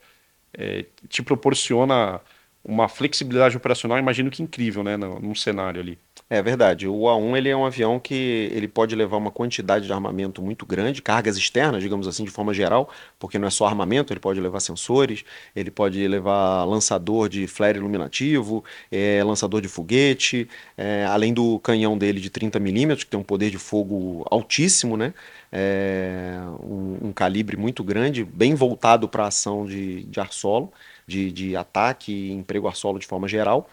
é, 0.53 0.87
te 1.09 1.23
proporciona 1.23 2.21
uma 2.65 2.89
flexibilidade 2.89 3.57
operacional, 3.57 3.99
imagino 3.99 4.31
que 4.31 4.43
incrível, 4.43 4.83
né? 4.85 4.97
no- 4.97 5.21
Num 5.21 5.35
cenário 5.35 5.81
ali. 5.81 5.99
É 6.31 6.43
verdade. 6.43 6.87
O 6.87 7.09
A1 7.09 7.39
ele 7.39 7.49
é 7.49 7.57
um 7.57 7.65
avião 7.65 7.99
que 7.99 8.51
ele 8.53 8.69
pode 8.69 8.95
levar 8.95 9.17
uma 9.17 9.31
quantidade 9.31 9.87
de 9.87 9.93
armamento 9.95 10.43
muito 10.43 10.67
grande, 10.67 11.01
cargas 11.01 11.39
externas, 11.39 11.83
digamos 11.83 12.07
assim, 12.07 12.23
de 12.23 12.31
forma 12.31 12.53
geral, 12.53 12.91
porque 13.19 13.39
não 13.39 13.49
é 13.49 13.51
só 13.51 13.65
armamento, 13.67 14.13
ele 14.13 14.21
pode 14.21 14.39
levar 14.39 14.61
sensores, 14.61 15.25
ele 15.57 15.71
pode 15.71 16.07
levar 16.07 16.65
lançador 16.65 17.31
de 17.31 17.47
flare 17.47 17.79
iluminativo, 17.79 18.63
é, 18.93 19.25
lançador 19.25 19.63
de 19.63 19.69
foguete, 19.69 20.47
é, 20.77 21.07
além 21.07 21.33
do 21.33 21.59
canhão 21.61 21.97
dele 21.97 22.21
de 22.21 22.29
30 22.29 22.59
milímetros, 22.61 23.05
que 23.05 23.11
tem 23.11 23.19
um 23.19 23.23
poder 23.23 23.51
de 23.51 23.59
fogo 23.59 24.23
altíssimo, 24.31 24.99
né? 24.99 25.15
É, 25.51 26.39
um, 26.63 27.09
um 27.09 27.13
calibre 27.13 27.57
muito 27.57 27.83
grande, 27.83 28.23
bem 28.23 28.55
voltado 28.55 29.09
para 29.09 29.25
a 29.25 29.29
ação 29.29 29.65
de, 29.65 30.03
de 30.05 30.21
ar-solo, 30.21 30.71
de, 31.07 31.33
de 31.33 31.57
ataque 31.57 32.13
e 32.13 32.33
emprego 32.33 32.69
ar-solo 32.69 32.99
de 32.99 33.07
forma 33.07 33.27
geral. 33.27 33.67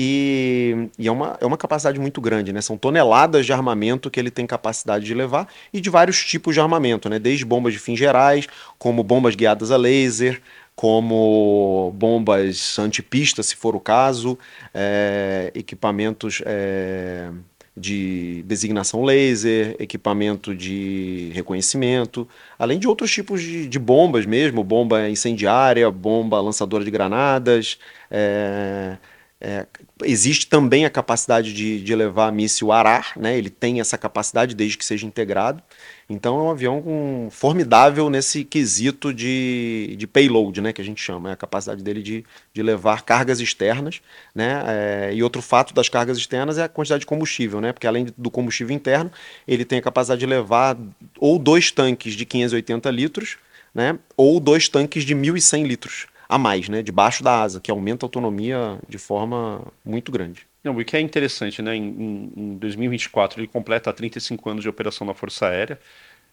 E, 0.00 0.90
e 0.96 1.08
é, 1.08 1.10
uma, 1.10 1.36
é 1.40 1.44
uma 1.44 1.56
capacidade 1.56 1.98
muito 1.98 2.20
grande, 2.20 2.52
né? 2.52 2.60
São 2.60 2.78
toneladas 2.78 3.44
de 3.44 3.52
armamento 3.52 4.08
que 4.08 4.20
ele 4.20 4.30
tem 4.30 4.46
capacidade 4.46 5.04
de 5.04 5.12
levar 5.12 5.48
e 5.72 5.80
de 5.80 5.90
vários 5.90 6.24
tipos 6.24 6.54
de 6.54 6.60
armamento, 6.60 7.08
né? 7.08 7.18
Desde 7.18 7.44
bombas 7.44 7.72
de 7.72 7.80
fins 7.80 7.98
gerais, 7.98 8.46
como 8.78 9.02
bombas 9.02 9.34
guiadas 9.34 9.72
a 9.72 9.76
laser, 9.76 10.40
como 10.76 11.92
bombas 11.96 12.78
antipista, 12.78 13.42
se 13.42 13.56
for 13.56 13.74
o 13.74 13.80
caso, 13.80 14.38
é, 14.72 15.50
equipamentos 15.52 16.42
é, 16.46 17.30
de 17.76 18.44
designação 18.46 19.02
laser, 19.02 19.74
equipamento 19.80 20.54
de 20.54 21.32
reconhecimento, 21.34 22.28
além 22.56 22.78
de 22.78 22.86
outros 22.86 23.10
tipos 23.10 23.42
de, 23.42 23.66
de 23.66 23.78
bombas 23.80 24.24
mesmo, 24.26 24.62
bomba 24.62 25.08
incendiária, 25.10 25.90
bomba 25.90 26.40
lançadora 26.40 26.84
de 26.84 26.90
granadas. 26.92 27.80
é, 28.08 28.96
é, 29.40 29.66
existe 30.02 30.48
também 30.48 30.84
a 30.84 30.90
capacidade 30.90 31.52
de, 31.52 31.80
de 31.80 31.94
levar 31.94 32.32
míssil 32.32 32.72
Arar, 32.72 33.12
né? 33.16 33.38
Ele 33.38 33.48
tem 33.48 33.78
essa 33.80 33.96
capacidade 33.96 34.52
desde 34.52 34.76
que 34.76 34.84
seja 34.84 35.06
integrado. 35.06 35.62
Então 36.10 36.40
é 36.40 36.42
um 36.42 36.50
avião 36.50 36.82
com- 36.82 37.28
formidável 37.30 38.10
nesse 38.10 38.42
quesito 38.44 39.14
de, 39.14 39.94
de 39.96 40.06
payload, 40.08 40.60
né? 40.60 40.72
Que 40.72 40.80
a 40.80 40.84
gente 40.84 41.00
chama, 41.00 41.30
é 41.30 41.32
a 41.34 41.36
capacidade 41.36 41.84
dele 41.84 42.02
de, 42.02 42.24
de 42.52 42.62
levar 42.64 43.02
cargas 43.02 43.38
externas, 43.38 44.00
né? 44.34 44.62
É, 44.66 45.14
e 45.14 45.22
outro 45.22 45.40
fato 45.40 45.72
das 45.72 45.88
cargas 45.88 46.18
externas 46.18 46.58
é 46.58 46.64
a 46.64 46.68
quantidade 46.68 47.00
de 47.00 47.06
combustível, 47.06 47.60
né? 47.60 47.72
Porque 47.72 47.86
além 47.86 48.06
do 48.16 48.30
combustível 48.32 48.74
interno, 48.74 49.10
ele 49.46 49.64
tem 49.64 49.78
a 49.78 49.82
capacidade 49.82 50.18
de 50.18 50.26
levar 50.26 50.76
ou 51.16 51.38
dois 51.38 51.70
tanques 51.70 52.14
de 52.14 52.26
580 52.26 52.90
litros, 52.90 53.36
né? 53.72 53.96
Ou 54.16 54.40
dois 54.40 54.68
tanques 54.68 55.04
de 55.04 55.14
1.100 55.14 55.64
litros 55.64 56.08
a 56.28 56.38
mais, 56.38 56.68
né? 56.68 56.82
Debaixo 56.82 57.22
da 57.22 57.42
asa, 57.42 57.60
que 57.60 57.70
aumenta 57.70 58.04
a 58.04 58.06
autonomia 58.06 58.78
de 58.88 58.98
forma 58.98 59.64
muito 59.84 60.12
grande. 60.12 60.46
Não, 60.62 60.76
o 60.76 60.84
que 60.84 60.96
é 60.96 61.00
interessante, 61.00 61.62
né? 61.62 61.74
Em, 61.76 61.82
em- 61.88 62.32
em 62.36 62.56
2024 62.58 63.40
ele 63.40 63.48
completa 63.48 63.92
35 63.92 64.50
anos 64.50 64.62
de 64.62 64.68
operação 64.68 65.06
na 65.06 65.14
Força 65.14 65.46
Aérea 65.48 65.78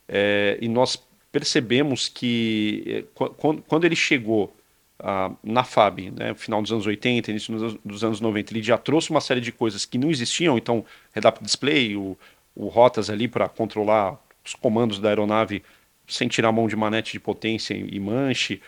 é, 0.08 0.58
e 0.62 0.67
nós 0.67 0.97
percebemos 1.31 2.08
que 2.10 2.84
é, 2.88 3.01
qu- 3.13 3.29
quando, 3.36 3.62
quando 3.63 3.86
ele 3.86 3.95
chegou 3.95 4.55
ah, 4.99 5.31
na 5.43 5.63
FAB, 5.63 6.12
né, 6.12 6.34
final 6.36 6.62
dos 6.62 6.71
anos 6.71 6.86
80, 6.88 7.31
início 7.31 7.53
dos 7.53 7.63
anos, 7.63 7.79
dos 7.86 8.03
anos 8.03 8.21
90, 8.21 8.53
ele 8.53 8.63
já 8.63 8.77
trouxe 8.77 9.10
uma 9.12 9.21
série 9.21 9.41
de 9.41 9.51
coisas 9.51 9.86
que 9.86 9.97
não 9.97 10.10
existiam, 10.10 10.58
então 10.58 10.86
Head-Up 11.13 11.43
Display, 11.43 11.95
o, 11.97 12.17
o 12.55 12.67
rotas 12.67 13.10
ali 13.10 13.27
para 13.27 13.49
controlar 13.49 14.17
os 14.45 14.53
comandos 14.55 14.99
da 14.99 15.10
aeronave 15.10 15.63
sem 16.08 16.27
tirar 16.27 16.49
a 16.49 16.51
mão 16.51 16.67
de 16.67 16.75
manete 16.75 17.12
de 17.13 17.19
potência 17.19 17.73
e 17.73 17.99
manche, 17.99 18.62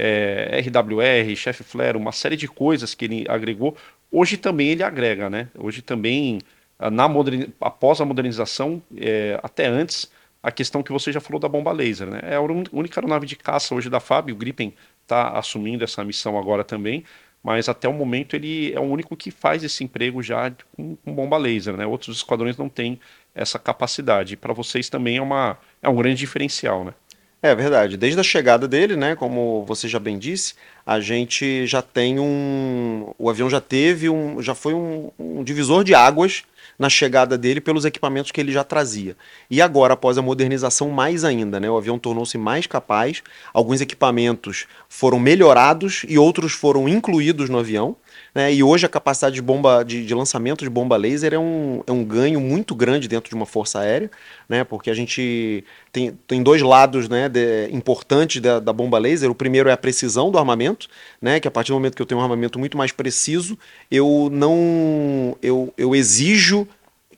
é, 0.00 0.60
RWR, 0.60 1.36
Chef 1.36 1.62
Flare, 1.62 1.96
uma 1.96 2.12
série 2.12 2.36
de 2.36 2.48
coisas 2.48 2.94
que 2.94 3.04
ele 3.04 3.26
agregou. 3.28 3.76
Hoje 4.10 4.36
também 4.36 4.68
ele 4.68 4.82
agrega, 4.82 5.28
né? 5.28 5.48
Hoje 5.58 5.82
também, 5.82 6.40
ah, 6.78 6.90
na 6.90 7.06
moderni- 7.08 7.52
após 7.60 8.00
a 8.00 8.04
modernização, 8.04 8.82
é, 8.96 9.38
até 9.42 9.66
antes, 9.66 10.10
a 10.42 10.50
questão 10.50 10.82
que 10.82 10.90
você 10.92 11.12
já 11.12 11.20
falou 11.20 11.38
da 11.38 11.48
bomba 11.48 11.70
laser, 11.72 12.08
né? 12.08 12.20
É 12.22 12.36
a 12.36 12.40
única 12.40 12.98
aeronave 12.98 13.26
de 13.26 13.36
caça 13.36 13.74
hoje 13.74 13.90
da 13.90 14.00
FAB, 14.00 14.32
o 14.32 14.36
Gripen 14.36 14.74
está 15.02 15.30
assumindo 15.38 15.84
essa 15.84 16.02
missão 16.04 16.38
agora 16.38 16.64
também, 16.64 17.04
mas 17.42 17.68
até 17.68 17.88
o 17.88 17.92
momento 17.92 18.34
ele 18.36 18.72
é 18.72 18.80
o 18.80 18.84
único 18.84 19.16
que 19.16 19.30
faz 19.30 19.62
esse 19.64 19.84
emprego 19.84 20.22
já 20.22 20.50
com, 20.74 20.96
com 20.96 21.14
bomba 21.14 21.36
laser, 21.36 21.76
né? 21.76 21.86
Outros 21.86 22.16
esquadrões 22.18 22.56
não 22.56 22.68
têm 22.68 22.98
essa 23.34 23.58
capacidade. 23.58 24.36
Para 24.36 24.52
vocês 24.54 24.88
também 24.88 25.18
é, 25.18 25.22
uma, 25.22 25.58
é 25.82 25.88
um 25.88 25.96
grande 25.96 26.16
diferencial, 26.20 26.84
né? 26.84 26.94
É 27.42 27.54
verdade. 27.54 27.96
Desde 27.96 28.20
a 28.20 28.22
chegada 28.22 28.68
dele, 28.68 28.96
né, 28.96 29.16
como 29.16 29.64
você 29.64 29.88
já 29.88 29.98
bem 29.98 30.18
disse, 30.18 30.54
a 30.84 31.00
gente 31.00 31.66
já 31.66 31.80
tem 31.80 32.18
um, 32.18 33.14
o 33.18 33.30
avião 33.30 33.48
já 33.48 33.60
teve 33.62 34.10
um, 34.10 34.42
já 34.42 34.54
foi 34.54 34.74
um, 34.74 35.10
um 35.18 35.42
divisor 35.42 35.82
de 35.82 35.94
águas 35.94 36.42
na 36.78 36.90
chegada 36.90 37.38
dele 37.38 37.60
pelos 37.60 37.86
equipamentos 37.86 38.30
que 38.30 38.40
ele 38.40 38.52
já 38.52 38.62
trazia. 38.62 39.16
E 39.50 39.60
agora, 39.62 39.94
após 39.94 40.18
a 40.18 40.22
modernização, 40.22 40.90
mais 40.90 41.24
ainda, 41.24 41.58
né, 41.58 41.70
o 41.70 41.78
avião 41.78 41.98
tornou-se 41.98 42.36
mais 42.36 42.66
capaz. 42.66 43.22
Alguns 43.54 43.80
equipamentos 43.80 44.66
foram 44.86 45.18
melhorados 45.18 46.04
e 46.08 46.18
outros 46.18 46.52
foram 46.52 46.86
incluídos 46.88 47.48
no 47.48 47.58
avião. 47.58 47.96
Né, 48.34 48.52
e 48.52 48.62
hoje 48.62 48.86
a 48.86 48.88
capacidade 48.88 49.34
de 49.34 49.42
bomba 49.42 49.82
de, 49.82 50.04
de 50.04 50.14
lançamento 50.14 50.64
de 50.64 50.70
bomba 50.70 50.96
laser 50.96 51.34
é 51.34 51.38
um, 51.38 51.82
é 51.86 51.92
um 51.92 52.04
ganho 52.04 52.40
muito 52.40 52.74
grande 52.74 53.08
dentro 53.08 53.28
de 53.28 53.34
uma 53.34 53.46
força 53.46 53.80
aérea, 53.80 54.10
né? 54.48 54.64
Porque 54.64 54.90
a 54.90 54.94
gente 54.94 55.64
tem, 55.92 56.18
tem 56.26 56.42
dois 56.42 56.62
lados 56.62 57.08
né, 57.08 57.30
importantes 57.70 58.40
da, 58.40 58.60
da 58.60 58.72
bomba 58.72 58.98
laser. 58.98 59.30
O 59.30 59.34
primeiro 59.34 59.68
é 59.68 59.72
a 59.72 59.76
precisão 59.76 60.30
do 60.30 60.38
armamento, 60.38 60.88
né? 61.20 61.40
Que 61.40 61.48
a 61.48 61.50
partir 61.50 61.72
do 61.72 61.74
momento 61.74 61.96
que 61.96 62.02
eu 62.02 62.06
tenho 62.06 62.20
um 62.20 62.22
armamento 62.22 62.58
muito 62.58 62.76
mais 62.76 62.92
preciso, 62.92 63.58
eu 63.90 64.28
não 64.32 65.36
eu, 65.42 65.72
eu 65.76 65.94
exijo 65.94 66.66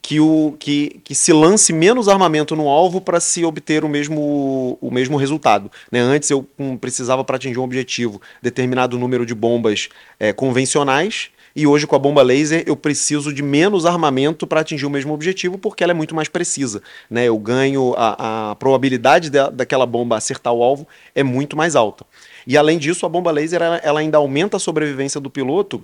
que, 0.03 0.19
o, 0.19 0.53
que, 0.59 0.99
que 1.01 1.15
se 1.15 1.31
lance 1.31 1.71
menos 1.71 2.09
armamento 2.09 2.57
no 2.57 2.67
alvo 2.67 2.99
para 2.99 3.21
se 3.21 3.45
obter 3.45 3.85
o 3.85 3.89
mesmo, 3.89 4.77
o 4.81 4.91
mesmo 4.91 5.15
resultado. 5.15 5.71
né? 5.89 6.01
Antes 6.01 6.29
eu 6.29 6.45
hum, 6.59 6.75
precisava 6.75 7.23
para 7.23 7.37
atingir 7.37 7.57
um 7.57 7.63
objetivo 7.63 8.21
determinado 8.41 8.99
número 8.99 9.25
de 9.25 9.33
bombas 9.33 9.87
eh, 10.19 10.33
convencionais. 10.33 11.29
E 11.55 11.65
hoje, 11.65 11.87
com 11.87 11.95
a 11.95 11.99
bomba 11.99 12.21
laser, 12.21 12.63
eu 12.67 12.75
preciso 12.75 13.31
de 13.31 13.41
menos 13.41 13.85
armamento 13.85 14.45
para 14.45 14.59
atingir 14.59 14.85
o 14.85 14.89
mesmo 14.89 15.13
objetivo, 15.13 15.57
porque 15.57 15.83
ela 15.83 15.91
é 15.91 15.95
muito 15.95 16.13
mais 16.13 16.27
precisa. 16.27 16.81
Né? 17.09 17.25
Eu 17.25 17.37
ganho 17.37 17.93
a, 17.95 18.51
a 18.51 18.55
probabilidade 18.55 19.29
da, 19.29 19.49
daquela 19.49 19.85
bomba 19.85 20.17
acertar 20.17 20.51
o 20.51 20.61
alvo 20.63 20.85
é 21.15 21.23
muito 21.23 21.55
mais 21.55 21.77
alta. 21.77 22.05
E 22.45 22.57
além 22.57 22.77
disso, 22.77 23.05
a 23.05 23.09
bomba 23.09 23.31
laser 23.31 23.61
ela, 23.61 23.77
ela 23.77 23.99
ainda 24.01 24.17
aumenta 24.17 24.57
a 24.57 24.59
sobrevivência 24.59 25.21
do 25.21 25.29
piloto, 25.29 25.81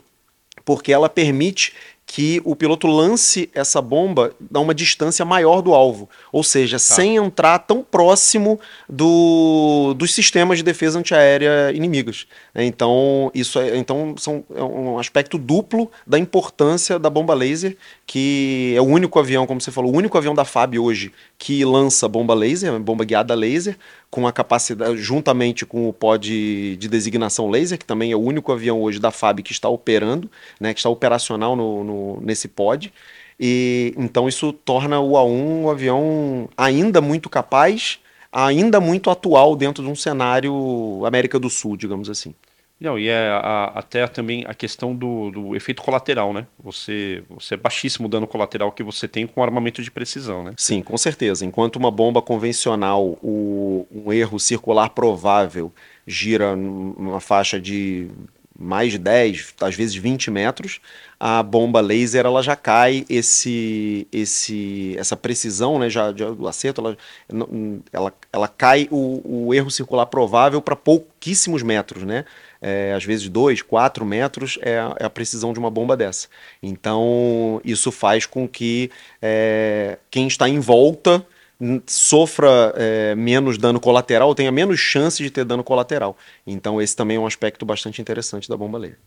porque 0.65 0.91
ela 0.91 1.07
permite 1.07 1.73
que 2.11 2.41
o 2.43 2.55
piloto 2.55 2.87
lance 2.87 3.51
essa 3.53 3.79
bomba 3.79 4.33
a 4.51 4.59
uma 4.59 4.73
distância 4.73 5.23
maior 5.23 5.61
do 5.61 5.75
alvo, 5.75 6.09
ou 6.31 6.43
seja, 6.43 6.79
sem 6.79 7.17
entrar 7.17 7.59
tão 7.59 7.83
próximo 7.83 8.59
do, 8.89 9.93
dos 9.95 10.15
sistemas 10.15 10.57
de 10.57 10.63
defesa 10.63 10.97
antiaérea 10.97 11.71
inimigas. 11.71 12.25
né? 12.51 12.65
Então, 12.65 13.29
isso 13.35 13.59
é, 13.59 13.77
então 13.77 14.15
são, 14.17 14.43
é 14.55 14.63
um 14.63 14.97
aspecto 14.97 15.37
duplo 15.37 15.91
da 16.05 16.17
importância 16.17 16.97
da 16.97 17.11
bomba 17.11 17.35
laser, 17.35 17.77
que 18.07 18.73
é 18.75 18.81
o 18.81 18.85
único 18.85 19.19
avião, 19.19 19.45
como 19.45 19.61
você 19.61 19.69
falou, 19.69 19.93
o 19.93 19.95
único 19.95 20.17
avião 20.17 20.33
da 20.33 20.43
FAB 20.43 20.79
hoje 20.79 21.11
que 21.37 21.63
lança 21.63 22.07
bomba 22.07 22.33
laser, 22.33 22.79
bomba 22.79 23.05
guiada 23.05 23.35
laser, 23.35 23.77
com 24.09 24.25
a 24.27 24.31
capacidade, 24.33 24.97
juntamente 24.97 25.65
com 25.65 25.87
o 25.87 25.93
pod 25.93 26.75
de 26.77 26.87
designação 26.87 27.49
laser, 27.49 27.77
que 27.77 27.85
também 27.85 28.11
é 28.11 28.15
o 28.15 28.19
único 28.19 28.51
avião 28.51 28.81
hoje 28.81 28.99
da 28.99 29.11
FAB 29.11 29.41
que 29.43 29.51
está 29.51 29.69
operando, 29.69 30.29
né, 30.59 30.73
que 30.73 30.79
está 30.79 30.89
operacional 30.89 31.55
no, 31.55 31.83
no- 31.83 32.21
nesse 32.21 32.47
pod. 32.47 32.91
E 33.39 33.93
então 33.97 34.27
isso 34.27 34.51
torna 34.51 34.99
o 34.99 35.11
A1 35.17 35.63
um 35.63 35.69
avião 35.69 36.49
ainda 36.57 36.99
muito 37.01 37.29
capaz, 37.29 37.99
ainda 38.31 38.79
muito 38.81 39.09
atual 39.09 39.55
dentro 39.55 39.83
de 39.83 39.89
um 39.89 39.95
cenário 39.95 41.03
América 41.05 41.39
do 41.39 41.49
Sul, 41.49 41.77
digamos 41.77 42.09
assim. 42.09 42.33
Não, 42.79 42.97
e 42.97 43.09
é 43.09 43.27
a- 43.29 43.71
até 43.75 44.07
também 44.07 44.45
a 44.47 44.53
questão 44.53 44.95
do, 44.95 45.29
do 45.31 45.55
efeito 45.55 45.81
colateral, 45.81 46.31
né? 46.31 46.47
Você, 46.63 47.21
você 47.29 47.55
é 47.55 47.57
baixíssimo 47.57 48.07
o 48.07 48.09
dano 48.09 48.25
colateral 48.25 48.71
que 48.71 48.81
você 48.81 49.05
tem 49.05 49.27
com 49.27 49.43
armamento 49.43 49.83
de 49.83 49.91
precisão, 49.91 50.43
né? 50.43 50.53
Sim, 50.55 50.81
com 50.81 50.97
certeza. 50.97 51.45
Enquanto 51.45 51.75
uma 51.75 51.91
bomba 51.91 52.21
convencional, 52.21 53.17
o- 53.21 53.85
um 53.91 54.13
erro 54.13 54.39
circular 54.39 54.89
provável 54.91 55.73
gira 56.07 56.55
numa 56.55 57.19
faixa 57.19 57.59
de 57.59 58.07
mais 58.61 58.91
de 58.91 58.97
10, 58.97 59.53
às 59.61 59.73
vezes 59.75 59.95
20 59.95 60.29
metros, 60.29 60.81
a 61.17 61.41
bomba 61.41 61.79
laser 61.79 62.25
ela 62.25 62.43
já 62.43 62.57
cai 62.57 63.05
esse, 63.09 64.05
esse, 64.11 64.95
essa 64.97 65.15
precisão, 65.15 65.79
né, 65.79 65.89
já, 65.89 66.13
já 66.13 66.29
do 66.31 66.45
acerto, 66.45 66.81
ela, 66.81 66.97
ela, 67.93 68.13
ela 68.33 68.47
cai 68.49 68.87
o, 68.91 69.47
o 69.47 69.53
erro 69.53 69.71
circular 69.71 70.05
provável 70.07 70.61
para 70.61 70.75
pouquíssimos 70.75 71.63
metros, 71.63 72.03
né? 72.03 72.25
É, 72.61 72.93
às 72.93 73.03
vezes 73.03 73.29
2, 73.29 73.61
4 73.61 74.05
metros, 74.05 74.57
é 74.61 74.79
a, 74.79 74.95
é 74.99 75.05
a, 75.05 75.09
precisão 75.09 75.53
de 75.53 75.59
uma 75.59 75.69
bomba 75.69 75.95
dessa. 75.95 76.27
Então, 76.61 77.61
isso 77.63 77.91
faz 77.91 78.25
com 78.25 78.47
que 78.47 78.91
é, 79.21 79.97
quem 80.09 80.27
está 80.27 80.47
em 80.47 80.59
volta 80.59 81.25
sofra 81.85 82.73
é, 82.75 83.15
menos 83.15 83.57
dano 83.57 83.79
colateral, 83.79 84.33
tenha 84.33 84.51
menos 84.51 84.79
chance 84.79 85.21
de 85.21 85.29
ter 85.29 85.43
dano 85.43 85.63
colateral. 85.63 86.17
Então, 86.47 86.81
esse 86.81 86.95
também 86.95 87.17
é 87.17 87.19
um 87.19 87.27
aspecto 87.27 87.65
bastante 87.65 88.01
interessante 88.01 88.47
da 88.47 88.55
bomba 88.55 88.77
laser. 88.77 88.97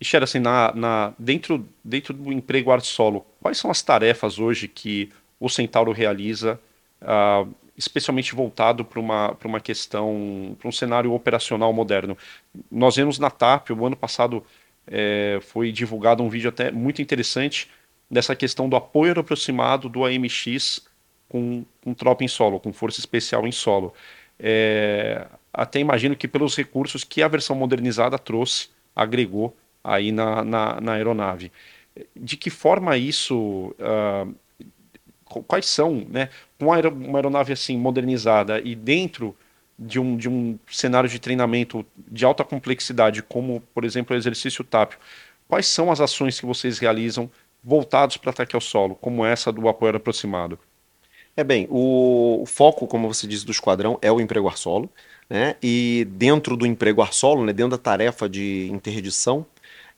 E, 0.00 0.04
Xera, 0.04 0.24
assim, 0.24 0.38
na, 0.38 0.72
na, 0.74 1.14
dentro, 1.18 1.66
dentro 1.82 2.12
do 2.12 2.32
emprego 2.32 2.70
arte 2.70 2.88
solo, 2.88 3.24
quais 3.40 3.56
são 3.56 3.70
as 3.70 3.80
tarefas 3.82 4.38
hoje 4.38 4.68
que 4.68 5.10
o 5.38 5.48
Centauro 5.48 5.92
realiza 5.92 6.60
uh, 7.00 7.48
especialmente 7.76 8.34
voltado 8.34 8.84
para 8.84 9.00
uma, 9.00 9.36
uma 9.44 9.60
questão, 9.60 10.56
para 10.58 10.68
um 10.68 10.72
cenário 10.72 11.12
operacional 11.12 11.72
moderno. 11.72 12.16
Nós 12.70 12.96
vemos 12.96 13.18
na 13.18 13.30
TAP, 13.30 13.70
o 13.70 13.86
ano 13.86 13.96
passado 13.96 14.44
é, 14.86 15.38
foi 15.42 15.72
divulgado 15.72 16.22
um 16.22 16.28
vídeo 16.28 16.48
até 16.48 16.70
muito 16.70 17.00
interessante 17.00 17.70
dessa 18.10 18.36
questão 18.36 18.68
do 18.68 18.76
apoio 18.76 19.18
aproximado 19.18 19.88
do 19.88 20.04
AMX 20.04 20.86
com, 21.28 21.64
com 21.82 21.94
tropa 21.94 22.22
em 22.22 22.28
solo, 22.28 22.60
com 22.60 22.72
força 22.72 23.00
especial 23.00 23.46
em 23.46 23.52
solo. 23.52 23.94
É, 24.38 25.26
até 25.52 25.78
imagino 25.80 26.14
que 26.14 26.28
pelos 26.28 26.56
recursos 26.56 27.04
que 27.04 27.22
a 27.22 27.28
versão 27.28 27.56
modernizada 27.56 28.18
trouxe, 28.18 28.68
agregou 28.94 29.56
aí 29.82 30.12
na, 30.12 30.44
na, 30.44 30.80
na 30.80 30.92
aeronave. 30.92 31.50
De 32.14 32.36
que 32.36 32.50
forma 32.50 32.96
isso 32.96 33.74
uh, 33.78 34.34
quais 35.40 35.66
são, 35.66 36.06
né, 36.08 36.28
uma 36.60 36.76
aeronave 36.76 37.52
assim 37.52 37.76
modernizada 37.78 38.60
e 38.60 38.74
dentro 38.74 39.36
de 39.78 39.98
um, 39.98 40.16
de 40.16 40.28
um 40.28 40.58
cenário 40.70 41.08
de 41.08 41.18
treinamento 41.18 41.84
de 41.96 42.24
alta 42.24 42.44
complexidade, 42.44 43.22
como 43.22 43.62
por 43.74 43.84
exemplo 43.84 44.14
o 44.14 44.18
exercício 44.18 44.64
TAP, 44.64 44.94
quais 45.48 45.66
são 45.66 45.90
as 45.90 46.00
ações 46.00 46.38
que 46.38 46.46
vocês 46.46 46.78
realizam 46.78 47.30
voltados 47.62 48.16
para 48.16 48.30
ataque 48.30 48.54
ao 48.54 48.60
solo, 48.60 48.94
como 48.96 49.24
essa 49.24 49.52
do 49.52 49.68
apoio 49.68 49.96
aproximado? 49.96 50.58
É 51.36 51.42
bem, 51.42 51.66
o, 51.70 52.42
o 52.42 52.46
foco, 52.46 52.86
como 52.86 53.08
você 53.12 53.26
disse, 53.26 53.46
do 53.46 53.52
esquadrão 53.52 53.98
é 54.02 54.12
o 54.12 54.20
emprego 54.20 54.48
ar 54.48 54.58
solo, 54.58 54.90
né? 55.30 55.56
E 55.62 56.06
dentro 56.10 56.56
do 56.56 56.66
emprego 56.66 57.00
ar 57.00 57.12
solo, 57.12 57.44
né, 57.44 57.54
dentro 57.54 57.70
da 57.70 57.78
tarefa 57.78 58.28
de 58.28 58.68
interdição, 58.70 59.46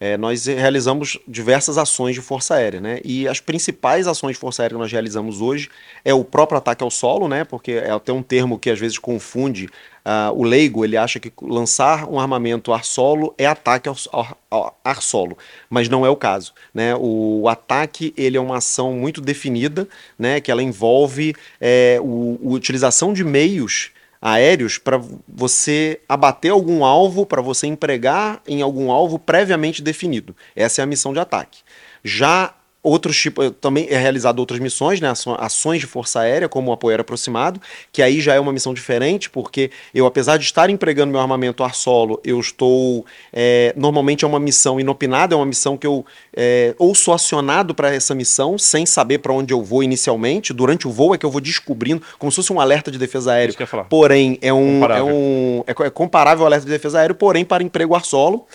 é, 0.05 0.19
nós 0.19 0.45
realizamos 0.45 1.19
diversas 1.27 1.79
ações 1.79 2.15
de 2.15 2.21
força 2.21 2.57
aérea, 2.57 2.79
né? 2.79 3.01
E 3.03 3.27
as 3.27 3.41
principais 3.41 4.07
ações 4.07 4.33
de 4.35 4.39
força 4.39 4.63
aérea 4.63 4.77
que 4.77 4.83
nós 4.83 4.93
realizamos 4.93 5.41
hoje 5.41 5.71
é 6.05 6.13
o 6.13 6.23
próprio 6.23 6.59
ataque 6.59 6.85
ao 6.85 6.91
solo, 6.91 7.27
né? 7.27 7.43
Porque 7.43 7.73
é 7.73 7.91
até 7.91 8.13
um 8.13 8.23
termo 8.23 8.59
que 8.59 8.69
às 8.69 8.79
vezes 8.79 8.99
confunde 8.99 9.65
uh, 9.65 10.31
o 10.35 10.43
leigo, 10.43 10.85
ele 10.85 10.99
acha 10.99 11.19
que 11.19 11.33
lançar 11.41 12.07
um 12.07 12.21
armamento 12.21 12.71
ar-solo 12.71 13.35
é 13.39 13.47
ataque 13.47 13.89
ao, 13.89 13.97
ao, 14.13 14.39
ao 14.51 14.79
ar-solo, 14.85 15.39
mas 15.71 15.89
não 15.89 16.05
é 16.05 16.11
o 16.11 16.17
caso, 16.17 16.53
né? 16.75 16.95
O, 16.97 17.41
o, 17.45 17.49
ataque 17.49 18.13
ele 18.15 18.37
é 18.37 18.41
uma 18.41 18.59
ação 18.59 18.93
muito 18.93 19.23
definida, 19.23 19.89
né? 20.19 20.39
Que 20.39 20.51
ela 20.51 20.63
envolve 20.63 21.35
é, 21.59 21.99
o, 22.03 22.39
a 22.45 22.49
utilização 22.49 23.15
de 23.15 23.25
meios 23.25 23.91
aéreos 24.25 24.79
para 24.79 24.99
você 25.29 26.01
abater 26.09 26.51
algum 26.51 26.83
alvo, 26.83 27.27
para 27.27 27.43
você 27.43 27.66
empregar 27.66 28.41
em 28.49 28.62
algum 28.62 28.91
alvo 28.91 29.18
previamente 29.18 29.83
definido. 29.83 30.35
Essa 30.57 30.81
é 30.81 30.83
a 30.83 30.87
missão 30.87 31.12
de 31.12 31.20
ataque. 31.20 31.61
Já 32.03 32.55
outros 32.85 33.18
tipos, 33.18 33.51
também 33.61 33.87
é 33.89 33.97
realizado 33.97 34.39
outras 34.39 34.61
missões, 34.61 35.01
né, 35.01 35.11
ações 35.39 35.80
de 35.80 35.87
força 35.87 36.20
aérea, 36.20 36.49
como 36.49 36.70
o 36.70 36.74
apoio 36.74 37.01
aproximado, 37.01 37.61
que 37.91 38.03
aí 38.03 38.20
já 38.20 38.35
é 38.35 38.39
uma 38.39 38.53
missão 38.53 38.74
diferente, 38.74 39.30
porque 39.30 39.70
eu, 39.95 40.05
apesar 40.05 40.37
de 40.37 40.45
estar 40.45 40.68
empregando 40.68 41.11
meu 41.11 41.20
armamento 41.20 41.64
ar 41.64 41.74
solo, 41.74 42.20
eu 42.22 42.39
estou, 42.39 43.07
é, 43.32 43.72
normalmente 43.74 44.24
é 44.24 44.28
uma 44.28 44.39
missão 44.39 44.78
inopinada, 44.78 45.35
é 45.35 45.37
uma 45.37 45.47
missão 45.47 45.78
que 45.78 45.87
eu 45.87 46.05
é, 46.37 46.74
ou 46.78 46.95
sou 46.95 47.14
acionado 47.14 47.74
para 47.74 47.95
essa 47.95 48.14
missão, 48.14 48.59
sem 48.59 48.85
saber 48.85 49.18
para 49.18 49.32
onde 49.32 49.55
eu 49.55 49.62
vou 49.62 49.82
inicialmente, 49.82 50.53
durante 50.53 50.87
o 50.87 50.91
voo 50.91 51.14
é 51.14 51.18
que 51.18 51.24
eu 51.24 51.30
vou 51.30 51.41
descobrindo, 51.41 52.03
como 52.18 52.30
se 52.30 52.37
fosse 52.37 52.53
um 52.53 52.61
alerta 52.61 52.91
de 52.91 52.99
defesa 52.99 53.32
aérea, 53.32 53.55
porém 53.89 54.39
é 54.43 54.53
um, 54.53 54.76
é 54.76 54.80
comparável. 54.80 55.09
é 55.09 55.12
um, 55.12 55.64
é, 55.66 55.87
é 55.87 55.91
comparável 55.91 56.43
ao 56.43 56.47
alerta 56.47 56.66
de 56.66 56.72
defesa 56.72 56.99
aérea, 56.99 57.14
porém 57.14 57.45
para 57.47 57.62
emprego 57.62 57.95
ar 57.95 58.05
solo, 58.05 58.47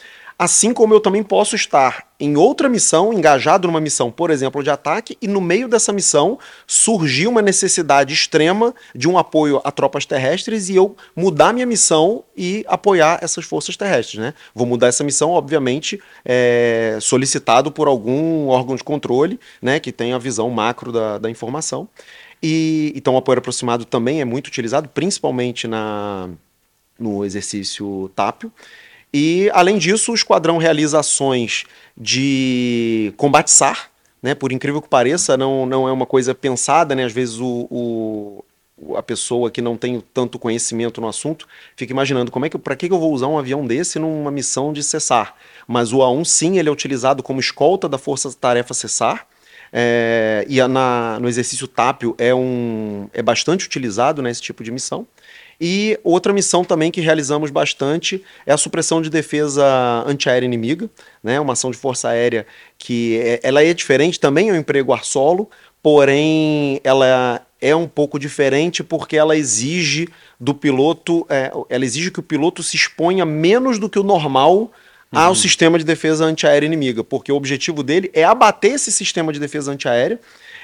Assim 0.41 0.73
como 0.73 0.93
eu 0.93 1.01
também 1.01 1.21
posso 1.21 1.53
estar 1.53 2.07
em 2.17 2.37
outra 2.37 2.69
missão, 2.69 3.11
engajado 3.11 3.67
numa 3.67 3.81
missão, 3.81 4.09
por 4.09 4.31
exemplo, 4.31 4.63
de 4.63 4.69
ataque, 4.69 5.17
e 5.21 5.27
no 5.27 5.41
meio 5.41 5.67
dessa 5.67 5.91
missão 5.91 6.39
surgir 6.65 7.27
uma 7.27 7.41
necessidade 7.41 8.13
extrema 8.13 8.73
de 8.95 9.09
um 9.09 9.17
apoio 9.17 9.59
a 9.65 9.69
tropas 9.69 10.05
terrestres 10.05 10.69
e 10.69 10.77
eu 10.77 10.95
mudar 11.13 11.51
minha 11.51 11.65
missão 11.65 12.23
e 12.37 12.63
apoiar 12.69 13.19
essas 13.21 13.43
forças 13.43 13.75
terrestres. 13.75 14.21
Né? 14.21 14.33
Vou 14.55 14.65
mudar 14.65 14.87
essa 14.87 15.03
missão, 15.03 15.31
obviamente, 15.31 16.01
é, 16.23 16.97
solicitado 17.01 17.69
por 17.69 17.89
algum 17.89 18.47
órgão 18.47 18.77
de 18.77 18.83
controle 18.83 19.37
né, 19.61 19.77
que 19.77 19.91
tenha 19.91 20.15
a 20.15 20.19
visão 20.19 20.49
macro 20.49 20.93
da, 20.93 21.17
da 21.17 21.29
informação. 21.29 21.85
E, 22.41 22.93
então, 22.95 23.15
o 23.15 23.17
apoio 23.17 23.39
aproximado 23.39 23.83
também 23.83 24.21
é 24.21 24.25
muito 24.25 24.47
utilizado, 24.47 24.87
principalmente 24.87 25.67
na, 25.67 26.29
no 26.97 27.25
exercício 27.25 28.09
tápio. 28.15 28.49
E, 29.13 29.49
além 29.53 29.77
disso, 29.77 30.11
o 30.11 30.15
esquadrão 30.15 30.57
realiza 30.57 30.99
ações 30.99 31.63
de 31.97 33.13
combate 33.17 33.49
SAR, 33.49 33.89
né? 34.21 34.35
Por 34.35 34.51
incrível 34.51 34.81
que 34.81 34.87
pareça, 34.87 35.35
não, 35.35 35.65
não 35.65 35.87
é 35.87 35.91
uma 35.91 36.05
coisa 36.05 36.35
pensada, 36.35 36.93
né? 36.93 37.05
Às 37.05 37.13
vezes 37.13 37.39
o, 37.39 37.67
o 37.71 38.45
a 38.95 39.03
pessoa 39.03 39.51
que 39.51 39.61
não 39.61 39.75
tem 39.75 40.01
tanto 40.13 40.39
conhecimento 40.39 41.01
no 41.01 41.07
assunto 41.07 41.47
fica 41.75 41.91
imaginando 41.91 42.31
como 42.31 42.45
é 42.45 42.49
que 42.49 42.57
para 42.57 42.75
que, 42.75 42.87
eu 42.87 42.99
vou 42.99 43.13
usar 43.13 43.27
um 43.27 43.37
avião 43.37 43.65
desse 43.65 43.99
numa 43.99 44.31
missão 44.31 44.71
de 44.71 44.81
cessar. 44.83 45.35
Mas 45.67 45.91
o 45.91 45.97
A1 45.97 46.25
sim, 46.25 46.57
ele 46.57 46.69
é 46.69 46.71
utilizado 46.71 47.21
como 47.21 47.39
escolta 47.39 47.89
da 47.89 47.97
Força 47.97 48.31
Tarefa 48.33 48.73
Cessar. 48.73 49.27
É, 49.71 50.45
e 50.49 50.59
na, 50.67 51.19
no 51.19 51.27
exercício 51.29 51.67
tápio 51.67 52.15
é, 52.17 52.33
um, 52.33 53.07
é 53.13 53.21
bastante 53.21 53.67
utilizado 53.67 54.21
nesse 54.21 54.41
né, 54.41 54.45
tipo 54.45 54.63
de 54.63 54.71
missão. 54.71 55.05
E 55.61 55.99
outra 56.03 56.31
missão 56.31 56.63
também 56.63 56.89
que 56.89 57.01
realizamos 57.01 57.51
bastante 57.51 58.23
é 58.45 58.53
a 58.53 58.57
supressão 58.57 59.01
de 59.01 59.09
defesa 59.09 60.03
antiaérea 60.07 60.45
inimiga, 60.45 60.89
né? 61.21 61.39
Uma 61.39 61.53
ação 61.53 61.69
de 61.69 61.77
força 61.77 62.09
aérea 62.09 62.47
que 62.77 63.19
é, 63.19 63.39
ela 63.43 63.61
é 63.61 63.73
diferente, 63.73 64.19
também 64.19 64.49
é 64.49 64.53
um 64.53 64.55
emprego 64.55 64.93
ar 64.93 65.03
solo, 65.03 65.49
porém 65.83 66.79
ela 66.83 67.45
é 67.61 67.75
um 67.75 67.87
pouco 67.87 68.17
diferente 68.17 68.83
porque 68.83 69.17
ela 69.17 69.35
exige 69.35 70.07
do 70.39 70.53
piloto, 70.53 71.25
é, 71.29 71.51
ela 71.69 71.83
exige 71.83 72.09
que 72.09 72.19
o 72.19 72.23
piloto 72.23 72.63
se 72.63 72.77
exponha 72.77 73.25
menos 73.25 73.77
do 73.77 73.89
que 73.89 73.99
o 73.99 74.03
normal 74.03 74.71
ao 75.11 75.29
uhum. 75.29 75.35
sistema 75.35 75.77
de 75.77 75.83
defesa 75.83 76.23
antiaérea 76.23 76.65
inimiga, 76.65 77.03
porque 77.03 77.31
o 77.31 77.35
objetivo 77.35 77.81
dele 77.81 78.09
é 78.13 78.23
abater 78.23 78.73
esse 78.73 78.91
sistema 78.91 79.33
de 79.33 79.39
defesa 79.39 79.71
antiaérea 79.71 80.19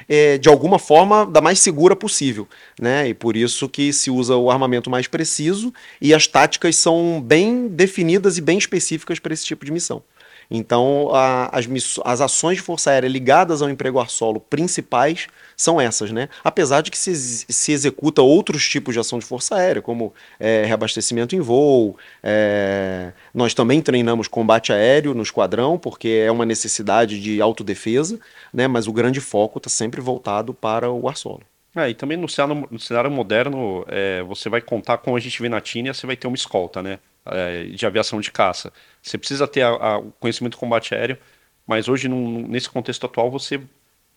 é, 0.08 0.38
de 0.38 0.50
alguma 0.50 0.80
forma 0.80 1.26
da 1.26 1.42
mais 1.42 1.60
segura 1.60 1.96
possível, 1.96 2.48
né? 2.80 3.10
E 3.10 3.14
por 3.14 3.36
isso 3.36 3.68
que 3.68 3.92
se 3.92 4.10
usa 4.10 4.36
o 4.36 4.50
armamento 4.50 4.90
mais 4.90 5.08
preciso 5.08 5.74
e 6.00 6.14
as 6.14 6.28
táticas 6.28 6.76
são 6.76 7.22
bem 7.22 7.68
definidas 7.68 8.38
e 8.38 8.42
bem 8.42 8.58
específicas 8.58 9.20
para 9.20 9.34
esse 9.34 9.46
tipo 9.46 9.66
de 9.66 9.72
missão. 9.72 10.04
Então, 10.50 11.10
a, 11.14 11.50
as, 11.58 11.68
as 12.04 12.22
ações 12.22 12.58
de 12.58 12.62
força 12.64 12.92
aérea 12.92 13.08
ligadas 13.08 13.62
ao 13.62 13.70
emprego 13.70 14.00
ar 14.00 14.10
solo 14.10 14.40
principais 14.40 15.28
são 15.56 15.80
essas, 15.80 16.12
né? 16.12 16.30
Apesar 16.44 16.82
de 16.82 16.92
que 16.92 16.98
se, 16.98 17.16
se 17.16 17.72
executa 17.72 18.22
outros 18.22 18.68
tipos 18.68 18.94
de 18.94 19.00
ação 19.00 19.20
de 19.20 19.26
força 19.26 19.56
aérea, 19.56 19.82
como 19.82 20.14
é, 20.40 20.66
reabastecimento 20.66 21.36
em 21.36 21.40
voo. 21.40 21.98
É, 22.22 23.14
nós 23.34 23.54
também 23.54 23.82
treinamos 23.82 24.28
combate 24.28 24.74
aéreo 24.74 25.14
no 25.14 25.24
esquadrão, 25.24 25.78
porque 25.78 26.24
é 26.26 26.32
uma 26.32 26.46
necessidade 26.46 27.20
de 27.20 27.42
autodefesa, 27.42 28.20
né? 28.54 28.68
Mas 28.68 28.88
o 28.88 28.94
grande 28.94 29.22
foco 29.22 29.58
está 29.58 29.70
sempre 29.70 30.02
voltado 30.02 30.54
para 30.54 30.92
o 30.92 31.08
ar 31.08 31.18
solo. 31.18 31.42
É, 31.76 31.90
e 31.90 31.94
também 31.94 32.18
no 32.18 32.30
cenário, 32.30 32.68
no 32.72 32.80
cenário 32.80 33.12
moderno, 33.12 33.86
é, 33.90 34.24
você 34.24 34.48
vai 34.48 34.62
contar 34.62 34.98
com 34.98 35.16
a 35.16 35.20
gente 35.20 35.42
vê 35.42 35.50
na 35.50 35.60
Tínia, 35.60 35.94
você 35.94 36.08
vai 36.08 36.16
ter 36.16 36.26
uma 36.26 36.36
escolta, 36.36 36.82
né? 36.82 37.00
É, 37.26 37.64
de 37.64 37.86
aviação 37.86 38.20
de 38.20 38.32
caça. 38.32 38.72
Você 39.02 39.18
precisa 39.18 39.48
ter 39.48 39.66
o 39.66 40.12
conhecimento 40.20 40.54
do 40.54 40.60
combate 40.60 40.94
aéreo, 40.94 41.18
mas 41.66 41.88
hoje, 41.88 42.08
num, 42.08 42.48
nesse 42.48 42.70
contexto 42.70 43.06
atual, 43.06 43.32
você 43.32 43.60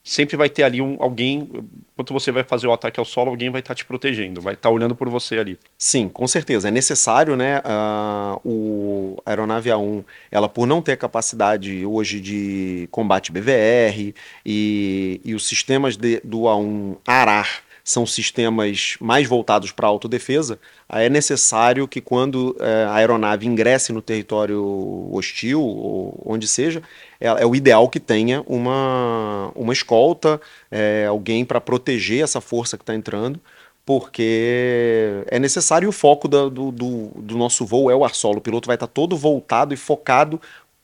sempre 0.08 0.36
vai 0.36 0.48
ter 0.48 0.62
ali 0.62 0.80
um, 0.80 0.96
alguém, 1.00 1.50
enquanto 1.92 2.12
você 2.12 2.32
vai 2.32 2.42
fazer 2.42 2.66
o 2.66 2.72
ataque 2.72 2.98
ao 2.98 3.04
solo, 3.04 3.30
alguém 3.30 3.50
vai 3.50 3.60
estar 3.60 3.70
tá 3.70 3.74
te 3.74 3.84
protegendo, 3.84 4.40
vai 4.40 4.54
estar 4.54 4.68
tá 4.68 4.74
olhando 4.74 4.94
por 4.94 5.08
você 5.08 5.38
ali. 5.38 5.58
Sim, 5.76 6.08
com 6.08 6.26
certeza. 6.26 6.68
É 6.68 6.70
necessário, 6.70 7.36
né? 7.36 7.60
Uh, 7.60 8.40
o 8.48 9.22
a 9.24 9.30
aeronave 9.30 9.68
A1, 9.68 10.04
ela 10.30 10.48
por 10.48 10.66
não 10.66 10.80
ter 10.80 10.96
capacidade 10.96 11.84
hoje 11.84 12.20
de 12.20 12.88
combate 12.90 13.32
BVR 13.32 14.14
e, 14.44 15.20
e 15.24 15.34
os 15.34 15.46
sistemas 15.46 15.96
de, 15.96 16.20
do 16.24 16.40
A1 16.40 16.96
ARAR 17.06 17.62
são 17.88 18.04
sistemas 18.04 18.98
mais 19.00 19.26
voltados 19.26 19.72
para 19.72 19.88
autodefesa, 19.88 20.58
é 20.90 21.08
necessário 21.08 21.88
que 21.88 22.02
quando 22.02 22.54
é, 22.60 22.84
a 22.84 22.96
aeronave 22.96 23.46
ingresse 23.46 23.94
no 23.94 24.02
território 24.02 25.08
hostil, 25.10 25.62
ou 25.62 26.22
onde 26.22 26.46
seja, 26.46 26.82
é, 27.18 27.28
é 27.28 27.46
o 27.46 27.56
ideal 27.56 27.88
que 27.88 27.98
tenha 27.98 28.44
uma, 28.46 29.50
uma 29.54 29.72
escolta, 29.72 30.38
é, 30.70 31.06
alguém 31.08 31.46
para 31.46 31.62
proteger 31.62 32.22
essa 32.22 32.42
força 32.42 32.76
que 32.76 32.82
está 32.82 32.94
entrando, 32.94 33.40
porque 33.86 35.24
é 35.28 35.38
necessário 35.38 35.88
o 35.88 35.92
foco 35.92 36.28
do, 36.28 36.50
do, 36.50 36.70
do, 36.70 37.38
nosso 37.38 37.64
voo 37.64 37.90
é 37.90 37.96
o 37.96 38.04
ar 38.04 38.14
solo. 38.14 38.36
O 38.36 38.42
piloto 38.42 38.66
vai 38.66 38.76
estar 38.76 38.86
todo 38.86 39.16
voltado 39.16 39.72
e 39.72 39.78
focado 39.78 40.38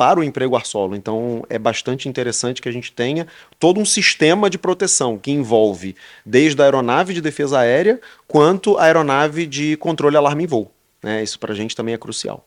para 0.04 0.20
o 0.20 0.24
emprego 0.24 0.54
ar 0.54 0.66
solo. 0.66 0.94
Então 0.94 1.46
é 1.48 1.58
bastante 1.58 2.10
interessante 2.10 2.60
que 2.60 2.68
a 2.68 2.72
gente 2.72 2.92
tenha 2.92 3.26
todo 3.58 3.80
um 3.80 3.86
sistema 3.86 4.50
de 4.50 4.58
proteção 4.58 5.16
que 5.16 5.30
envolve 5.30 5.96
desde 6.26 6.60
a 6.60 6.66
aeronave 6.66 7.14
de 7.14 7.22
defesa 7.22 7.60
aérea 7.60 7.98
quanto 8.28 8.76
a 8.76 8.84
aeronave 8.84 9.46
de 9.46 9.78
controle 9.78 10.14
alarme 10.14 10.44
em 10.44 10.46
voo. 10.46 10.70
Né? 11.02 11.22
Isso 11.22 11.38
para 11.38 11.54
a 11.54 11.56
gente 11.56 11.74
também 11.74 11.94
é 11.94 11.98
crucial. 11.98 12.44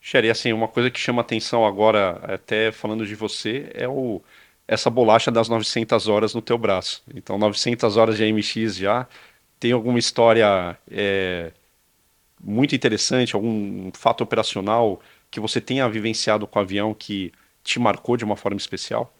Sherry, 0.00 0.30
assim, 0.30 0.52
uma 0.52 0.68
coisa 0.68 0.92
que 0.92 1.00
chama 1.00 1.22
atenção 1.22 1.66
agora, 1.66 2.20
até 2.22 2.70
falando 2.70 3.04
de 3.04 3.16
você, 3.16 3.68
é 3.74 3.88
o, 3.88 4.22
essa 4.68 4.88
bolacha 4.88 5.32
das 5.32 5.48
900 5.48 6.06
horas 6.06 6.34
no 6.34 6.42
teu 6.42 6.56
braço. 6.56 7.02
Então, 7.12 7.36
900 7.36 7.96
horas 7.96 8.16
de 8.16 8.22
AMX 8.24 8.76
já. 8.76 9.08
Tem 9.58 9.72
alguma 9.72 9.98
história 9.98 10.76
é, 10.88 11.50
muito 12.40 12.76
interessante, 12.76 13.34
algum 13.34 13.90
fato 13.92 14.22
operacional 14.22 15.00
que 15.32 15.40
você 15.40 15.60
tenha 15.60 15.88
vivenciado 15.88 16.46
com 16.46 16.58
o 16.58 16.62
avião 16.62 16.94
que 16.94 17.32
te 17.64 17.80
marcou 17.80 18.16
de 18.16 18.24
uma 18.24 18.36
forma 18.36 18.58
especial? 18.58 19.12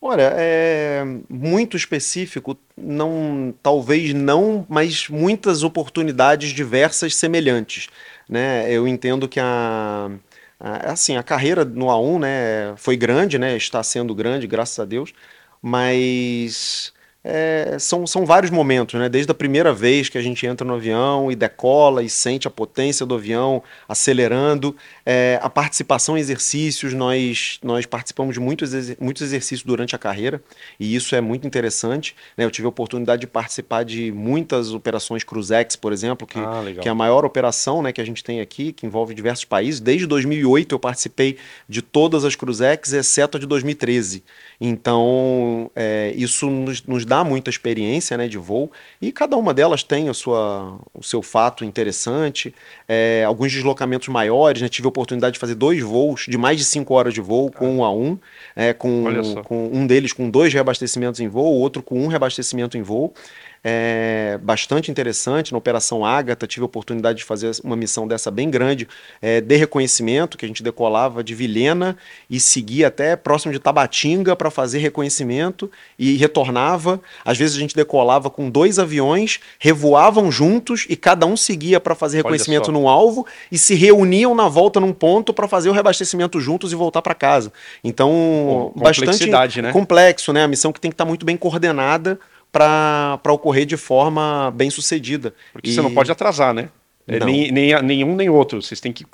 Olha, 0.00 0.32
é 0.34 1.04
muito 1.30 1.76
específico, 1.76 2.58
não, 2.76 3.54
talvez 3.62 4.12
não, 4.12 4.66
mas 4.68 5.08
muitas 5.08 5.62
oportunidades 5.62 6.50
diversas 6.50 7.14
semelhantes, 7.14 7.86
né? 8.28 8.68
Eu 8.68 8.88
entendo 8.88 9.28
que 9.28 9.38
a, 9.38 10.10
a 10.58 10.90
assim, 10.92 11.16
a 11.16 11.22
carreira 11.22 11.64
no 11.64 11.86
A1, 11.86 12.18
né, 12.18 12.74
foi 12.76 12.96
grande, 12.96 13.38
né? 13.38 13.56
Está 13.56 13.80
sendo 13.84 14.12
grande, 14.12 14.48
graças 14.48 14.80
a 14.80 14.84
Deus, 14.84 15.14
mas 15.62 16.92
é, 17.24 17.76
são, 17.78 18.04
são 18.04 18.26
vários 18.26 18.50
momentos, 18.50 18.98
né? 18.98 19.08
Desde 19.08 19.30
a 19.30 19.34
primeira 19.34 19.72
vez 19.72 20.08
que 20.08 20.18
a 20.18 20.22
gente 20.22 20.44
entra 20.44 20.66
no 20.66 20.74
avião 20.74 21.30
e 21.30 21.36
decola 21.36 22.02
e 22.02 22.10
sente 22.10 22.48
a 22.48 22.50
potência 22.50 23.06
do 23.06 23.14
avião 23.14 23.62
acelerando, 23.88 24.74
é, 25.06 25.38
a 25.40 25.48
participação 25.48 26.16
em 26.16 26.20
exercícios, 26.20 26.92
nós, 26.92 27.60
nós 27.62 27.86
participamos 27.86 28.34
de 28.34 28.40
muitos, 28.40 28.72
muitos 28.98 29.22
exercícios 29.22 29.62
durante 29.62 29.94
a 29.94 29.98
carreira 29.98 30.42
e 30.80 30.94
isso 30.96 31.14
é 31.14 31.20
muito 31.20 31.46
interessante. 31.46 32.16
Né? 32.36 32.44
Eu 32.44 32.50
tive 32.50 32.66
a 32.66 32.70
oportunidade 32.70 33.20
de 33.20 33.28
participar 33.28 33.84
de 33.84 34.10
muitas 34.10 34.74
operações 34.74 35.22
Cruzex, 35.22 35.76
por 35.76 35.92
exemplo, 35.92 36.26
que, 36.26 36.40
ah, 36.40 36.64
que 36.80 36.88
é 36.88 36.90
a 36.90 36.94
maior 36.94 37.24
operação 37.24 37.82
né, 37.82 37.92
que 37.92 38.00
a 38.00 38.04
gente 38.04 38.24
tem 38.24 38.40
aqui, 38.40 38.72
que 38.72 38.84
envolve 38.84 39.14
diversos 39.14 39.44
países. 39.44 39.80
Desde 39.80 40.06
2008 40.06 40.74
eu 40.74 40.78
participei 40.78 41.38
de 41.68 41.82
todas 41.82 42.24
as 42.24 42.34
Cruzex, 42.34 42.92
exceto 42.92 43.36
a 43.36 43.40
de 43.40 43.46
2013. 43.46 44.24
Então, 44.64 45.68
é, 45.74 46.12
isso 46.14 46.48
nos, 46.48 46.84
nos, 46.84 47.04
dá 47.04 47.24
muita 47.24 47.50
experiência 47.50 48.16
né, 48.16 48.28
de 48.28 48.38
voo 48.38 48.70
e 49.00 49.10
cada 49.10 49.36
uma 49.36 49.52
delas 49.52 49.82
tem 49.82 50.08
a 50.08 50.14
sua, 50.14 50.78
o 50.94 51.02
seu 51.02 51.20
fato 51.20 51.64
interessante. 51.64 52.54
É, 52.86 53.24
alguns 53.26 53.50
deslocamentos 53.50 54.06
maiores, 54.06 54.62
né, 54.62 54.68
tive 54.68 54.86
a 54.86 54.90
oportunidade 54.90 55.32
de 55.32 55.40
fazer 55.40 55.56
dois 55.56 55.82
voos 55.82 56.26
de 56.28 56.38
mais 56.38 56.58
de 56.58 56.64
cinco 56.64 56.94
horas 56.94 57.12
de 57.12 57.20
voo 57.20 57.50
com 57.50 57.78
um 57.78 57.84
a 57.84 57.92
um, 57.92 58.16
é, 58.54 58.72
com, 58.72 59.02
com 59.42 59.68
um 59.72 59.84
deles 59.84 60.12
com 60.12 60.30
dois 60.30 60.54
reabastecimentos 60.54 61.18
em 61.18 61.26
voo, 61.26 61.58
outro 61.58 61.82
com 61.82 62.00
um 62.00 62.06
reabastecimento 62.06 62.78
em 62.78 62.82
voo 62.82 63.12
é, 63.64 64.38
bastante 64.42 64.90
interessante. 64.90 65.52
Na 65.52 65.58
Operação 65.58 66.04
Ágata, 66.04 66.46
tive 66.46 66.62
a 66.62 66.66
oportunidade 66.66 67.18
de 67.18 67.24
fazer 67.24 67.52
uma 67.62 67.76
missão 67.76 68.08
dessa 68.08 68.30
bem 68.30 68.50
grande, 68.50 68.88
é, 69.20 69.40
de 69.40 69.56
reconhecimento, 69.56 70.36
que 70.36 70.44
a 70.44 70.48
gente 70.48 70.62
decolava 70.62 71.22
de 71.22 71.34
Vilhena 71.34 71.96
e 72.28 72.40
seguia 72.40 72.88
até 72.88 73.14
próximo 73.14 73.52
de 73.52 73.58
Tabatinga 73.58 74.34
para 74.34 74.50
fazer 74.50 74.78
reconhecimento 74.78 75.70
e 75.98 76.16
retornava. 76.16 77.00
Às 77.24 77.38
vezes 77.38 77.56
a 77.56 77.60
gente 77.60 77.74
decolava 77.74 78.28
com 78.28 78.50
dois 78.50 78.78
aviões, 78.78 79.38
revoavam 79.58 80.30
juntos 80.30 80.86
e 80.88 80.96
cada 80.96 81.24
um 81.24 81.36
seguia 81.36 81.78
para 81.78 81.94
fazer 81.94 82.18
reconhecimento 82.18 82.72
no 82.72 82.88
alvo 82.88 83.26
e 83.50 83.58
se 83.58 83.74
reuniam 83.74 84.34
na 84.34 84.48
volta 84.48 84.80
num 84.80 84.92
ponto 84.92 85.32
para 85.32 85.46
fazer 85.46 85.68
o 85.68 85.72
reabastecimento 85.72 86.40
juntos 86.40 86.72
e 86.72 86.74
voltar 86.74 87.02
para 87.02 87.14
casa. 87.14 87.52
Então, 87.84 88.72
bastante 88.74 89.62
né? 89.62 89.72
complexo, 89.72 90.32
né? 90.32 90.42
A 90.42 90.48
missão 90.48 90.72
que 90.72 90.80
tem 90.80 90.90
que 90.90 90.94
estar 90.94 91.04
tá 91.04 91.08
muito 91.08 91.24
bem 91.24 91.36
coordenada 91.36 92.18
para 92.52 93.18
ocorrer 93.30 93.64
de 93.64 93.78
forma 93.78 94.52
bem 94.54 94.68
sucedida. 94.68 95.34
Porque 95.52 95.70
e... 95.70 95.74
você 95.74 95.80
não 95.80 95.92
pode 95.92 96.12
atrasar, 96.12 96.52
né? 96.52 96.68
É, 97.08 97.18
nem, 97.24 97.50
nem, 97.50 97.82
nenhum 97.82 98.14
nem 98.14 98.28
outro. 98.28 98.62
Vocês 98.62 98.80
têm 98.80 98.92
que 98.92 99.04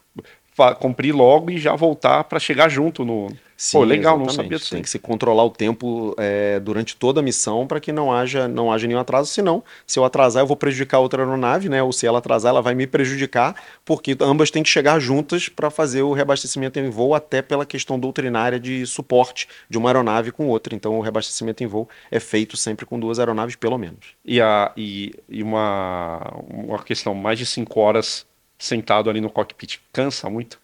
cumprir 0.79 1.15
logo 1.15 1.51
e 1.51 1.59
já 1.59 1.75
voltar 1.75 2.25
para 2.25 2.39
chegar 2.39 2.69
junto 2.69 3.05
no, 3.05 3.29
Sim, 3.61 3.79
Pô, 3.79 3.83
legal, 3.83 4.15
exatamente. 4.15 4.27
não 4.29 4.35
sabia 4.45 4.59
disso. 4.59 4.71
Tem 4.71 4.83
que 4.83 4.89
se 4.89 5.01
controlar 5.01 5.45
o 5.45 5.51
tempo 5.51 6.15
é, 6.17 6.61
durante 6.61 6.95
toda 6.95 7.19
a 7.19 7.23
missão 7.25 7.67
para 7.67 7.81
que 7.81 7.91
não 7.91 8.13
haja, 8.13 8.47
não 8.47 8.73
haja 8.73 8.87
nenhum 8.87 9.01
atraso, 9.01 9.29
senão, 9.33 9.65
se 9.85 9.99
eu 9.99 10.05
atrasar, 10.05 10.45
eu 10.45 10.47
vou 10.47 10.57
prejudicar 10.57 11.01
outra 11.01 11.25
aeronave, 11.25 11.69
né? 11.69 11.83
Ou 11.83 11.93
se 11.93 12.07
ela 12.07 12.21
atrasar, 12.21 12.51
ela 12.51 12.63
vai 12.63 12.77
me 12.77 12.87
prejudicar, 12.87 13.57
porque 13.85 14.17
ambas 14.21 14.53
têm 14.53 14.63
que 14.63 14.69
chegar 14.69 15.01
juntas 15.01 15.49
para 15.49 15.71
fazer 15.71 16.03
o 16.03 16.13
reabastecimento 16.13 16.79
em 16.79 16.89
voo, 16.89 17.17
até 17.17 17.43
pela 17.43 17.67
questão 17.67 17.99
doutrinária 17.99 18.61
de 18.61 18.87
suporte 18.87 19.49
de 19.69 19.77
uma 19.77 19.89
aeronave 19.89 20.31
com 20.31 20.47
outra. 20.47 20.73
Então, 20.77 20.97
o 20.97 21.01
reabastecimento 21.01 21.65
em 21.65 21.67
voo 21.67 21.89
é 22.13 22.21
feito 22.21 22.57
sempre 22.57 22.87
com 22.87 23.01
duas 23.01 23.19
aeronaves, 23.19 23.57
pelo 23.57 23.77
menos. 23.77 24.15
E, 24.25 24.41
a, 24.41 24.71
e, 24.77 25.13
e 25.29 25.43
uma, 25.43 26.33
uma 26.49 26.79
questão, 26.85 27.13
mais 27.13 27.37
de 27.37 27.45
cinco 27.45 27.81
horas 27.81 28.25
sentado 28.59 29.09
ali 29.09 29.21
no 29.21 29.31
cockpit, 29.31 29.79
cansa 29.93 30.29
muito? 30.29 30.59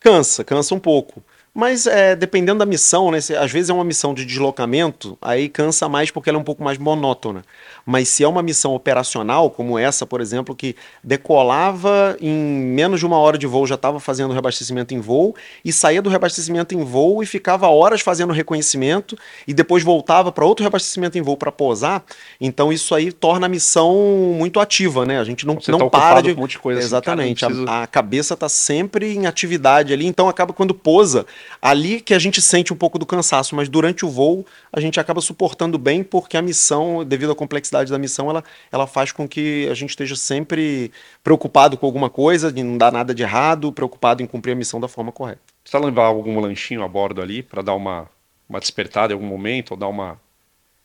Cansa, 0.00 0.44
cansa 0.44 0.74
um 0.74 0.80
pouco. 0.80 1.22
Mas 1.56 1.86
é, 1.86 2.14
dependendo 2.14 2.58
da 2.58 2.66
missão, 2.66 3.10
né? 3.10 3.18
Se, 3.18 3.34
às 3.34 3.50
vezes 3.50 3.70
é 3.70 3.72
uma 3.72 3.82
missão 3.82 4.12
de 4.12 4.26
deslocamento, 4.26 5.16
aí 5.22 5.48
cansa 5.48 5.88
mais 5.88 6.10
porque 6.10 6.28
ela 6.28 6.36
é 6.36 6.40
um 6.40 6.44
pouco 6.44 6.62
mais 6.62 6.76
monótona. 6.76 7.42
Mas 7.86 8.10
se 8.10 8.22
é 8.22 8.28
uma 8.28 8.42
missão 8.42 8.74
operacional, 8.74 9.48
como 9.48 9.78
essa, 9.78 10.04
por 10.04 10.20
exemplo, 10.20 10.54
que 10.54 10.76
decolava 11.02 12.14
em 12.20 12.30
menos 12.30 13.00
de 13.00 13.06
uma 13.06 13.16
hora 13.16 13.38
de 13.38 13.46
voo, 13.46 13.66
já 13.66 13.76
estava 13.76 13.98
fazendo 13.98 14.32
reabastecimento 14.32 14.92
em 14.92 15.00
voo, 15.00 15.34
e 15.64 15.72
saía 15.72 16.02
do 16.02 16.10
reabastecimento 16.10 16.74
em 16.74 16.84
voo 16.84 17.22
e 17.22 17.26
ficava 17.26 17.68
horas 17.68 18.02
fazendo 18.02 18.34
reconhecimento, 18.34 19.16
e 19.48 19.54
depois 19.54 19.82
voltava 19.82 20.30
para 20.30 20.44
outro 20.44 20.62
reabastecimento 20.62 21.16
em 21.16 21.22
voo 21.22 21.38
para 21.38 21.50
pousar, 21.50 22.04
então 22.38 22.70
isso 22.70 22.94
aí 22.94 23.10
torna 23.10 23.46
a 23.46 23.48
missão 23.48 23.94
muito 24.36 24.60
ativa, 24.60 25.06
né? 25.06 25.18
A 25.18 25.24
gente 25.24 25.46
não, 25.46 25.54
Você 25.54 25.72
não 25.72 25.88
tá 25.88 25.88
para 25.88 26.20
de. 26.20 26.32
Um 26.32 26.36
monte 26.36 26.50
de 26.50 26.58
coisa 26.58 26.82
Exatamente. 26.82 27.46
Assim, 27.46 27.64
cara, 27.64 27.78
a, 27.78 27.82
a 27.84 27.86
cabeça 27.86 28.34
está 28.34 28.48
sempre 28.48 29.14
em 29.14 29.26
atividade 29.26 29.94
ali, 29.94 30.04
então 30.04 30.28
acaba 30.28 30.52
quando 30.52 30.74
pousa 30.74 31.24
Ali 31.60 32.00
que 32.00 32.14
a 32.14 32.18
gente 32.18 32.40
sente 32.40 32.72
um 32.72 32.76
pouco 32.76 32.98
do 32.98 33.06
cansaço, 33.06 33.54
mas 33.54 33.68
durante 33.68 34.04
o 34.04 34.08
voo 34.08 34.44
a 34.72 34.80
gente 34.80 35.00
acaba 35.00 35.20
suportando 35.20 35.78
bem, 35.78 36.02
porque 36.02 36.36
a 36.36 36.42
missão, 36.42 37.04
devido 37.04 37.32
à 37.32 37.34
complexidade 37.34 37.90
da 37.90 37.98
missão, 37.98 38.28
ela, 38.30 38.44
ela 38.70 38.86
faz 38.86 39.12
com 39.12 39.26
que 39.28 39.68
a 39.70 39.74
gente 39.74 39.90
esteja 39.90 40.16
sempre 40.16 40.90
preocupado 41.22 41.76
com 41.76 41.86
alguma 41.86 42.10
coisa, 42.10 42.52
de 42.52 42.62
não 42.62 42.76
dar 42.76 42.92
nada 42.92 43.14
de 43.14 43.22
errado, 43.22 43.72
preocupado 43.72 44.22
em 44.22 44.26
cumprir 44.26 44.52
a 44.52 44.56
missão 44.56 44.80
da 44.80 44.88
forma 44.88 45.12
correta. 45.12 45.40
Você 45.64 45.78
levar 45.78 46.06
algum 46.06 46.38
lanchinho 46.38 46.82
a 46.82 46.88
bordo 46.88 47.20
ali 47.20 47.42
para 47.42 47.62
dar 47.62 47.74
uma, 47.74 48.08
uma 48.48 48.60
despertada 48.60 49.12
em 49.12 49.14
algum 49.14 49.26
momento, 49.26 49.72
ou 49.72 49.76
dar 49.76 49.88
uma 49.88 50.20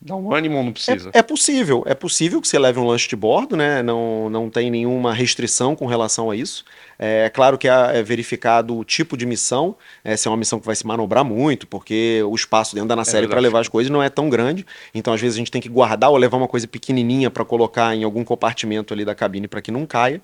Dá 0.04 0.16
um 0.16 0.34
ânimo 0.34 0.60
não 0.60 0.72
precisa? 0.72 1.10
É, 1.14 1.20
é, 1.20 1.22
possível, 1.22 1.84
é 1.86 1.94
possível 1.94 2.40
que 2.40 2.48
você 2.48 2.58
leve 2.58 2.76
um 2.80 2.84
lanche 2.84 3.08
de 3.08 3.14
bordo, 3.14 3.56
né? 3.56 3.84
Não, 3.84 4.28
não 4.28 4.50
tem 4.50 4.68
nenhuma 4.68 5.14
restrição 5.14 5.76
com 5.76 5.86
relação 5.86 6.28
a 6.28 6.34
isso. 6.34 6.64
É, 6.98 7.26
é 7.26 7.30
claro 7.30 7.56
que 7.56 7.68
é, 7.68 7.98
é 7.98 8.02
verificado 8.02 8.76
o 8.76 8.84
tipo 8.84 9.16
de 9.16 9.24
missão, 9.24 9.76
é, 10.02 10.16
se 10.16 10.26
é 10.26 10.30
uma 10.30 10.36
missão 10.36 10.58
que 10.58 10.66
vai 10.66 10.74
se 10.74 10.84
manobrar 10.84 11.24
muito, 11.24 11.68
porque 11.68 12.20
o 12.26 12.34
espaço 12.34 12.74
dentro 12.74 12.88
da 12.88 12.96
nacelle 12.96 13.26
é 13.26 13.28
para 13.28 13.38
levar 13.38 13.60
as 13.60 13.68
coisas 13.68 13.90
não 13.90 14.02
é 14.02 14.08
tão 14.08 14.28
grande. 14.28 14.66
Então, 14.92 15.14
às 15.14 15.20
vezes, 15.20 15.36
a 15.36 15.38
gente 15.38 15.52
tem 15.52 15.62
que 15.62 15.68
guardar 15.68 16.10
ou 16.10 16.16
levar 16.16 16.36
uma 16.36 16.48
coisa 16.48 16.66
pequenininha 16.66 17.30
para 17.30 17.44
colocar 17.44 17.94
em 17.94 18.02
algum 18.02 18.24
compartimento 18.24 18.92
ali 18.92 19.04
da 19.04 19.14
cabine 19.14 19.46
para 19.46 19.62
que 19.62 19.70
não 19.70 19.86
caia 19.86 20.20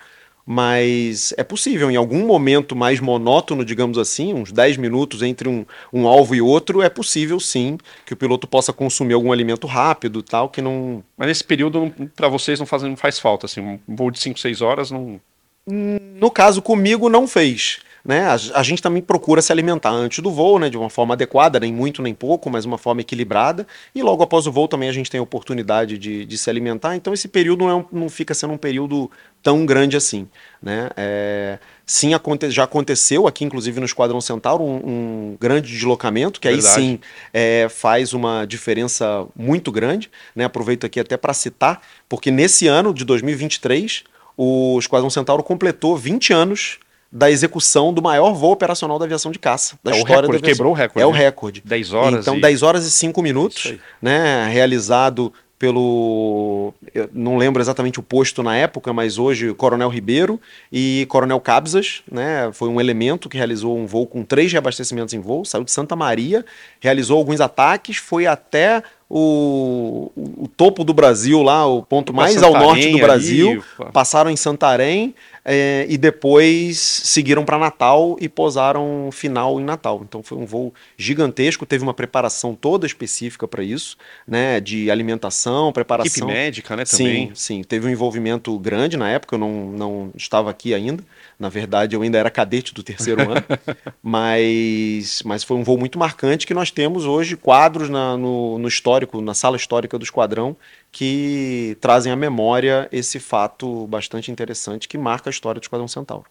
mas 0.51 1.35
é 1.37 1.45
possível, 1.45 1.91
em 1.91 1.97
algum 1.97 2.27
momento 2.27 2.75
mais 2.75 3.01
monótono, 3.01 3.63
digamos 3.63 3.99
assim, 3.99 4.33
uns 4.33 4.51
10 4.51 4.79
minutos 4.79 5.21
entre 5.21 5.47
um, 5.47 5.67
um 5.93 6.09
alvo 6.09 6.35
e 6.35 6.41
outro, 6.41 6.81
é 6.81 6.89
possível 6.89 7.39
sim 7.39 7.77
que 8.07 8.15
o 8.15 8.17
piloto 8.17 8.49
possa 8.49 8.73
consumir 8.73 9.13
algum 9.13 9.31
alimento 9.31 9.67
rápido 9.67 10.23
tal, 10.23 10.49
que 10.49 10.63
não. 10.63 11.05
Mas 11.19 11.29
nesse 11.29 11.45
período, 11.45 11.93
para 12.17 12.29
vocês, 12.29 12.59
não 12.59 12.65
faz, 12.65 12.83
não 12.83 12.97
faz 12.97 13.19
falta, 13.19 13.45
assim, 13.45 13.61
um 13.61 13.79
voo 13.87 14.11
de 14.11 14.21
5, 14.21 14.39
6 14.39 14.63
horas 14.63 14.91
não. 14.91 15.21
No 15.67 16.31
caso, 16.31 16.63
comigo 16.63 17.11
não 17.11 17.29
fez. 17.29 17.81
Né? 18.09 18.23
A, 18.23 18.37
a, 18.55 18.63
gente 18.63 18.81
também 18.81 19.03
procura 19.03 19.43
se 19.43 19.53
alimentar 19.53 19.91
antes 19.91 20.21
do 20.21 20.31
voo, 20.31 20.59
né? 20.59 20.71
de 20.71 20.79
uma 20.79 20.89
forma 20.89 21.13
adequada, 21.13 21.61
nem 21.61 21.71
muito 21.71 22.01
nem 22.01 22.15
pouco, 22.15 22.49
mas 22.49 22.65
uma 22.65 22.79
forma 22.79 23.03
equilibrada. 23.03 23.67
E 23.95 24.03
logo 24.03 24.23
após 24.23 24.47
o 24.47 24.51
voo 24.51 24.67
também 24.67 24.89
a 24.89 24.93
gente 24.93 25.11
tem 25.11 25.21
a 25.21 25.23
oportunidade 25.23 25.99
de, 25.99 26.25
de 26.25 26.39
se 26.39 26.49
alimentar. 26.49 26.97
Então 26.97 27.13
esse 27.13 27.29
período 27.29 27.67
não, 27.67 27.81
é, 27.81 27.85
não 27.93 28.09
fica 28.09 28.33
sendo 28.33 28.55
um 28.55 28.57
período 28.57 29.11
tão 29.43 29.67
grande 29.67 29.95
assim. 29.95 30.27
Né? 30.63 30.89
É, 30.97 31.59
sim, 31.85 32.15
aconte, 32.15 32.51
já 32.51 32.65
aconteceu 32.65 33.27
aqui, 33.27 33.45
inclusive 33.45 33.79
no 33.79 33.85
Esquadrão 33.85 34.23
Centauro, 34.23 34.65
um, 34.65 34.77
um 34.77 35.37
grande 35.39 35.71
deslocamento, 35.71 36.41
que 36.41 36.49
Verdade. 36.49 36.67
aí 36.67 36.83
sim 36.83 37.01
é, 37.31 37.69
faz 37.69 38.15
uma 38.15 38.47
diferença 38.47 39.27
muito 39.37 39.71
grande. 39.71 40.11
Né? 40.35 40.45
Aproveito 40.45 40.87
aqui 40.87 40.99
até 40.99 41.19
para 41.19 41.35
citar, 41.35 41.83
porque 42.09 42.31
nesse 42.31 42.67
ano 42.69 42.95
de 42.95 43.05
2023, 43.05 44.05
o 44.35 44.79
Esquadrão 44.79 45.11
Centauro 45.11 45.43
completou 45.43 45.95
20 45.95 46.33
anos 46.33 46.79
da 47.11 47.31
execução 47.31 47.93
do 47.93 48.03
maior 48.03 48.35
voo 48.35 48.53
operacional 48.53 48.99
da 48.99 49.07
aviação 49.07 49.33
de 49.33 49.39
caça 49.39 49.79
da 49.83 49.93
é 49.93 49.97
história 49.97 50.23
recorde, 50.23 50.33
da 50.33 50.39
aviação. 50.39 50.55
Quebrou 50.55 50.73
o 50.73 50.75
recorde. 50.75 51.03
É 51.03 51.07
o 51.07 51.13
né? 51.13 51.19
recorde. 51.19 51.63
10 51.65 51.93
horas. 51.93 52.21
Então, 52.21 52.37
e... 52.37 52.41
10 52.41 52.63
horas 52.63 52.87
e 52.87 52.91
5 52.91 53.23
minutos, 53.23 53.75
né? 54.01 54.47
Realizado 54.49 55.33
pelo. 55.59 56.73
não 57.13 57.37
lembro 57.37 57.61
exatamente 57.61 57.99
o 57.99 58.03
posto 58.03 58.43
na 58.43 58.57
época, 58.57 58.93
mas 58.93 59.19
hoje 59.19 59.53
Coronel 59.55 59.89
Ribeiro 59.89 60.41
e 60.73 61.05
Coronel 61.09 61.41
Cabzas, 61.41 62.03
né? 62.11 62.51
Foi 62.53 62.69
um 62.69 62.81
elemento 62.81 63.29
que 63.29 63.37
realizou 63.37 63.77
um 63.77 63.85
voo 63.87 64.07
com 64.07 64.23
três 64.23 64.53
reabastecimentos 64.53 65.13
em 65.15 65.21
voo, 65.21 65.45
saiu 65.45 65.65
de 65.65 65.73
Santa 65.73 65.97
Maria, 65.97 66.45
realizou 66.79 67.19
alguns 67.19 67.41
ataques, 67.41 67.97
foi 67.97 68.27
até 68.27 68.83
o, 69.11 70.13
o, 70.15 70.45
o 70.45 70.49
topo 70.57 70.85
do 70.85 70.95
Brasil 70.95 71.43
lá, 71.43 71.67
o 71.67 71.83
ponto 71.83 72.13
mais 72.13 72.41
ao 72.41 72.53
norte 72.53 72.93
do 72.93 72.99
Brasil, 72.99 73.65
ali, 73.81 73.91
passaram 73.93 74.31
em 74.31 74.37
Santarém, 74.37 75.13
é, 75.51 75.87
e 75.89 75.97
depois 75.97 76.79
seguiram 76.79 77.43
para 77.43 77.57
Natal 77.57 78.19
e 78.21 78.29
posaram 78.29 79.09
final 79.11 79.59
em 79.59 79.65
Natal. 79.65 80.03
Então 80.07 80.23
foi 80.23 80.37
um 80.37 80.45
voo 80.45 80.75
gigantesco, 80.95 81.65
teve 81.65 81.83
uma 81.83 81.95
preparação 81.95 82.55
toda 82.55 82.87
específica 82.87 83.49
para 83.49 83.63
isso, 83.63 83.97
né? 84.27 84.61
De 84.61 84.91
alimentação, 84.91 85.73
preparação. 85.73 86.11
Equipe 86.11 86.27
médica, 86.27 86.77
né? 86.77 86.85
Também. 86.85 87.29
Sim, 87.29 87.33
sim. 87.35 87.63
Teve 87.63 87.87
um 87.87 87.91
envolvimento 87.91 88.59
grande 88.59 88.99
na 88.99 89.09
época, 89.09 89.37
eu 89.37 89.39
não, 89.39 89.71
não 89.71 90.11
estava 90.15 90.51
aqui 90.51 90.75
ainda. 90.75 91.03
Na 91.39 91.49
verdade, 91.49 91.97
eu 91.97 92.03
ainda 92.03 92.19
era 92.19 92.29
cadete 92.29 92.75
do 92.75 92.83
terceiro 92.83 93.23
ano, 93.23 93.43
mas, 94.03 95.23
mas 95.25 95.45
foi 95.45 95.57
um 95.57 95.65
voo 95.65 95.79
muito 95.79 95.99
marcante 95.99 96.47
que 96.47 96.53
nós 96.53 96.71
temos 96.71 97.07
hoje 97.07 97.39
quadros 97.39 97.89
na, 97.89 98.19
no, 98.19 98.59
no 98.59 98.69
histórico, 98.69 99.23
na 99.23 99.33
sala 99.33 99.57
histórica 99.57 99.99
do 99.99 100.05
esquadrão, 100.05 100.55
que 100.91 101.77
trazem 101.81 102.13
à 102.13 102.17
memória 102.17 102.89
esse 102.91 103.21
fato 103.21 103.87
bastante 103.87 104.31
interessante 104.31 104.89
que 104.89 104.97
marca 104.97 105.29
a 105.29 105.33
história 105.33 105.61
do 105.61 105.65
Esquadrão 105.65 105.89
Centauro. 105.89 106.27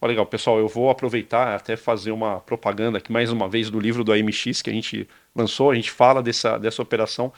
Oh, 0.00 0.06
legal, 0.06 0.24
pessoal, 0.24 0.58
eu 0.58 0.68
vou 0.68 0.90
aproveitar 0.90 1.56
até 1.56 1.76
fazer 1.76 2.12
uma 2.12 2.38
propaganda 2.38 2.98
aqui 2.98 3.10
mais 3.10 3.32
uma 3.32 3.48
vez 3.48 3.68
do 3.68 3.80
livro 3.80 4.04
do 4.04 4.12
AMX 4.12 4.62
que 4.62 4.70
a 4.70 4.72
gente 4.72 5.08
lançou, 5.34 5.70
a 5.70 5.74
gente 5.74 5.90
fala 5.90 6.22
dessa, 6.22 6.56
dessa 6.56 6.80
operação. 6.80 7.32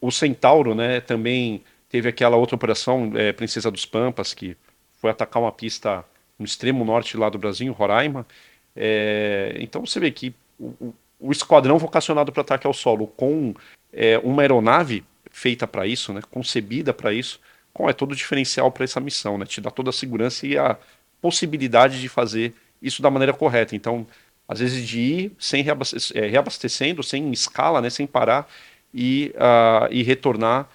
O 0.00 0.10
Centauro, 0.12 0.72
né, 0.74 1.00
também 1.00 1.64
teve 1.88 2.08
aquela 2.08 2.36
outra 2.36 2.54
operação, 2.54 3.10
é, 3.16 3.32
Princesa 3.32 3.72
dos 3.72 3.84
Pampas, 3.84 4.32
que 4.32 4.56
foi 5.00 5.10
atacar 5.10 5.42
uma 5.42 5.50
pista 5.50 6.04
no 6.38 6.44
extremo 6.44 6.84
norte 6.84 7.16
lá 7.16 7.28
do 7.28 7.38
Brasil, 7.38 7.72
Roraima. 7.72 8.24
É, 8.76 9.56
então 9.58 9.84
você 9.84 9.98
vê 9.98 10.12
que 10.12 10.32
o, 10.60 10.94
o 11.18 11.32
esquadrão 11.32 11.76
vocacionado 11.76 12.30
para 12.30 12.42
ataque 12.42 12.68
ao 12.68 12.72
solo 12.72 13.08
com 13.08 13.52
é, 13.92 14.16
uma 14.18 14.42
aeronave 14.42 15.04
feita 15.30 15.66
para 15.66 15.86
isso, 15.86 16.12
né, 16.12 16.20
concebida 16.30 16.92
para 16.92 17.12
isso, 17.12 17.40
qual 17.72 17.88
é 17.88 17.92
todo 17.92 18.12
o 18.12 18.16
diferencial 18.16 18.70
para 18.70 18.84
essa 18.84 19.00
missão, 19.00 19.38
né? 19.38 19.46
Te 19.46 19.60
dá 19.60 19.70
toda 19.70 19.90
a 19.90 19.92
segurança 19.92 20.46
e 20.46 20.58
a 20.58 20.76
possibilidade 21.20 22.00
de 22.00 22.08
fazer 22.08 22.54
isso 22.82 23.00
da 23.00 23.10
maneira 23.10 23.32
correta. 23.32 23.76
Então, 23.76 24.06
às 24.48 24.58
vezes 24.58 24.86
de 24.86 24.98
ir 24.98 25.32
sem 25.38 25.62
reabastecendo, 25.62 26.18
é, 26.18 26.28
reabastecendo 26.28 27.02
sem 27.02 27.30
escala, 27.30 27.80
né, 27.80 27.88
sem 27.88 28.06
parar 28.06 28.48
e, 28.92 29.32
uh, 29.36 29.92
e 29.92 30.02
retornar 30.02 30.68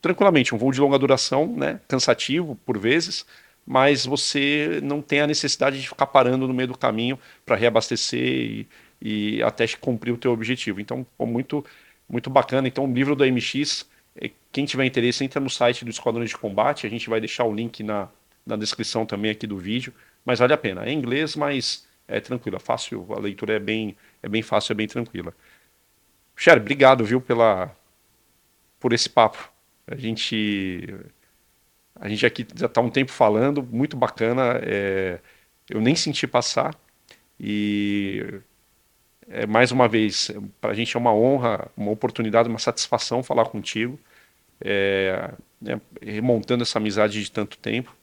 tranquilamente. 0.00 0.54
Um 0.54 0.58
voo 0.58 0.70
de 0.70 0.80
longa 0.80 0.98
duração, 0.98 1.46
né, 1.56 1.80
cansativo 1.88 2.56
por 2.64 2.78
vezes, 2.78 3.26
mas 3.66 4.06
você 4.06 4.80
não 4.82 5.02
tem 5.02 5.20
a 5.20 5.26
necessidade 5.26 5.80
de 5.80 5.88
ficar 5.88 6.06
parando 6.06 6.46
no 6.46 6.54
meio 6.54 6.68
do 6.68 6.78
caminho 6.78 7.18
para 7.44 7.56
reabastecer 7.56 8.20
e, 8.20 8.68
e, 9.02 9.42
até 9.42 9.66
cumprir 9.80 10.12
o 10.12 10.16
teu 10.16 10.32
objetivo. 10.32 10.80
Então, 10.80 11.04
muito, 11.18 11.64
muito 12.08 12.30
bacana. 12.30 12.68
Então, 12.68 12.84
o 12.84 12.92
livro 12.92 13.14
do 13.14 13.24
MX, 13.24 13.88
é, 14.16 14.30
quem 14.52 14.64
tiver 14.64 14.84
interesse, 14.84 15.24
entra 15.24 15.40
no 15.40 15.50
site 15.50 15.84
do 15.84 15.90
Esquadrão 15.90 16.24
de 16.24 16.36
Combate, 16.36 16.86
a 16.86 16.90
gente 16.90 17.08
vai 17.08 17.20
deixar 17.20 17.44
o 17.44 17.54
link 17.54 17.82
na, 17.82 18.08
na 18.46 18.56
descrição 18.56 19.04
também 19.04 19.30
aqui 19.30 19.46
do 19.46 19.58
vídeo, 19.58 19.92
mas 20.24 20.38
vale 20.38 20.52
a 20.52 20.58
pena. 20.58 20.84
É 20.84 20.90
em 20.90 20.98
inglês, 20.98 21.36
mas 21.36 21.86
é 22.06 22.20
tranquilo, 22.20 22.56
é 22.56 22.60
fácil, 22.60 23.06
a 23.12 23.18
leitura 23.18 23.54
é 23.54 23.58
bem, 23.58 23.96
é 24.22 24.28
bem 24.28 24.42
fácil, 24.42 24.72
é 24.72 24.74
bem 24.74 24.86
tranquila. 24.86 25.34
Cher, 26.34 26.56
obrigado, 26.56 27.04
viu, 27.04 27.20
pela, 27.20 27.74
por 28.80 28.92
esse 28.92 29.08
papo. 29.08 29.50
A 29.86 29.96
gente 29.96 30.86
a 32.00 32.08
gente 32.08 32.24
aqui 32.24 32.46
já 32.54 32.66
está 32.66 32.80
um 32.80 32.90
tempo 32.90 33.10
falando, 33.10 33.62
muito 33.62 33.96
bacana. 33.96 34.60
É, 34.62 35.18
eu 35.68 35.80
nem 35.80 35.96
senti 35.96 36.26
passar. 36.26 36.74
E 37.40 38.40
é, 39.28 39.46
mais 39.46 39.72
uma 39.72 39.88
vez, 39.88 40.30
para 40.60 40.70
a 40.70 40.74
gente 40.74 40.96
é 40.96 41.00
uma 41.00 41.14
honra, 41.14 41.70
uma 41.76 41.90
oportunidade, 41.90 42.48
uma 42.48 42.58
satisfação 42.58 43.22
falar 43.22 43.46
contigo, 43.46 43.98
é, 44.60 45.32
né, 45.60 45.80
remontando 46.02 46.62
essa 46.62 46.78
amizade 46.78 47.22
de 47.22 47.30
tanto 47.30 47.58
tempo 47.58 47.94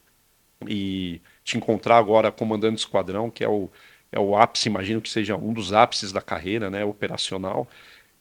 e 0.67 1.21
te 1.43 1.57
encontrar 1.57 1.97
agora 1.97 2.31
comandando 2.31 2.77
esquadrão, 2.77 3.29
que 3.29 3.43
é 3.43 3.49
o, 3.49 3.69
é 4.11 4.19
o 4.19 4.37
ápice, 4.37 4.69
imagino 4.69 5.01
que 5.01 5.09
seja 5.09 5.35
um 5.35 5.53
dos 5.53 5.73
ápices 5.73 6.11
da 6.11 6.21
carreira 6.21 6.69
né, 6.69 6.85
operacional, 6.85 7.67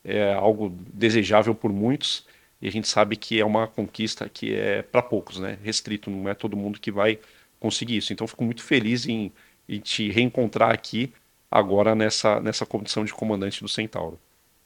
é 0.04 0.34
algo 0.34 0.70
desejável 0.92 1.54
por 1.54 1.72
muitos 1.72 2.26
e 2.60 2.68
a 2.68 2.70
gente 2.70 2.88
sabe 2.88 3.16
que 3.16 3.40
é 3.40 3.44
uma 3.44 3.66
conquista 3.66 4.28
que 4.28 4.54
é 4.54 4.82
para 4.82 5.02
poucos, 5.02 5.38
né? 5.38 5.58
Restrito, 5.62 6.10
não 6.10 6.28
é 6.28 6.34
todo 6.34 6.56
mundo 6.56 6.80
que 6.80 6.90
vai 6.90 7.18
conseguir 7.60 7.96
isso. 7.98 8.12
Então, 8.12 8.26
fico 8.26 8.44
muito 8.44 8.62
feliz 8.62 9.06
em, 9.06 9.32
em 9.68 9.80
te 9.80 10.10
reencontrar 10.10 10.70
aqui 10.70 11.12
agora 11.54 11.94
nessa, 11.94 12.40
nessa 12.40 12.66
condição 12.66 13.04
de 13.04 13.14
comandante 13.14 13.62
do 13.62 13.68
Centauro. 13.68 14.18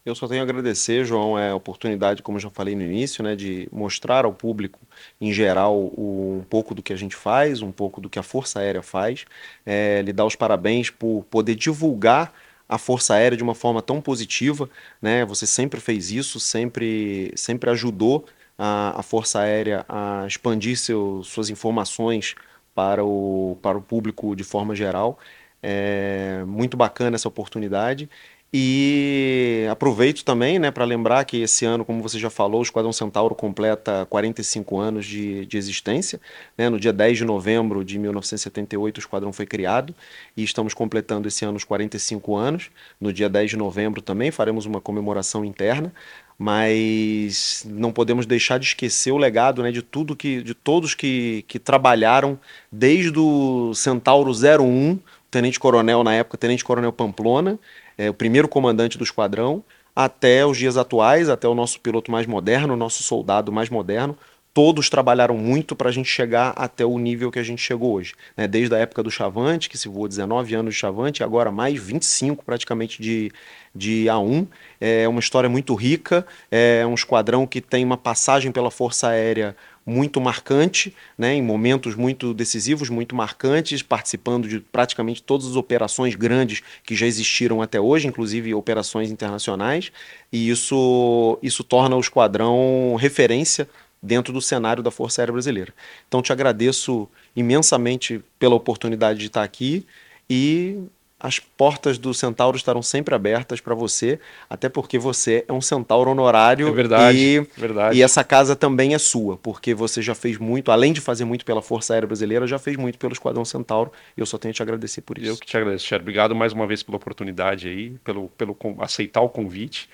Eu 0.03 0.15
só 0.15 0.27
tenho 0.27 0.41
a 0.41 0.43
agradecer, 0.43 1.05
João, 1.05 1.37
é 1.37 1.51
a 1.51 1.55
oportunidade, 1.55 2.23
como 2.23 2.39
já 2.39 2.49
falei 2.49 2.75
no 2.75 2.81
início, 2.81 3.23
né, 3.23 3.35
de 3.35 3.69
mostrar 3.71 4.25
ao 4.25 4.33
público, 4.33 4.79
em 5.21 5.31
geral, 5.31 5.75
o, 5.75 6.39
um 6.41 6.43
pouco 6.49 6.73
do 6.73 6.81
que 6.81 6.91
a 6.91 6.95
gente 6.95 7.15
faz, 7.15 7.61
um 7.61 7.71
pouco 7.71 8.01
do 8.01 8.09
que 8.09 8.17
a 8.17 8.23
Força 8.23 8.59
Aérea 8.59 8.81
faz, 8.81 9.25
é, 9.63 10.01
lhe 10.01 10.11
dar 10.11 10.25
os 10.25 10.35
parabéns 10.35 10.89
por 10.89 11.23
poder 11.29 11.53
divulgar 11.53 12.33
a 12.67 12.79
Força 12.79 13.13
Aérea 13.13 13.37
de 13.37 13.43
uma 13.43 13.53
forma 13.53 13.83
tão 13.83 14.01
positiva, 14.01 14.67
né? 14.99 15.25
Você 15.25 15.45
sempre 15.45 15.79
fez 15.79 16.09
isso, 16.11 16.39
sempre, 16.39 17.31
sempre 17.35 17.69
ajudou 17.69 18.25
a, 18.57 18.99
a 18.99 19.03
Força 19.03 19.41
Aérea 19.41 19.85
a 19.87 20.25
expandir 20.27 20.77
seu, 20.77 21.21
suas 21.23 21.49
informações 21.51 22.35
para 22.73 23.03
o, 23.03 23.57
para 23.61 23.77
o 23.77 23.81
público 23.81 24.35
de 24.35 24.43
forma 24.43 24.75
geral. 24.75 25.19
É 25.61 26.43
muito 26.45 26.77
bacana 26.77 27.15
essa 27.15 27.27
oportunidade 27.27 28.09
e 28.51 29.67
aproveito 29.69 30.25
também 30.25 30.57
né, 30.57 30.71
para 30.71 30.83
lembrar 30.83 31.23
que 31.23 31.37
esse 31.37 31.65
ano, 31.65 31.85
como 31.85 32.01
você 32.01 32.17
já 32.17 32.31
falou, 32.31 32.61
o 32.61 32.63
Esquadrão 32.63 32.91
Centauro 32.91 33.35
completa 33.35 34.07
45 34.09 34.79
anos 34.79 35.05
de, 35.05 35.45
de 35.45 35.55
existência. 35.55 36.19
Né? 36.57 36.67
No 36.67 36.79
dia 36.79 36.91
10 36.91 37.19
de 37.19 37.25
novembro 37.25 37.85
de 37.85 37.99
1978, 37.99 38.97
o 38.97 38.99
Esquadrão 38.99 39.31
foi 39.31 39.45
criado 39.45 39.93
e 40.35 40.43
estamos 40.43 40.73
completando 40.73 41.27
esse 41.27 41.45
ano 41.45 41.57
os 41.57 41.63
45 41.63 42.35
anos. 42.35 42.71
No 42.99 43.13
dia 43.13 43.29
10 43.29 43.51
de 43.51 43.57
novembro 43.57 44.01
também 44.01 44.31
faremos 44.31 44.65
uma 44.65 44.81
comemoração 44.81 45.45
interna, 45.45 45.93
mas 46.35 47.67
não 47.69 47.91
podemos 47.91 48.25
deixar 48.25 48.57
de 48.57 48.65
esquecer 48.65 49.11
o 49.11 49.17
legado 49.17 49.61
né, 49.61 49.71
de 49.71 49.83
tudo 49.83 50.15
que, 50.15 50.41
de 50.41 50.55
todos 50.55 50.95
que, 50.95 51.45
que 51.47 51.59
trabalharam 51.59 52.39
desde 52.71 53.19
o 53.19 53.75
Centauro 53.75 54.31
01, 54.31 54.97
Tenente 55.31 55.59
Coronel 55.59 56.03
na 56.03 56.13
época, 56.13 56.37
Tenente 56.37 56.63
Coronel 56.63 56.91
Pamplona 56.91 57.59
é, 57.99 58.09
o 58.09 58.13
primeiro 58.13 58.47
comandante 58.47 58.97
do 58.97 59.03
esquadrão, 59.03 59.61
até 59.93 60.45
os 60.45 60.57
dias 60.57 60.77
atuais, 60.77 61.27
até 61.27 61.45
o 61.49 61.53
nosso 61.53 61.81
piloto 61.81 62.09
mais 62.09 62.25
moderno, 62.25 62.73
o 62.73 62.77
nosso 62.77 63.03
soldado 63.03 63.51
mais 63.51 63.69
moderno, 63.69 64.17
todos 64.53 64.89
trabalharam 64.89 65.35
muito 65.35 65.75
para 65.75 65.89
a 65.89 65.91
gente 65.91 66.07
chegar 66.07 66.53
até 66.55 66.85
o 66.85 66.97
nível 66.97 67.29
que 67.29 67.39
a 67.39 67.43
gente 67.43 67.61
chegou 67.61 67.95
hoje. 67.95 68.13
Né? 68.37 68.47
Desde 68.47 68.73
a 68.73 68.77
época 68.77 69.03
do 69.03 69.11
Chavante, 69.11 69.69
que 69.69 69.77
se 69.77 69.89
voou 69.89 70.07
19 70.07 70.55
anos 70.55 70.73
de 70.73 70.79
Chavante, 70.79 71.23
agora 71.23 71.51
mais 71.51 71.77
25 71.77 72.45
praticamente 72.45 73.01
de, 73.01 73.33
de 73.75 74.05
A1. 74.05 74.47
É 74.79 75.05
uma 75.05 75.19
história 75.19 75.49
muito 75.49 75.75
rica, 75.75 76.25
é 76.49 76.85
um 76.87 76.93
esquadrão 76.93 77.45
que 77.45 77.59
tem 77.59 77.83
uma 77.83 77.97
passagem 77.97 78.49
pela 78.49 78.71
Força 78.71 79.09
Aérea 79.09 79.57
muito 79.89 80.21
marcante, 80.21 80.95
né, 81.17 81.33
em 81.33 81.41
momentos 81.41 81.95
muito 81.95 82.33
decisivos, 82.33 82.89
muito 82.89 83.15
marcantes, 83.15 83.81
participando 83.81 84.47
de 84.47 84.59
praticamente 84.59 85.23
todas 85.23 85.47
as 85.47 85.55
operações 85.55 86.13
grandes 86.13 86.61
que 86.83 86.95
já 86.95 87.07
existiram 87.07 87.61
até 87.61 87.81
hoje, 87.81 88.07
inclusive 88.07 88.53
operações 88.53 89.09
internacionais, 89.09 89.91
e 90.31 90.49
isso, 90.49 91.39
isso 91.41 91.63
torna 91.63 91.95
o 91.95 91.99
esquadrão 91.99 92.95
referência 92.99 93.67
dentro 94.01 94.31
do 94.31 94.41
cenário 94.41 94.83
da 94.83 94.91
Força 94.91 95.21
Aérea 95.21 95.33
Brasileira. 95.33 95.73
Então 96.07 96.21
te 96.21 96.31
agradeço 96.31 97.09
imensamente 97.35 98.21
pela 98.37 98.55
oportunidade 98.55 99.19
de 99.19 99.25
estar 99.25 99.43
aqui 99.43 99.85
e 100.29 100.77
as 101.19 101.37
portas 101.37 101.97
do 101.97 102.13
Centauro 102.13 102.55
estarão 102.55 102.81
sempre 102.81 103.13
abertas 103.13 103.59
para 103.59 103.75
você, 103.75 104.19
até 104.49 104.69
porque 104.69 104.97
você 104.97 105.43
é 105.47 105.51
um 105.51 105.59
Centauro 105.59 106.09
honorário. 106.09 106.67
É 106.69 106.71
verdade, 106.71 107.17
e, 107.17 107.39
verdade. 107.59 107.97
E 107.97 108.01
essa 108.01 108.23
casa 108.23 108.55
também 108.55 108.93
é 108.93 108.97
sua, 108.97 109.35
porque 109.37 109.73
você 109.73 110.01
já 110.01 110.15
fez 110.15 110.37
muito, 110.37 110.71
além 110.71 110.93
de 110.93 111.01
fazer 111.01 111.25
muito 111.25 111.43
pela 111.43 111.61
Força 111.61 111.93
Aérea 111.93 112.07
Brasileira, 112.07 112.47
já 112.47 112.57
fez 112.57 112.77
muito 112.77 112.97
pelo 112.97 113.11
Esquadrão 113.11 113.43
Centauro, 113.43 113.91
e 114.15 114.21
eu 114.21 114.25
só 114.25 114.37
tenho 114.37 114.51
a 114.51 114.53
te 114.55 114.61
agradecer 114.61 115.01
por 115.01 115.17
isso. 115.17 115.27
Eu 115.27 115.37
que 115.37 115.45
te 115.45 115.57
agradeço, 115.57 115.85
Cher. 115.85 115.99
Obrigado 115.99 116.33
mais 116.33 116.53
uma 116.53 116.65
vez 116.65 116.81
pela 116.81 116.95
oportunidade 116.95 117.67
aí, 117.67 117.89
pelo, 118.03 118.29
pelo 118.29 118.57
aceitar 118.79 119.21
o 119.21 119.27
convite. 119.27 119.89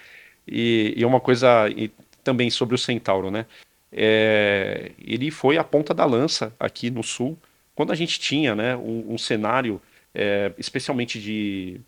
E, 0.48 0.94
e 0.96 1.04
uma 1.04 1.20
coisa 1.20 1.68
e, 1.70 1.90
também 2.24 2.52
sobre 2.52 2.76
o 2.76 2.78
Centauro, 2.78 3.32
né? 3.32 3.48
É, 3.92 4.92
ele 5.04 5.32
foi 5.32 5.58
a 5.58 5.64
ponta 5.64 5.94
da 5.94 6.06
lança 6.06 6.54
aqui 6.60 6.92
no 6.92 7.02
Sul, 7.02 7.36
quando 7.74 7.92
a 7.92 7.96
gente 7.96 8.20
tinha 8.20 8.54
né, 8.54 8.76
um, 8.76 9.14
um 9.14 9.18
cenário 9.18 9.82
é, 10.16 10.54
especialmente 10.58 11.20
de. 11.22 11.82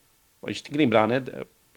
A 0.43 0.51
gente 0.51 0.63
tem 0.63 0.71
que 0.71 0.77
lembrar, 0.77 1.07
né? 1.07 1.23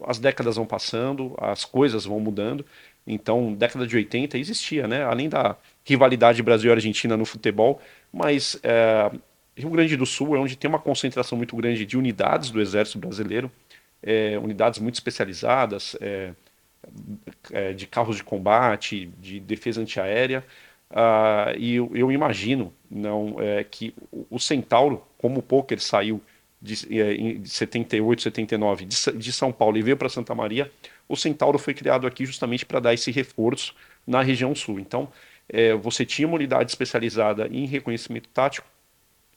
As 0.05 0.19
décadas 0.19 0.57
vão 0.57 0.67
passando, 0.67 1.35
as 1.39 1.65
coisas 1.65 2.05
vão 2.05 2.19
mudando, 2.21 2.65
Então, 3.07 3.55
década 3.55 3.87
de 3.87 3.97
80 3.97 4.37
existia, 4.37 4.89
né? 4.89 5.05
Além 5.05 5.29
da 5.29 5.57
rivalidade 5.85 6.43
Brasil-Argentina 6.43 7.17
no 7.17 7.25
futebol, 7.25 7.81
mas 8.13 8.59
é, 8.63 9.11
Rio 9.57 9.71
Grande 9.71 9.97
do 9.97 10.07
Sul 10.07 10.37
é 10.37 10.39
onde 10.39 10.57
tem 10.57 10.69
uma 10.69 10.79
concentração 10.79 11.39
muito 11.39 11.55
grande 11.57 11.87
de 11.87 11.97
unidades 11.97 12.51
do 12.51 12.61
Exército 12.61 12.99
Brasileiro, 12.99 13.51
é, 14.03 14.39
unidades 14.39 14.81
muito 14.81 14.95
especializadas, 14.95 15.97
é, 16.01 16.33
é, 17.53 17.73
de 17.73 17.87
carros 17.87 18.17
de 18.17 18.25
combate, 18.25 19.07
de 19.19 19.39
defesa 19.41 19.81
antiaérea. 19.81 20.45
Uh, 20.91 21.57
e 21.57 21.77
eu, 21.77 21.91
eu, 21.95 22.11
imagino 22.11 22.73
não 22.91 23.37
é, 23.39 23.63
que 23.63 23.95
o 24.29 24.41
Centauro, 24.41 25.07
como 25.19 25.39
o 25.39 25.43
poker 25.43 25.81
saiu 25.81 26.21
de, 26.61 27.01
é, 27.01 27.15
de 27.39 27.49
78, 27.49 28.23
79 28.23 28.85
de, 28.85 29.13
de 29.13 29.33
São 29.33 29.51
Paulo 29.51 29.79
e 29.79 29.83
veio 29.83 29.97
para 29.97 30.09
Santa 30.09 30.35
Maria, 30.35 30.71
o 31.09 31.17
Centauro 31.17 31.59
foi 31.59 31.75
criado 31.75 32.07
aqui 32.07 32.27
justamente 32.27 32.67
para 32.67 32.81
dar 32.81 32.95
esse 32.95 33.11
reforço 33.11 33.75
na 34.07 34.23
região 34.23 34.55
sul. 34.55 34.79
Então, 34.79 35.09
é, 35.49 35.75
você 35.75 36.05
tinha 36.05 36.29
uma 36.29 36.37
unidade 36.37 36.71
especializada 36.71 37.49
em 37.49 37.67
reconhecimento 37.67 38.29
tático 38.29 38.67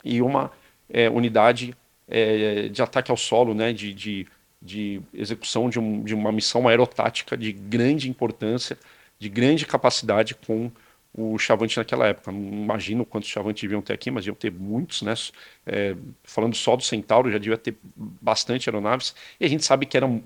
e 0.03 0.21
uma 0.21 0.51
é, 0.89 1.09
unidade 1.09 1.75
é, 2.07 2.67
de 2.67 2.81
ataque 2.81 3.09
ao 3.09 3.17
solo, 3.17 3.53
né, 3.53 3.73
de, 3.73 3.93
de, 3.93 4.27
de 4.61 5.01
execução 5.13 5.69
de, 5.69 5.79
um, 5.79 6.03
de, 6.03 6.13
uma 6.13 6.31
missão 6.31 6.67
aerotática 6.67 7.35
de 7.35 7.51
grande 7.51 8.09
importância, 8.09 8.77
de 9.17 9.29
grande 9.29 9.65
capacidade 9.65 10.35
com 10.35 10.71
o 11.13 11.37
Chavante 11.37 11.77
naquela 11.77 12.07
época. 12.07 12.31
Não 12.31 12.39
imagino 12.39 13.05
quantos 13.05 13.29
Chavantes 13.29 13.61
deviam 13.61 13.81
ter 13.81 13.93
aqui, 13.93 14.09
mas 14.09 14.23
deviam 14.23 14.35
ter 14.35 14.51
muitos, 14.51 15.01
né? 15.01 15.13
É, 15.65 15.95
falando 16.23 16.55
só 16.55 16.75
do 16.75 16.83
Centauro, 16.83 17.31
já 17.31 17.37
devia 17.37 17.57
ter 17.57 17.77
bastante 17.95 18.69
aeronaves. 18.69 19.15
E 19.39 19.45
a 19.45 19.49
gente 19.49 19.63
sabe 19.63 19.85
que 19.85 19.95
eram 19.97 20.23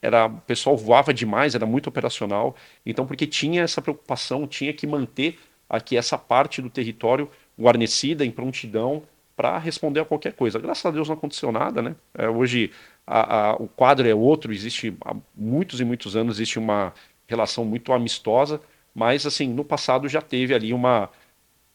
era, 0.00 0.26
o 0.26 0.40
pessoal 0.42 0.76
voava 0.76 1.14
demais, 1.14 1.54
era 1.54 1.66
muito 1.66 1.88
operacional. 1.88 2.54
Então, 2.84 3.06
porque 3.06 3.26
tinha 3.26 3.62
essa 3.62 3.80
preocupação, 3.80 4.46
tinha 4.46 4.72
que 4.72 4.86
manter 4.86 5.38
aqui 5.68 5.96
essa 5.96 6.18
parte 6.18 6.60
do 6.60 6.70
território 6.70 7.30
guarnecida, 7.58 8.24
em 8.24 8.30
prontidão, 8.30 9.02
para 9.36 9.58
responder 9.58 10.00
a 10.00 10.04
qualquer 10.04 10.32
coisa. 10.32 10.58
Graças 10.58 10.84
a 10.84 10.90
Deus 10.90 11.08
não 11.08 11.16
aconteceu 11.16 11.50
nada, 11.50 11.82
né? 11.82 11.96
É, 12.14 12.28
hoje 12.28 12.70
a, 13.06 13.50
a, 13.50 13.54
o 13.56 13.66
quadro 13.68 14.08
é 14.08 14.14
outro, 14.14 14.52
existe 14.52 14.96
há 15.04 15.14
muitos 15.34 15.80
e 15.80 15.84
muitos 15.84 16.16
anos 16.16 16.36
existe 16.36 16.58
uma 16.58 16.92
relação 17.26 17.64
muito 17.64 17.92
amistosa, 17.92 18.60
mas 18.94 19.26
assim 19.26 19.48
no 19.48 19.64
passado 19.64 20.08
já 20.08 20.22
teve 20.22 20.54
ali 20.54 20.72
uma, 20.72 21.10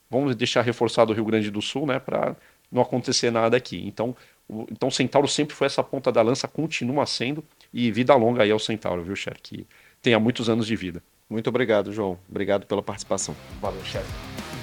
vamos 0.09 0.35
deixar 0.35 0.61
reforçado 0.61 1.11
o 1.11 1.15
Rio 1.15 1.25
Grande 1.25 1.51
do 1.51 1.61
Sul, 1.61 1.85
né? 1.85 1.99
Para 1.99 2.35
não 2.71 2.81
acontecer 2.81 3.31
nada 3.31 3.57
aqui. 3.57 3.83
Então, 3.85 4.15
o, 4.47 4.65
então 4.71 4.89
Centauro 4.89 5.27
sempre 5.27 5.55
foi 5.55 5.67
essa 5.67 5.83
ponta 5.83 6.11
da 6.11 6.21
lança, 6.21 6.47
continua 6.47 7.05
sendo 7.05 7.43
e 7.73 7.91
vida 7.91 8.15
longa 8.15 8.43
aí 8.43 8.51
ao 8.51 8.59
Centauro, 8.59 9.03
viu, 9.03 9.15
Cher? 9.15 9.37
Que 9.41 9.67
tenha 10.01 10.19
muitos 10.19 10.49
anos 10.49 10.65
de 10.65 10.75
vida. 10.75 11.03
Muito 11.29 11.47
obrigado, 11.47 11.93
João. 11.93 12.17
Obrigado 12.29 12.65
pela 12.65 12.81
participação. 12.81 13.35
Valeu, 13.61 13.83
chefe. 13.85 14.58